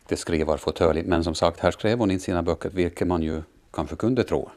det 0.07 0.17
skrivarfåtölj. 0.17 1.03
Men 1.03 1.23
som 1.23 1.35
sagt, 1.35 1.59
här 1.59 1.71
skrev 1.71 1.99
hon 1.99 2.11
in 2.11 2.19
sina 2.19 2.43
böcker, 2.43 2.69
vilket 2.69 3.07
man 3.07 3.21
ju 3.21 3.41
kanske 3.73 3.95
kunde 3.95 4.23
tro. 4.23 4.49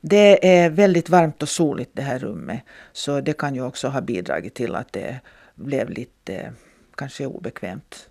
Det 0.00 0.48
är 0.62 0.70
väldigt 0.70 1.08
varmt 1.08 1.42
och 1.42 1.48
soligt 1.48 1.90
det 1.92 2.02
här 2.02 2.18
rummet. 2.18 2.60
Så 2.92 3.20
det 3.20 3.32
kan 3.32 3.54
ju 3.54 3.64
också 3.64 3.88
ha 3.88 4.00
bidragit 4.00 4.54
till 4.54 4.74
att 4.74 4.92
det 4.92 5.20
blev 5.62 5.90
lite 5.90 6.34
eh, 6.34 6.52
kanske 6.94 7.26
obekvämt. 7.26 8.08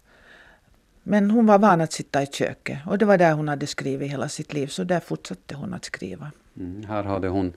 Men 1.04 1.32
hon 1.32 1.46
var 1.46 1.60
van 1.60 1.82
att 1.82 1.94
sitta 1.94 2.24
i 2.24 2.26
köket 2.26 2.80
och 2.88 2.98
det 2.98 3.06
var 3.06 3.18
där 3.18 3.34
hon 3.34 3.48
hade 3.48 3.68
skrivit 3.68 4.12
hela 4.12 4.30
sitt 4.30 4.54
liv 4.54 4.68
så 4.68 4.84
där 4.84 5.00
fortsatte 5.00 5.56
hon 5.56 5.74
att 5.74 5.86
skriva. 5.86 6.32
Mm, 6.58 6.84
här 6.84 7.04
hade 7.04 7.28
hon 7.28 7.54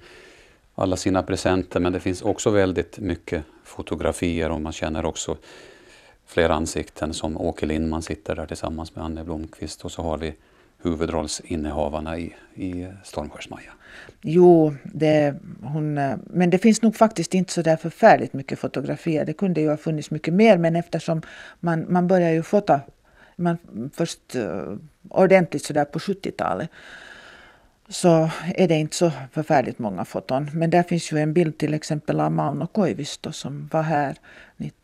alla 0.75 0.97
sina 0.97 1.23
presenter 1.23 1.81
men 1.81 1.93
det 1.93 2.01
finns 2.01 2.23
också 2.23 2.51
väldigt 2.51 2.99
mycket 2.99 3.45
fotografier 3.65 4.51
och 4.51 4.61
man 4.61 4.73
känner 4.73 5.05
också 5.05 5.37
flera 6.27 6.55
ansikten 6.55 7.15
som 7.15 7.41
Åke 7.41 7.67
Lindman 7.67 8.03
sitter 8.03 8.37
där 8.37 8.47
tillsammans 8.47 8.95
med 8.95 9.05
Anne 9.05 9.25
Blomqvist 9.25 9.85
och 9.85 9.93
så 9.93 10.03
har 10.03 10.19
vi 10.19 10.35
huvudrollsinnehavarna 10.83 12.19
i, 12.19 12.35
i 12.55 12.87
Stormskärsmaja. 13.05 13.73
Jo, 14.23 14.75
det, 14.85 15.35
hon, 15.63 15.99
eh, 15.99 16.17
men 16.27 16.51
det 16.51 16.59
finns 16.59 16.83
nog 16.83 16.97
faktiskt 16.97 17.35
inte 17.35 17.53
så 17.53 17.63
där 17.63 17.77
förfärligt 17.77 18.33
mycket 18.33 18.59
fotografier. 18.59 19.25
Det 19.25 19.33
kunde 19.33 19.61
ju 19.61 19.69
ha 19.69 19.77
funnits 19.77 20.11
mycket 20.11 20.35
mer 20.35 20.59
men 20.59 20.77
eftersom 20.77 21.23
man, 21.61 21.87
man 21.89 22.09
börjar 22.09 22.31
ju 22.31 22.43
fota 22.43 22.81
man, 23.37 23.59
först 23.95 24.37
uh, 24.37 24.77
ordentligt 25.09 25.65
sådär 25.65 25.85
på 25.85 25.99
70-talet 25.99 26.71
så 27.89 28.31
är 28.55 28.69
det 28.69 28.75
inte 28.75 28.97
så 28.97 29.13
förfärligt 29.33 29.79
många 29.79 30.05
foton. 30.05 30.51
Men 30.53 30.71
där 30.71 30.83
finns 30.83 31.13
ju 31.13 31.19
en 31.19 31.33
bild 31.33 31.59
till 31.59 31.75
exempel 31.75 32.21
av 32.21 32.33
Mauno 32.33 32.67
Koivisto 32.67 33.33
som 33.33 33.69
var 33.73 33.83
här 33.83 34.17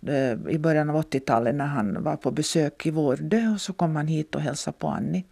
eh, 0.07 0.53
i 0.55 0.59
början 0.59 0.91
av 0.91 0.97
80-talet 0.97 1.55
när 1.55 1.67
han 1.67 2.03
var 2.03 2.17
på 2.17 2.31
besök 2.31 2.87
i 2.87 2.91
Vårdö 2.91 3.49
och 3.55 3.61
så 3.61 3.73
kom 3.73 3.97
han 3.97 4.07
hit 4.07 4.35
och 4.35 4.41
hälsade 4.41 4.77
på 4.79 4.89
Annie. 4.89 5.25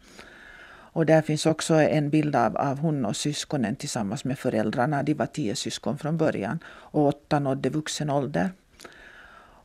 Och 0.99 1.07
där 1.07 1.23
finns 1.23 1.47
också 1.47 1.75
en 1.75 2.11
bild 2.11 2.37
av, 2.37 2.57
av 2.57 2.79
hon 2.79 3.05
och 3.05 3.17
syskonen 3.17 3.77
tillsammans 3.77 4.25
med 4.25 4.39
föräldrarna. 4.39 5.03
De 5.03 5.15
var 5.15 5.27
tio 5.27 5.57
syskon 5.57 5.99
från 5.99 6.17
början 6.17 6.59
och 6.67 7.07
åtta 7.07 7.39
nådde 7.39 7.71
vuxen 7.71 8.11
ålder. 8.11 8.51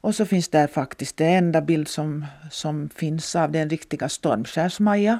Och 0.01 0.15
så 0.15 0.25
finns 0.25 0.49
där 0.49 0.67
faktiskt 0.67 1.17
den 1.17 1.27
enda 1.27 1.61
bild 1.61 1.87
som, 1.87 2.25
som 2.51 2.89
finns 2.89 3.35
av 3.35 3.51
den 3.51 3.69
riktiga 3.69 4.09
Stormskärs-Maja 4.09 5.19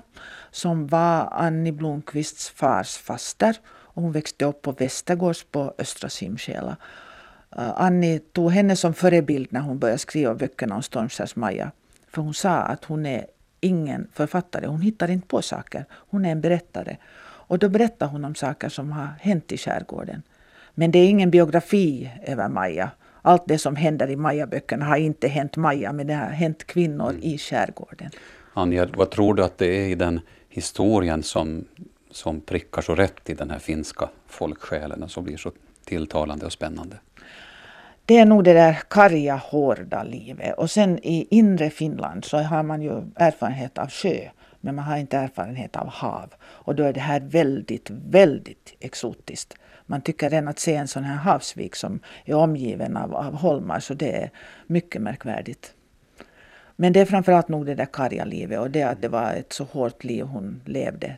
som 0.51 0.87
var 0.87 1.29
Annie 1.31 1.71
Blomqvists 1.71 2.49
fars 2.49 2.97
faster. 2.97 3.55
Och 3.65 4.01
hon 4.01 4.11
växte 4.11 4.45
upp 4.45 4.61
på 4.61 4.71
Västergårds 4.71 5.43
på 5.43 5.73
Östra 5.77 6.09
Simskäla. 6.09 6.77
Eh, 7.57 7.71
Annie 7.75 8.19
tog 8.19 8.51
henne 8.51 8.75
som 8.75 8.93
förebild 8.93 9.47
när 9.49 9.61
hon 9.61 9.79
började 9.79 9.99
skriva 9.99 10.35
böckerna 10.35 10.75
om 10.75 10.81
Stormskärs-Maja. 10.81 11.71
För 12.07 12.21
hon 12.21 12.33
sa 12.33 12.55
att 12.55 12.85
hon 12.85 13.05
är 13.05 13.25
ingen 13.63 14.07
författare. 14.13 14.67
Hon 14.67 14.81
hittar 14.81 15.09
inte 15.11 15.27
på 15.27 15.41
saker. 15.41 15.85
Hon 15.91 16.25
är 16.25 16.31
en 16.31 16.41
berättare. 16.41 16.97
Och 17.47 17.59
då 17.59 17.69
berättar 17.69 18.07
hon 18.07 18.25
om 18.25 18.35
saker 18.35 18.69
som 18.69 18.91
har 18.91 19.07
hänt 19.19 19.51
i 19.51 19.57
skärgården. 19.57 20.23
Men 20.75 20.91
det 20.91 20.99
är 20.99 21.09
ingen 21.09 21.31
biografi 21.31 22.11
över 22.23 22.49
Maja. 22.49 22.91
Allt 23.21 23.43
det 23.47 23.57
som 23.57 23.75
händer 23.75 24.09
i 24.09 24.15
Maja-böckerna 24.15 24.85
har 24.85 24.97
inte 24.97 25.27
hänt 25.27 25.55
Maja, 25.57 25.93
men 25.93 26.07
det 26.07 26.13
har 26.13 26.25
hänt 26.25 26.63
kvinnor 26.63 27.09
mm. 27.09 27.23
i 27.23 27.37
skärgården. 27.37 28.09
Anja, 28.53 28.87
vad 28.95 29.11
tror 29.11 29.33
du 29.33 29.43
att 29.43 29.57
det 29.57 29.65
är 29.65 29.87
i 29.87 29.95
den 29.95 30.19
historien 30.49 31.23
som, 31.23 31.65
som 32.11 32.41
prickar 32.41 32.81
så 32.81 32.95
rätt 32.95 33.29
i 33.29 33.33
den 33.33 33.49
här 33.49 33.59
finska 33.59 34.09
folksjälen 34.27 35.03
och 35.03 35.11
som 35.11 35.23
blir 35.23 35.37
så 35.37 35.51
tilltalande 35.85 36.45
och 36.45 36.51
spännande? 36.51 36.95
Det 38.05 38.17
är 38.17 38.25
nog 38.25 38.43
det 38.43 38.53
där 38.53 38.73
karga, 38.87 39.35
hårda 39.35 40.03
livet. 40.03 40.57
Och 40.57 40.71
sen 40.71 40.99
i 41.03 41.27
inre 41.29 41.69
Finland 41.69 42.25
så 42.25 42.37
har 42.37 42.63
man 42.63 42.81
ju 42.81 42.91
erfarenhet 43.15 43.77
av 43.77 43.89
sjö. 43.89 44.29
Men 44.61 44.75
man 44.75 44.85
har 44.85 44.97
inte 44.97 45.17
erfarenhet 45.17 45.75
av 45.75 45.87
hav. 45.87 46.33
Och 46.41 46.75
då 46.75 46.83
är 46.83 46.93
det 46.93 46.99
här 46.99 47.19
väldigt, 47.19 47.89
väldigt 47.89 48.75
exotiskt. 48.79 49.53
Man 49.85 50.01
tycker 50.01 50.29
redan 50.29 50.47
att 50.47 50.59
se 50.59 50.75
en 50.75 50.87
sån 50.87 51.03
här 51.03 51.15
havsvik 51.15 51.75
som 51.75 51.99
är 52.25 52.33
omgiven 52.33 52.97
av, 52.97 53.15
av 53.15 53.35
holmar 53.35 53.79
så 53.79 53.93
det 53.93 54.23
är 54.23 54.29
mycket 54.67 55.01
märkvärdigt. 55.01 55.73
Men 56.75 56.93
det 56.93 56.99
är 56.99 57.05
framförallt 57.05 57.47
nog 57.47 57.65
det 57.65 57.75
där 57.75 57.85
karga 57.85 58.25
livet 58.25 58.59
och 58.59 58.71
det 58.71 58.83
att 58.83 59.01
det 59.01 59.07
var 59.07 59.33
ett 59.33 59.53
så 59.53 59.63
hårt 59.63 60.03
liv 60.03 60.25
hon 60.25 60.61
levde. 60.65 61.17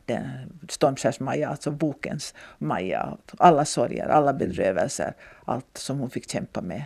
Stormskärs-Maja, 0.67 1.49
alltså 1.49 1.71
bokens 1.71 2.33
Maja. 2.57 3.17
Alla 3.37 3.65
sorger, 3.65 4.07
alla 4.07 4.33
bedrövelser, 4.33 5.13
allt 5.45 5.77
som 5.77 5.99
hon 5.99 6.09
fick 6.09 6.31
kämpa 6.31 6.61
med. 6.61 6.83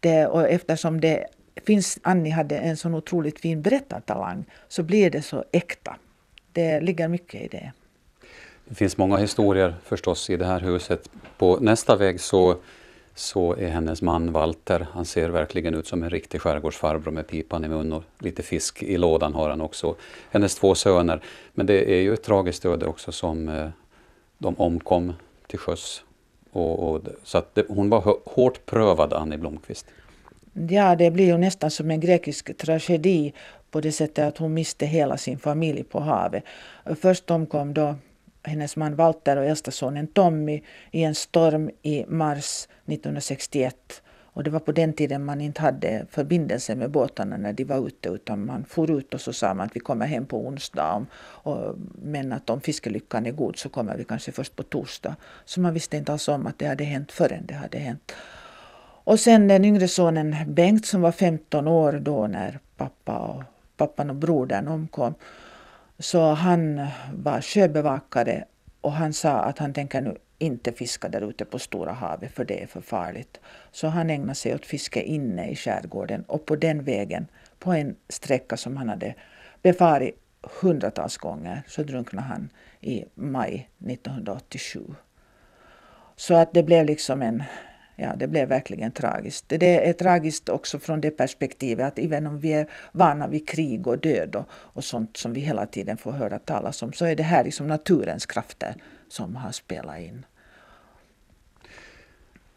Det, 0.00 0.26
och 0.26 0.48
eftersom 0.48 1.00
det 1.00 1.26
finns, 1.66 1.98
Annie 2.02 2.30
hade 2.30 2.58
en 2.58 2.76
så 2.76 2.88
otroligt 2.88 3.40
fin 3.40 3.62
berättartalang 3.62 4.44
så 4.68 4.82
blir 4.82 5.10
det 5.10 5.22
så 5.22 5.44
äkta. 5.52 5.96
Det 6.52 6.80
ligger 6.80 7.08
mycket 7.08 7.42
i 7.42 7.48
det. 7.48 7.72
Det 8.64 8.74
finns 8.74 8.96
många 8.96 9.16
historier 9.16 9.74
förstås 9.84 10.30
i 10.30 10.36
det 10.36 10.46
här 10.46 10.60
huset. 10.60 11.10
På 11.38 11.56
nästa 11.60 11.96
väg 11.96 12.20
så 12.20 12.56
så 13.20 13.56
är 13.56 13.68
hennes 13.68 14.02
man 14.02 14.32
Walter, 14.32 14.86
han 14.92 15.04
ser 15.04 15.28
verkligen 15.28 15.74
ut 15.74 15.86
som 15.86 16.02
en 16.02 16.10
riktig 16.10 16.40
skärgårdsfarbror 16.40 17.12
med 17.12 17.26
pipan 17.26 17.64
i 17.64 17.68
mun 17.68 17.92
och 17.92 18.02
lite 18.18 18.42
fisk 18.42 18.82
i 18.82 18.98
lådan 18.98 19.34
har 19.34 19.50
han 19.50 19.60
också. 19.60 19.94
Hennes 20.30 20.54
två 20.54 20.74
söner. 20.74 21.22
Men 21.52 21.66
det 21.66 21.94
är 21.94 22.00
ju 22.00 22.14
ett 22.14 22.22
tragiskt 22.22 22.64
öde 22.64 22.86
också 22.86 23.12
som 23.12 23.48
eh, 23.48 23.68
de 24.38 24.54
omkom 24.54 25.12
till 25.46 25.58
sjöss. 25.58 26.04
Och, 26.52 26.90
och 26.90 27.02
så 27.24 27.38
att 27.38 27.54
det, 27.54 27.64
hon 27.68 27.90
var 27.90 28.18
hårt 28.24 28.66
prövad, 28.66 29.12
Annie 29.12 29.38
Blomqvist. 29.38 29.86
Ja, 30.68 30.96
det 30.96 31.10
blir 31.10 31.26
ju 31.26 31.38
nästan 31.38 31.70
som 31.70 31.90
en 31.90 32.00
grekisk 32.00 32.56
tragedi 32.56 33.32
på 33.70 33.80
det 33.80 33.92
sättet 33.92 34.28
att 34.28 34.38
hon 34.38 34.54
miste 34.54 34.86
hela 34.86 35.16
sin 35.16 35.38
familj 35.38 35.84
på 35.84 36.00
havet. 36.00 36.44
Först 37.00 37.30
omkom 37.30 37.74
då 37.74 37.94
hennes 38.42 38.76
man 38.76 38.96
Walter 38.96 39.36
och 39.36 39.44
äldsta 39.44 39.70
sonen 39.70 40.06
Tommy 40.06 40.62
i 40.90 41.02
en 41.02 41.14
storm 41.14 41.70
i 41.82 42.04
mars 42.08 42.68
1961. 42.86 44.02
Och 44.32 44.44
det 44.44 44.50
var 44.50 44.60
på 44.60 44.72
den 44.72 44.92
tiden 44.92 45.24
man 45.24 45.40
inte 45.40 45.60
hade 45.60 46.06
förbindelse 46.10 46.74
med 46.74 46.90
båtarna 46.90 47.36
när 47.36 47.52
de 47.52 47.64
var 47.64 47.86
ute 47.86 48.08
utan 48.08 48.46
man 48.46 48.64
for 48.64 48.90
ut 48.90 49.14
och 49.14 49.20
så 49.20 49.32
sa 49.32 49.54
man 49.54 49.66
att 49.66 49.76
vi 49.76 49.80
kommer 49.80 50.06
hem 50.06 50.26
på 50.26 50.46
onsdag 50.46 50.92
om, 50.92 51.06
och, 51.14 51.74
men 52.02 52.32
att 52.32 52.50
om 52.50 52.60
fiskelyckan 52.60 53.26
är 53.26 53.32
god 53.32 53.56
så 53.56 53.68
kommer 53.68 53.96
vi 53.96 54.04
kanske 54.04 54.32
först 54.32 54.56
på 54.56 54.62
torsdag. 54.62 55.16
Så 55.44 55.60
man 55.60 55.74
visste 55.74 55.96
inte 55.96 56.12
alls 56.12 56.28
om 56.28 56.46
att 56.46 56.58
det 56.58 56.66
hade 56.66 56.84
hänt 56.84 57.12
förrän 57.12 57.46
det 57.46 57.54
hade 57.54 57.78
hänt. 57.78 58.12
Och 59.04 59.20
sen 59.20 59.48
den 59.48 59.64
yngre 59.64 59.88
sonen 59.88 60.36
Bengt 60.46 60.86
som 60.86 61.00
var 61.00 61.12
15 61.12 61.68
år 61.68 61.92
då 61.92 62.26
när 62.26 62.58
pappa 62.76 63.18
och, 63.18 63.42
pappan 63.76 64.10
och 64.10 64.16
brodern 64.16 64.68
omkom. 64.68 65.14
Så 66.00 66.32
han 66.32 66.86
var 67.12 67.40
sjöbevakare 67.40 68.44
och 68.80 68.92
han 68.92 69.12
sa 69.12 69.30
att 69.30 69.58
han 69.58 69.72
tänker 69.72 70.00
nu 70.00 70.16
inte 70.38 70.72
fiska 70.72 71.08
där 71.08 71.30
ute 71.30 71.44
på 71.44 71.58
Stora 71.58 71.92
havet 71.92 72.32
för 72.32 72.44
det 72.44 72.62
är 72.62 72.66
för 72.66 72.80
farligt. 72.80 73.40
Så 73.72 73.88
han 73.88 74.10
ägnade 74.10 74.34
sig 74.34 74.54
åt 74.54 74.66
fiske 74.66 75.02
inne 75.02 75.50
i 75.50 75.56
skärgården 75.56 76.22
och 76.22 76.46
på 76.46 76.56
den 76.56 76.84
vägen, 76.84 77.26
på 77.58 77.72
en 77.72 77.96
sträcka 78.08 78.56
som 78.56 78.76
han 78.76 78.88
hade 78.88 79.14
befarit 79.62 80.14
hundratals 80.60 81.16
gånger, 81.16 81.62
så 81.66 81.82
drunknade 81.82 82.26
han 82.26 82.50
i 82.80 83.04
maj 83.14 83.68
1987. 83.78 84.80
Så 86.16 86.34
att 86.34 86.54
det 86.54 86.62
blev 86.62 86.84
liksom 86.86 87.22
en, 87.22 87.42
ja, 87.96 88.16
det 88.16 88.26
blev 88.26 88.48
verkligen 88.48 88.92
tragiskt. 88.92 89.44
Det 89.48 89.88
är 89.88 89.92
tragiskt 89.92 90.48
också 90.48 90.78
från 90.78 91.00
det 91.00 91.10
perspektivet 91.10 91.86
att 91.86 91.98
även 91.98 92.26
om 92.26 92.38
vi 92.38 92.52
är 92.52 92.66
vana 92.92 93.28
vid 93.28 93.48
krig 93.48 93.86
och 93.86 93.98
död 93.98 94.36
och, 94.36 94.44
och 94.50 94.84
sånt 94.84 95.16
som 95.16 95.32
vi 95.32 95.40
hela 95.40 95.66
tiden 95.66 95.96
får 95.96 96.12
höra 96.12 96.38
talas 96.38 96.82
om 96.82 96.92
så 96.92 97.04
är 97.04 97.16
det 97.16 97.22
här 97.22 97.44
liksom 97.44 97.66
naturens 97.66 98.26
krafter 98.26 98.74
som 99.08 99.36
har 99.36 99.52
spelat 99.52 99.98
in. 99.98 100.24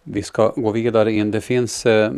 Vi 0.04 0.24
ska 0.24 0.50
gå 0.50 0.72
vidare 0.72 1.12
in. 1.12 1.32
Det 1.32 1.42
finns 1.42 1.86
eh, 1.86 2.12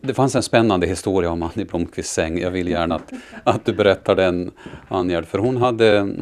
det 0.00 0.14
fanns 0.14 0.34
en 0.34 0.42
spännande 0.42 0.86
historia 0.86 1.30
om 1.30 1.42
Annie 1.42 1.64
Blomqvists 1.64 2.14
säng. 2.14 2.38
Jag 2.38 2.50
vill 2.50 2.68
gärna 2.68 2.94
att, 2.94 3.12
att 3.44 3.64
du 3.64 3.72
berättar 3.72 4.16
den, 4.16 4.50
Anjard. 4.88 5.26
För 5.26 5.38
hon, 5.38 5.56
hade, 5.56 6.14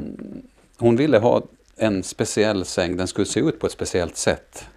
hon 0.78 0.96
ville 0.96 1.18
ha 1.18 1.42
en 1.76 2.02
speciell 2.02 2.64
säng. 2.64 2.96
Den 2.96 3.06
skulle 3.06 3.26
se 3.26 3.40
ut 3.40 3.60
på 3.60 3.66
ett 3.66 3.72
speciellt 3.72 4.16
sätt. 4.16 4.68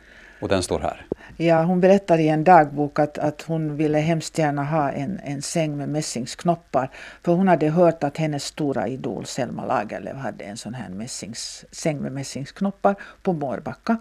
Och 0.41 0.47
den 0.49 0.63
står 0.63 0.79
här. 0.79 1.05
Ja, 1.37 1.63
hon 1.63 1.79
berättar 1.79 2.17
i 2.17 2.27
en 2.27 2.43
dagbok 2.43 2.99
att, 2.99 3.17
att 3.17 3.41
hon 3.41 3.75
ville 3.75 3.97
hemskt 3.97 4.37
gärna 4.37 4.63
ha 4.63 4.91
en, 4.91 5.19
en 5.23 5.41
säng 5.41 5.77
med 5.77 5.89
mässingsknoppar. 5.89 6.89
För 7.23 7.33
hon 7.33 7.47
hade 7.47 7.69
hört 7.69 8.03
att 8.03 8.17
hennes 8.17 8.43
stora 8.43 8.87
idol 8.87 9.25
Selma 9.25 9.65
Lagerlöf 9.65 10.17
hade 10.17 10.43
en 10.43 10.57
sån 10.57 10.73
här 10.73 10.89
mässings, 10.89 11.65
säng 11.71 11.97
med 11.97 12.11
mässingsknoppar 12.11 12.95
på 13.21 13.33
Mårbacka. 13.33 13.97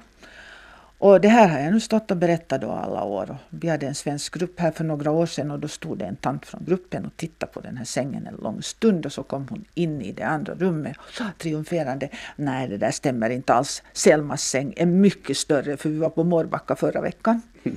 Och 1.02 1.20
det 1.20 1.28
här 1.28 1.48
har 1.48 1.58
jag 1.58 1.72
nu 1.72 1.80
stått 1.80 2.10
och 2.10 2.16
berättat 2.16 2.60
då 2.60 2.70
alla 2.70 3.04
år. 3.04 3.36
Vi 3.50 3.68
hade 3.68 3.86
en 3.86 3.94
svensk 3.94 4.34
grupp 4.34 4.60
här 4.60 4.70
för 4.70 4.84
några 4.84 5.10
år 5.10 5.26
sedan 5.26 5.50
och 5.50 5.58
då 5.58 5.68
stod 5.68 5.98
det 5.98 6.04
en 6.04 6.16
tant 6.16 6.46
från 6.46 6.64
gruppen 6.64 7.04
och 7.06 7.16
tittade 7.16 7.52
på 7.52 7.60
den 7.60 7.76
här 7.76 7.84
sängen 7.84 8.26
en 8.26 8.34
lång 8.34 8.62
stund 8.62 9.06
och 9.06 9.12
så 9.12 9.22
kom 9.22 9.48
hon 9.48 9.64
in 9.74 10.02
i 10.02 10.12
det 10.12 10.22
andra 10.22 10.54
rummet 10.54 10.96
och 10.96 11.12
sa 11.12 11.24
triumferande 11.38 12.08
Nej, 12.36 12.68
det 12.68 12.76
där 12.76 12.90
stämmer 12.90 13.30
inte 13.30 13.54
alls. 13.54 13.82
Selmas 13.92 14.42
säng 14.42 14.74
är 14.76 14.86
mycket 14.86 15.36
större 15.36 15.76
för 15.76 15.88
vi 15.88 15.98
var 15.98 16.10
på 16.10 16.24
Mårbacka 16.24 16.76
förra 16.76 17.00
veckan. 17.00 17.42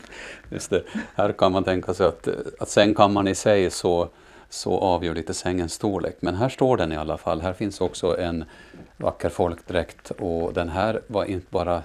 Just 0.50 0.70
det. 0.70 0.84
Här 1.16 1.32
kan 1.32 1.52
man 1.52 1.64
tänka 1.64 1.94
sig 1.94 2.06
att, 2.06 2.28
att 2.60 2.70
sängkammaren 2.70 3.28
i 3.28 3.36
sig 3.36 3.70
så, 3.70 4.10
så 4.50 4.80
avgör 4.80 5.16
lite 5.16 5.34
sängens 5.34 5.74
storlek. 5.74 6.18
Men 6.20 6.36
här 6.36 6.50
står 6.50 6.78
den 6.78 6.92
i 6.92 6.98
alla 6.98 7.18
fall. 7.18 7.42
Här 7.42 7.54
finns 7.54 7.82
också 7.82 8.20
en 8.20 8.46
vacker 8.98 9.30
folkdräkt 9.30 10.12
och 10.12 10.54
den 10.54 10.70
här 10.70 11.02
var 11.08 11.26
inte 11.26 11.48
bara 11.50 11.84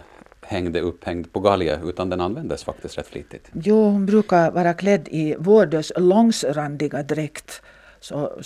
hängde 0.51 0.81
upphängd 0.81 1.33
på 1.33 1.41
galge 1.41 1.81
utan 1.85 2.11
den 2.11 2.21
användes 2.21 2.65
faktiskt 2.65 2.99
rätt 2.99 3.07
flitigt. 3.07 3.51
Jo, 3.53 3.85
hon 3.85 4.07
brukar 4.07 4.51
vara 4.51 4.75
klädd 4.75 5.09
i 5.11 5.35
Vårdös 5.39 5.93
långsrandiga 5.97 7.03
dräkt 7.03 7.63
så, 8.01 8.41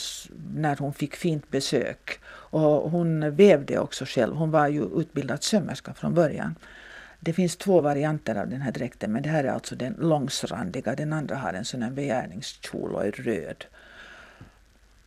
när 0.55 0.77
hon 0.77 0.93
fick 0.93 1.15
fint 1.17 1.51
besök. 1.51 2.21
Och 2.27 2.91
hon 2.91 3.37
vävde 3.37 3.79
också 3.79 4.05
själv. 4.05 4.35
Hon 4.35 4.51
var 4.51 4.69
ju 4.69 5.01
utbildad 5.01 5.43
sömmerska 5.43 5.95
från 5.95 6.15
början. 6.15 6.55
Det 7.21 7.33
finns 7.33 7.57
två 7.57 7.81
varianter 7.81 8.35
av 8.35 8.49
den 8.49 8.61
här 8.61 8.73
dräkten 8.73 9.13
men 9.13 9.23
det 9.23 9.29
här 9.29 9.45
är 9.45 9.53
alltså 9.53 9.75
den 9.75 9.97
långsrandiga. 9.99 10.95
Den 10.95 11.13
andra 11.13 11.37
har 11.37 11.53
en 11.53 11.65
sån 11.65 11.83
här 11.83 11.91
begärningskjol 11.91 12.95
och 12.95 13.07
är 13.07 13.13
röd. 13.13 13.65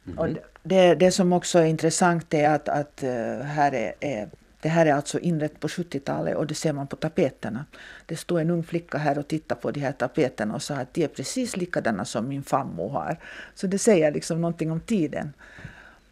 Mm. 0.05 0.17
Och 0.17 0.27
det, 0.63 0.95
det 0.95 1.11
som 1.11 1.33
också 1.33 1.59
är 1.59 1.65
intressant 1.65 2.33
är 2.33 2.49
att, 2.49 2.69
att 2.69 3.03
uh, 3.03 3.41
här 3.41 3.73
är, 3.73 3.93
är 3.99 4.29
det 4.61 4.69
här 4.69 4.85
är 4.85 4.93
alltså 4.93 5.19
inrett 5.19 5.59
på 5.59 5.67
70-talet 5.67 6.35
och 6.35 6.47
det 6.47 6.55
ser 6.55 6.73
man 6.73 6.87
på 6.87 6.95
tapeterna. 6.95 7.65
Det 8.05 8.15
står 8.15 8.39
en 8.39 8.49
ung 8.49 8.63
flicka 8.63 8.97
här 8.97 9.17
och 9.17 9.27
tittar 9.27 9.55
på 9.55 9.71
de 9.71 9.79
här 9.79 9.91
tapeterna 9.91 10.55
och 10.55 10.61
sa 10.61 10.75
att 10.75 10.93
de 10.93 11.03
är 11.03 11.07
precis 11.07 11.57
likadana 11.57 12.05
som 12.05 12.27
min 12.27 12.43
fammo 12.43 12.89
har. 12.89 13.17
Så 13.55 13.67
det 13.67 13.79
säger 13.79 14.11
liksom 14.11 14.41
någonting 14.41 14.71
om 14.71 14.79
tiden. 14.79 15.33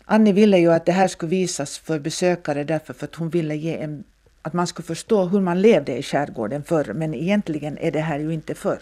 Annie 0.05 0.33
ville 0.33 0.57
ju 0.57 0.71
att 0.71 0.85
det 0.85 0.91
här 0.91 1.07
skulle 1.07 1.29
visas 1.29 1.77
för 1.77 1.99
besökare 1.99 2.63
därför 2.63 2.93
för 2.93 3.05
att 3.05 3.15
hon 3.15 3.29
ville 3.29 3.55
ge 3.55 3.77
en, 3.77 4.03
att 4.41 4.53
man 4.53 4.67
skulle 4.67 4.85
förstå 4.85 5.25
hur 5.25 5.41
man 5.41 5.61
levde 5.61 5.97
i 5.97 6.03
skärgården 6.03 6.63
förr. 6.63 6.93
Men 6.93 7.13
egentligen 7.13 7.77
är 7.77 7.91
det 7.91 8.01
här 8.01 8.19
ju 8.19 8.33
inte 8.33 8.55
förr. 8.55 8.81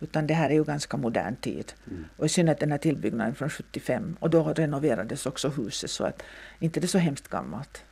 Utan 0.00 0.26
det 0.26 0.34
här 0.34 0.50
är 0.50 0.54
ju 0.54 0.64
ganska 0.64 0.96
modern 0.96 1.36
tid. 1.36 1.72
Mm. 1.90 2.04
Och 2.16 2.26
i 2.26 2.28
synnerhet 2.28 2.60
den 2.60 2.70
här 2.70 2.78
tillbyggnaden 2.78 3.34
från 3.34 3.50
75. 3.50 4.16
Och 4.20 4.30
då 4.30 4.52
renoverades 4.52 5.26
också 5.26 5.48
huset 5.48 5.90
så 5.90 6.04
att 6.04 6.22
inte 6.58 6.80
det 6.80 6.84
är 6.84 6.88
så 6.88 6.98
hemskt 6.98 7.28
gammalt. 7.28 7.82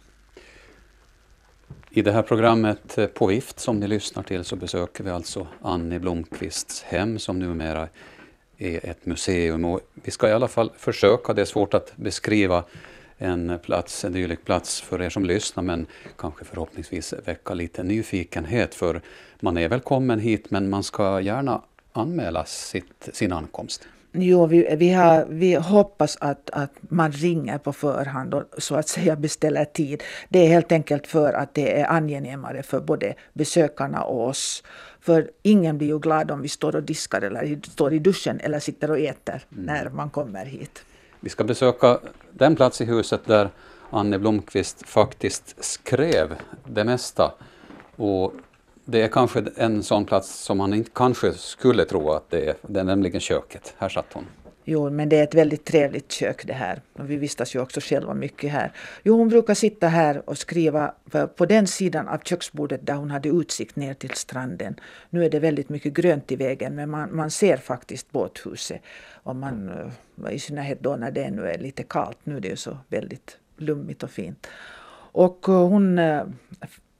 I 1.96 2.02
det 2.02 2.12
här 2.12 2.22
programmet 2.22 2.98
eh, 2.98 3.06
På 3.06 3.26
vift 3.26 3.60
som 3.60 3.80
ni 3.80 3.88
lyssnar 3.88 4.22
till 4.22 4.44
så 4.44 4.56
besöker 4.56 5.04
vi 5.04 5.10
alltså 5.10 5.46
Annie 5.62 5.98
Blomqvists 5.98 6.82
hem 6.82 7.18
som 7.18 7.38
numera 7.38 7.88
är 8.58 8.86
ett 8.86 9.06
museum. 9.06 9.64
Och 9.64 9.80
vi 9.94 10.10
ska 10.10 10.28
i 10.28 10.32
alla 10.32 10.48
fall 10.48 10.72
försöka, 10.78 11.32
det 11.32 11.40
är 11.40 11.46
svårt 11.46 11.74
att 11.74 11.96
beskriva 11.96 12.64
en 13.18 13.58
plats, 13.62 14.04
en 14.04 14.12
dylik 14.12 14.44
plats 14.44 14.80
för 14.80 15.02
er 15.02 15.10
som 15.10 15.24
lyssnar 15.24 15.62
men 15.62 15.86
kanske 16.18 16.44
förhoppningsvis 16.44 17.14
väcka 17.24 17.54
lite 17.54 17.82
nyfikenhet 17.82 18.74
för 18.74 19.00
man 19.40 19.58
är 19.58 19.68
välkommen 19.68 20.18
hit 20.18 20.50
men 20.50 20.70
man 20.70 20.82
ska 20.82 21.20
gärna 21.20 21.62
anmäla 21.92 22.44
sitt, 22.44 23.08
sin 23.12 23.32
ankomst. 23.32 23.88
Jo, 24.16 24.46
vi, 24.46 24.76
vi, 24.76 24.92
har, 24.92 25.26
vi 25.28 25.54
hoppas 25.54 26.16
att, 26.20 26.50
att 26.50 26.70
man 26.80 27.12
ringer 27.12 27.58
på 27.58 27.72
förhand 27.72 28.34
och 28.34 28.44
så 28.58 28.74
att 28.74 28.88
säga 28.88 29.16
beställer 29.16 29.64
tid. 29.64 30.02
Det 30.28 30.38
är 30.38 30.48
helt 30.48 30.72
enkelt 30.72 31.06
för 31.06 31.32
att 31.32 31.54
det 31.54 31.80
är 31.80 31.90
angenämare 31.90 32.62
för 32.62 32.80
både 32.80 33.14
besökarna 33.32 34.02
och 34.02 34.28
oss. 34.28 34.62
För 35.00 35.30
ingen 35.42 35.78
blir 35.78 35.88
ju 35.88 35.98
glad 35.98 36.30
om 36.30 36.42
vi 36.42 36.48
står 36.48 36.76
och 36.76 36.82
diskar 36.82 37.22
eller 37.22 37.60
står 37.70 37.92
i 37.92 37.98
duschen 37.98 38.40
eller 38.40 38.60
sitter 38.60 38.90
och 38.90 38.98
äter 38.98 39.42
mm. 39.52 39.64
när 39.64 39.90
man 39.90 40.10
kommer 40.10 40.44
hit. 40.44 40.84
Vi 41.20 41.30
ska 41.30 41.44
besöka 41.44 41.98
den 42.32 42.56
plats 42.56 42.80
i 42.80 42.84
huset 42.84 43.20
där 43.26 43.50
Anne 43.90 44.18
Blomqvist 44.18 44.88
faktiskt 44.88 45.64
skrev 45.64 46.34
det 46.64 46.84
mesta. 46.84 47.32
Och 47.96 48.32
det 48.84 49.02
är 49.02 49.08
kanske 49.08 49.44
en 49.56 49.82
sån 49.82 50.04
plats 50.04 50.44
som 50.44 50.58
man 50.58 50.74
inte 50.74 50.90
kanske 50.94 51.32
skulle 51.32 51.84
tro 51.84 52.10
att 52.10 52.30
det 52.30 52.48
är. 52.48 52.54
Det 52.62 52.80
är 52.80 52.84
nämligen 52.84 53.20
köket. 53.20 53.74
Här 53.78 53.88
satt 53.88 54.12
hon. 54.12 54.26
Jo, 54.66 54.90
men 54.90 55.08
det 55.08 55.16
är 55.16 55.24
ett 55.24 55.34
väldigt 55.34 55.64
trevligt 55.64 56.12
kök 56.12 56.46
det 56.46 56.52
här. 56.52 56.80
Och 56.92 57.10
vi 57.10 57.16
vistas 57.16 57.54
ju 57.54 57.60
också 57.60 57.80
själva 57.80 58.14
mycket 58.14 58.50
här. 58.50 58.72
Jo, 59.02 59.16
hon 59.16 59.28
brukar 59.28 59.54
sitta 59.54 59.88
här 59.88 60.28
och 60.28 60.38
skriva 60.38 60.94
på 61.36 61.46
den 61.46 61.66
sidan 61.66 62.08
av 62.08 62.18
köksbordet 62.18 62.86
där 62.86 62.94
hon 62.94 63.10
hade 63.10 63.28
utsikt 63.28 63.76
ner 63.76 63.94
till 63.94 64.10
stranden. 64.10 64.76
Nu 65.10 65.24
är 65.24 65.30
det 65.30 65.38
väldigt 65.38 65.68
mycket 65.68 65.92
grönt 65.92 66.32
i 66.32 66.36
vägen 66.36 66.74
men 66.74 66.90
man, 66.90 67.16
man 67.16 67.30
ser 67.30 67.56
faktiskt 67.56 68.10
båthuset. 68.10 68.80
Och 69.22 69.36
man, 69.36 69.68
eh, 70.24 70.32
I 70.32 70.38
synnerhet 70.38 70.80
då 70.80 70.96
när 70.96 71.10
det 71.10 71.24
ännu 71.24 71.46
är 71.46 71.58
lite 71.58 71.82
kallt. 71.82 72.18
Nu 72.24 72.36
är 72.36 72.40
det 72.40 72.48
ju 72.48 72.56
så 72.56 72.78
väldigt 72.88 73.38
lummigt 73.56 74.02
och 74.02 74.10
fint. 74.10 74.46
Och 75.12 75.48
eh, 75.48 75.68
hon 75.68 75.98
eh, 75.98 76.22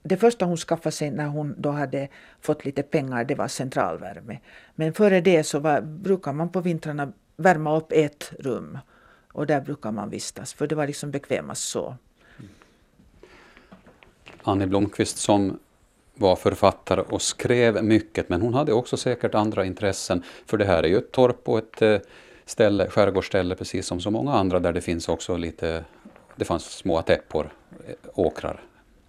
det 0.07 0.17
första 0.17 0.45
hon 0.45 0.57
skaffade 0.57 0.93
sig 0.93 1.11
när 1.11 1.27
hon 1.27 1.55
då 1.59 1.71
hade 1.71 2.09
fått 2.41 2.65
lite 2.65 2.83
pengar 2.83 3.25
det 3.25 3.35
var 3.35 3.49
centralvärme. 3.49 4.39
Men 4.75 4.93
före 4.93 5.21
det 5.21 5.45
så 5.45 5.59
var, 5.59 5.81
brukar 5.81 6.33
man 6.33 6.49
på 6.49 6.61
vintrarna 6.61 7.13
värma 7.37 7.77
upp 7.77 7.93
ett 7.93 8.33
rum. 8.39 8.79
Och 9.33 9.47
där 9.47 9.61
brukar 9.61 9.93
man 9.93 10.11
vistas 10.11 10.55
för 10.55 10.67
det 10.67 10.75
var 10.75 10.87
liksom 10.87 11.11
bekvämast 11.11 11.65
så. 11.65 11.97
Mm. 12.39 12.51
Annie 14.43 14.67
Blomqvist 14.67 15.19
som 15.19 15.59
var 16.15 16.37
författare 16.37 17.01
och 17.01 17.23
skrev 17.23 17.85
mycket 17.85 18.29
men 18.29 18.43
hon 18.43 18.55
hade 18.55 18.73
också 18.73 18.97
säkert 18.97 19.35
andra 19.35 19.65
intressen. 19.65 20.23
För 20.47 20.57
det 20.57 20.65
här 20.65 20.83
är 20.83 20.89
ju 20.89 20.99
ett 20.99 21.13
torp 21.13 21.49
och 21.49 21.59
ett 21.59 21.83
eh, 21.83 21.99
ställe, 22.45 22.89
skärgårdsställe 22.89 23.55
precis 23.55 23.87
som 23.87 24.01
så 24.01 24.11
många 24.11 24.33
andra 24.33 24.61
där 24.61 24.73
det 24.73 24.81
finns 24.81 25.09
också 25.09 25.37
lite, 25.37 25.85
det 26.37 26.45
fanns 26.45 26.65
små 26.65 27.03
täppor, 27.03 27.53
eh, 27.87 27.95
åkrar 28.15 28.61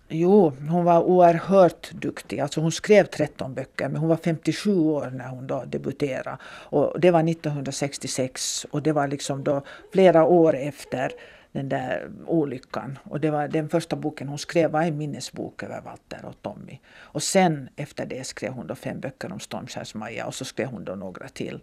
Jo, 0.08 0.53
hon 0.70 0.84
var 0.86 1.03
oerhört 1.03 1.91
duktig. 1.91 2.39
Alltså 2.39 2.62
hon 2.62 2.72
skrev 2.72 3.06
13 3.06 3.53
böcker 3.53 3.89
men 3.89 4.01
hon 4.01 4.10
var 4.10 4.16
57 4.16 4.80
år 4.80 5.10
när 5.14 5.28
hon 5.28 5.47
då 5.47 5.64
debuterade. 5.68 6.38
Och 6.43 6.99
det 6.99 7.12
var 7.12 7.30
1966 7.30 8.66
och 8.72 8.82
det 8.82 8.91
var 8.91 9.08
liksom 9.08 9.43
då 9.43 9.62
flera 9.91 10.24
år 10.24 10.56
efter 10.56 11.12
den 11.51 11.70
där 11.70 12.10
olyckan. 12.26 12.99
Och 13.03 13.20
det 13.20 13.32
var 13.32 13.47
den 13.47 13.70
första 13.70 13.95
boken 13.95 14.28
hon 14.28 14.38
skrev 14.38 14.72
var 14.72 14.82
en 14.82 14.97
minnesbok 14.97 15.64
över 15.64 15.82
Walter 15.82 16.26
och 16.26 16.41
Tommy. 16.41 16.80
Och 16.97 17.24
sen 17.24 17.70
efter 17.76 18.06
det 18.06 18.28
skrev 18.28 18.51
hon 18.51 18.68
då 18.68 18.76
fem 18.76 18.99
böcker 18.99 19.32
om 19.32 19.39
Stormskärs-Maja 19.39 20.26
och 20.26 20.36
så 20.36 20.45
skrev 20.45 20.68
hon 20.68 20.86
då 20.86 20.95
några 20.95 21.28
till. 21.28 21.60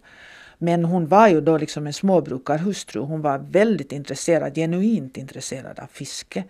Men 0.59 0.85
hon 0.85 1.07
var 1.07 1.29
ju 1.29 1.41
då 1.41 1.59
liksom 1.59 1.87
en 1.87 1.93
småbrukarhustru. 1.93 3.01
Hon 3.01 3.23
var 3.23 3.39
väldigt 3.39 3.93
intresserad, 3.93 4.55
genuint 4.55 5.17
intresserad 5.17 5.79
av 5.79 5.87
fiske. 5.87 6.45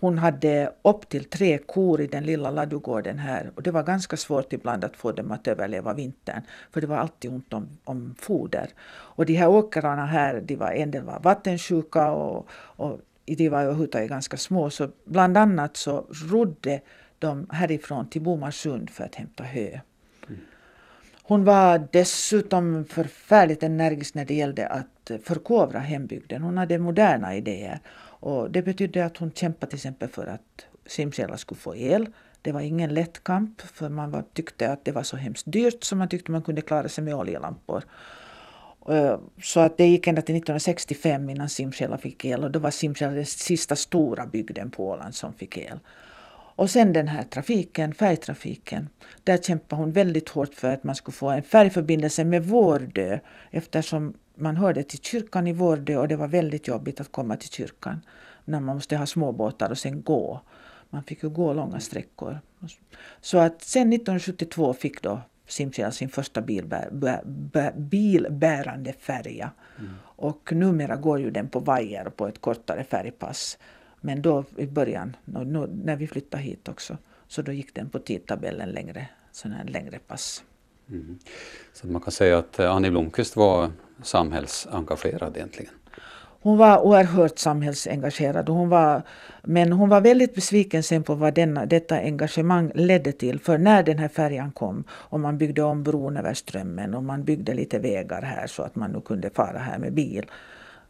Hon 0.00 0.18
hade 0.18 0.72
upp 0.82 1.08
till 1.08 1.24
tre 1.24 1.58
kor 1.58 2.00
i 2.00 2.06
den 2.06 2.24
lilla 2.24 2.50
ladugården 2.50 3.18
här 3.18 3.50
och 3.54 3.62
det 3.62 3.70
var 3.70 3.82
ganska 3.82 4.16
svårt 4.16 4.52
ibland 4.52 4.84
att 4.84 4.96
få 4.96 5.12
dem 5.12 5.32
att 5.32 5.48
överleva 5.48 5.94
vintern 5.94 6.42
för 6.72 6.80
det 6.80 6.86
var 6.86 6.96
alltid 6.96 7.30
ont 7.30 7.52
om, 7.52 7.68
om 7.84 8.14
foder. 8.18 8.68
Och 8.88 9.26
de 9.26 9.34
här 9.34 9.48
åkrarna 9.48 10.06
här, 10.06 10.40
de 10.40 10.56
var, 10.56 10.70
en 10.70 10.90
del 10.90 11.02
var 11.02 11.20
vattensjuka 11.20 12.10
och, 12.10 12.48
och 12.50 13.00
de 13.24 13.48
var 13.48 13.62
överhuvudtaget 13.62 14.08
ganska 14.08 14.36
små 14.36 14.70
så 14.70 14.88
bland 15.04 15.36
annat 15.36 15.76
så 15.76 16.06
rodde 16.10 16.80
de 17.18 17.46
härifrån 17.50 18.08
till 18.08 18.22
Bomarsund 18.22 18.90
för 18.90 19.04
att 19.04 19.14
hämta 19.14 19.44
hö. 19.44 19.80
Hon 21.22 21.44
var 21.44 21.88
dessutom 21.92 22.84
förfärligt 22.84 23.62
energisk 23.62 24.14
när 24.14 24.24
det 24.24 24.34
gällde 24.34 24.66
att 24.68 25.10
förkovra 25.24 25.78
hembygden. 25.78 26.42
Hon 26.42 26.58
hade 26.58 26.78
moderna 26.78 27.36
idéer. 27.36 27.80
Och 28.20 28.50
det 28.50 28.62
betydde 28.62 29.04
att 29.04 29.16
hon 29.16 29.32
kämpade 29.32 29.70
till 29.70 29.76
exempel 29.76 30.08
för 30.08 30.26
att 30.26 30.66
simsjälar 30.86 31.36
skulle 31.36 31.60
få 31.60 31.76
el. 31.76 32.06
Det 32.42 32.52
var 32.52 32.60
ingen 32.60 32.94
lätt 32.94 33.24
kamp 33.24 33.60
för 33.60 33.88
man 33.88 34.10
var, 34.10 34.24
tyckte 34.32 34.72
att 34.72 34.84
det 34.84 34.92
var 34.92 35.02
så 35.02 35.16
hemskt 35.16 35.44
dyrt 35.46 35.84
så 35.84 35.96
man 35.96 36.08
tyckte 36.08 36.32
man 36.32 36.42
kunde 36.42 36.60
klara 36.60 36.88
sig 36.88 37.04
med 37.04 37.14
oljelampor. 37.14 37.84
Eh, 38.88 39.18
så 39.42 39.60
att 39.60 39.76
det 39.76 39.86
gick 39.86 40.06
ända 40.06 40.22
till 40.22 40.34
1965 40.34 41.30
innan 41.30 41.48
simsjälar 41.48 41.96
fick 41.96 42.24
el 42.24 42.44
och 42.44 42.50
då 42.50 42.58
var 42.58 42.70
simsjälar 42.70 43.14
den 43.14 43.26
sista 43.26 43.76
stora 43.76 44.26
bygden 44.26 44.70
på 44.70 44.88
Åland 44.88 45.14
som 45.14 45.32
fick 45.32 45.56
el. 45.56 45.78
Och 46.58 46.70
sen 46.70 46.92
den 46.92 47.08
här 47.08 47.22
trafiken, 47.22 47.94
färgtrafiken. 47.94 48.88
Där 49.24 49.38
kämpade 49.38 49.82
hon 49.82 49.92
väldigt 49.92 50.28
hårt 50.28 50.54
för 50.54 50.74
att 50.74 50.84
man 50.84 50.94
skulle 50.94 51.14
få 51.14 51.30
en 51.30 51.42
färgförbindelse 51.42 52.24
med 52.24 52.44
Vårdö 52.44 53.18
eftersom 53.50 54.14
man 54.38 54.56
hörde 54.56 54.82
till 54.82 54.98
kyrkan 54.98 55.46
i 55.46 55.52
Vårdö 55.52 55.96
och 55.96 56.08
det 56.08 56.16
var 56.16 56.28
väldigt 56.28 56.68
jobbigt 56.68 57.00
att 57.00 57.12
komma 57.12 57.36
till 57.36 57.50
kyrkan 57.50 58.00
när 58.44 58.60
man 58.60 58.76
måste 58.76 58.96
ha 58.96 59.06
småbåtar 59.06 59.70
och 59.70 59.78
sen 59.78 60.02
gå. 60.02 60.40
Man 60.90 61.04
fick 61.04 61.22
ju 61.22 61.28
gå 61.28 61.52
långa 61.52 61.80
sträckor. 61.80 62.40
Så 63.20 63.38
att 63.38 63.62
sen 63.62 63.92
1972 63.92 64.74
fick 64.74 65.02
då 65.02 65.20
Simsjäl 65.46 65.92
sin 65.92 66.08
första 66.08 66.40
bilbär, 66.40 66.88
bär, 66.92 67.22
bär, 67.24 67.72
bilbärande 67.76 68.92
färja. 68.92 69.50
Mm. 69.78 69.90
Och 70.02 70.52
numera 70.52 70.96
går 70.96 71.20
ju 71.20 71.30
den 71.30 71.48
på 71.48 71.60
vajer 71.60 72.06
och 72.06 72.16
på 72.16 72.26
ett 72.26 72.40
kortare 72.40 72.84
färgpass. 72.84 73.58
Men 74.00 74.22
då 74.22 74.44
i 74.56 74.66
början, 74.66 75.16
när 75.24 75.96
vi 75.96 76.06
flyttade 76.06 76.42
hit 76.42 76.68
också, 76.68 76.96
så 77.28 77.42
då 77.42 77.52
gick 77.52 77.74
den 77.74 77.90
på 77.90 77.98
tidtabellen 77.98 78.68
längre, 78.68 79.08
sån 79.32 79.52
här 79.52 79.64
längre 79.64 79.98
pass. 79.98 80.44
Mm. 80.88 81.18
Så 81.72 81.86
man 81.86 82.00
kan 82.02 82.12
säga 82.12 82.38
att 82.38 82.58
eh, 82.58 82.70
Annie 82.70 82.90
Blomqvist 82.90 83.36
var 83.36 83.70
samhällsengagerad 84.02 85.36
egentligen? 85.36 85.72
Hon 86.40 86.58
var 86.58 86.78
oerhört 86.78 87.38
samhällsengagerad. 87.38 88.48
Hon 88.48 88.68
var, 88.68 89.02
men 89.42 89.72
hon 89.72 89.88
var 89.88 90.00
väldigt 90.00 90.34
besviken 90.34 90.82
sen 90.82 91.02
på 91.02 91.14
vad 91.14 91.34
denna, 91.34 91.66
detta 91.66 91.96
engagemang 91.96 92.72
ledde 92.74 93.12
till. 93.12 93.40
För 93.40 93.58
när 93.58 93.82
den 93.82 93.98
här 93.98 94.08
färjan 94.08 94.52
kom 94.52 94.84
och 94.90 95.20
man 95.20 95.38
byggde 95.38 95.62
om 95.62 95.82
bron 95.82 96.16
över 96.16 96.34
Strömmen 96.34 96.94
och 96.94 97.04
man 97.04 97.24
byggde 97.24 97.54
lite 97.54 97.78
vägar 97.78 98.22
här 98.22 98.46
så 98.46 98.62
att 98.62 98.76
man 98.76 98.90
nu 98.90 99.00
kunde 99.00 99.30
fara 99.30 99.58
här 99.58 99.78
med 99.78 99.92
bil 99.92 100.26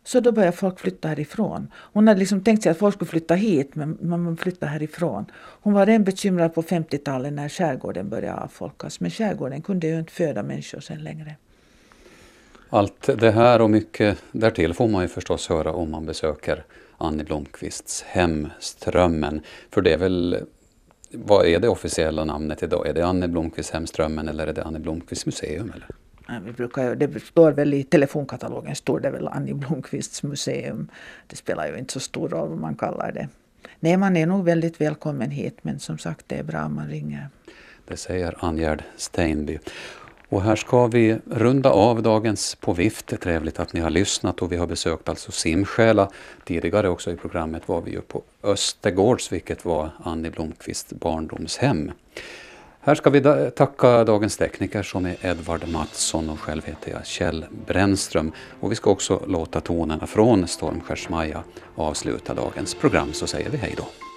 så 0.08 0.20
då 0.20 0.32
började 0.32 0.56
folk 0.56 0.80
flytta 0.80 1.08
härifrån. 1.08 1.68
Hon 1.74 2.08
hade 2.08 2.20
liksom 2.20 2.44
tänkt 2.44 2.62
sig 2.62 2.72
att 2.72 2.78
folk 2.78 2.94
skulle 2.94 3.08
flytta 3.08 3.34
hit, 3.34 3.74
men 3.74 3.98
man 4.00 4.36
flyttade 4.36 4.72
härifrån. 4.72 5.26
Hon 5.34 5.72
var 5.72 5.86
redan 5.86 6.04
bekymrad 6.04 6.54
på 6.54 6.62
50-talet 6.62 7.32
när 7.32 7.48
skärgården 7.48 8.08
började 8.08 8.40
avfolkas. 8.40 9.00
Men 9.00 9.10
skärgården 9.10 9.62
kunde 9.62 9.86
ju 9.86 9.98
inte 9.98 10.12
föda 10.12 10.42
människor 10.42 10.80
sen 10.80 11.04
längre. 11.04 11.36
Allt 12.70 13.10
det 13.18 13.30
här 13.30 13.60
och 13.60 13.70
mycket 13.70 14.18
därtill 14.32 14.74
får 14.74 14.88
man 14.88 15.02
ju 15.02 15.08
förstås 15.08 15.48
höra 15.48 15.72
om 15.72 15.90
man 15.90 16.06
besöker 16.06 16.64
Annie 16.98 17.24
Blomqvists 17.24 18.02
hem 18.02 18.48
Strömmen. 18.60 19.40
För 19.70 19.82
det 19.82 19.92
är 19.92 19.98
väl, 19.98 20.38
vad 21.10 21.46
är 21.46 21.58
det 21.58 21.68
officiella 21.68 22.24
namnet 22.24 22.62
idag? 22.62 22.86
Är 22.86 22.94
det 22.94 23.06
Annie 23.06 23.28
Blomqvists 23.28 23.72
Hemströmmen 23.72 24.28
eller 24.28 24.46
är 24.46 24.52
det 24.52 24.64
Annie 24.64 24.78
Blomqvists 24.78 25.26
museum? 25.26 25.72
Eller? 25.74 25.88
Vi 26.44 26.52
brukar, 26.52 26.94
det 26.94 27.22
står 27.22 27.52
väl 27.52 27.74
i 27.74 27.82
telefonkatalogen 27.82 28.74
står 28.74 29.00
det 29.00 29.10
väl 29.10 29.28
Annie 29.28 29.54
Blomqvists 29.54 30.22
museum. 30.22 30.90
Det 31.26 31.36
spelar 31.36 31.66
ju 31.66 31.78
inte 31.78 31.92
så 31.92 32.00
stor 32.00 32.28
roll 32.28 32.48
vad 32.48 32.58
man 32.58 32.74
kallar 32.74 33.12
det. 33.12 33.28
Nej, 33.80 33.96
man 33.96 34.16
är 34.16 34.26
nog 34.26 34.44
väldigt 34.44 34.80
välkommen 34.80 35.30
hit 35.30 35.58
men 35.62 35.78
som 35.78 35.98
sagt 35.98 36.24
det 36.28 36.36
är 36.36 36.42
bra 36.42 36.64
om 36.64 36.74
man 36.74 36.88
ringer. 36.88 37.28
Det 37.88 37.96
säger 37.96 38.34
Angerd 38.38 38.82
Steinby. 38.96 39.58
Och 40.30 40.42
här 40.42 40.56
ska 40.56 40.86
vi 40.86 41.18
runda 41.30 41.70
av 41.70 42.02
dagens 42.02 42.54
På 42.54 42.72
vift. 42.72 43.20
Trevligt 43.20 43.60
att 43.60 43.72
ni 43.72 43.80
har 43.80 43.90
lyssnat 43.90 44.42
och 44.42 44.52
vi 44.52 44.56
har 44.56 44.66
besökt 44.66 45.08
alltså 45.08 45.32
Simsjäla. 45.32 46.10
Tidigare 46.44 46.88
också 46.88 47.10
i 47.10 47.16
programmet 47.16 47.68
var 47.68 47.80
vi 47.80 47.90
ju 47.90 48.00
på 48.00 48.22
Östergårds, 48.42 49.32
vilket 49.32 49.64
var 49.64 49.90
Annie 50.04 50.30
Blomqvists 50.30 50.92
barndomshem. 50.92 51.92
Här 52.80 52.94
ska 52.94 53.10
vi 53.10 53.50
tacka 53.50 54.04
dagens 54.04 54.36
tekniker 54.36 54.82
som 54.82 55.06
är 55.06 55.16
Edvard 55.22 55.68
Mattsson 55.68 56.30
och 56.30 56.40
själv 56.40 56.64
heter 56.64 56.90
jag 56.90 57.06
Kjell 57.06 57.44
Brännström. 57.66 58.32
Och 58.60 58.72
vi 58.72 58.76
ska 58.76 58.90
också 58.90 59.22
låta 59.26 59.60
tonerna 59.60 60.06
från 60.06 60.48
Stormskärs 60.48 61.08
Maja 61.08 61.42
avsluta 61.74 62.34
dagens 62.34 62.74
program, 62.74 63.12
så 63.12 63.26
säger 63.26 63.50
vi 63.50 63.56
hej 63.56 63.74
då. 63.76 64.07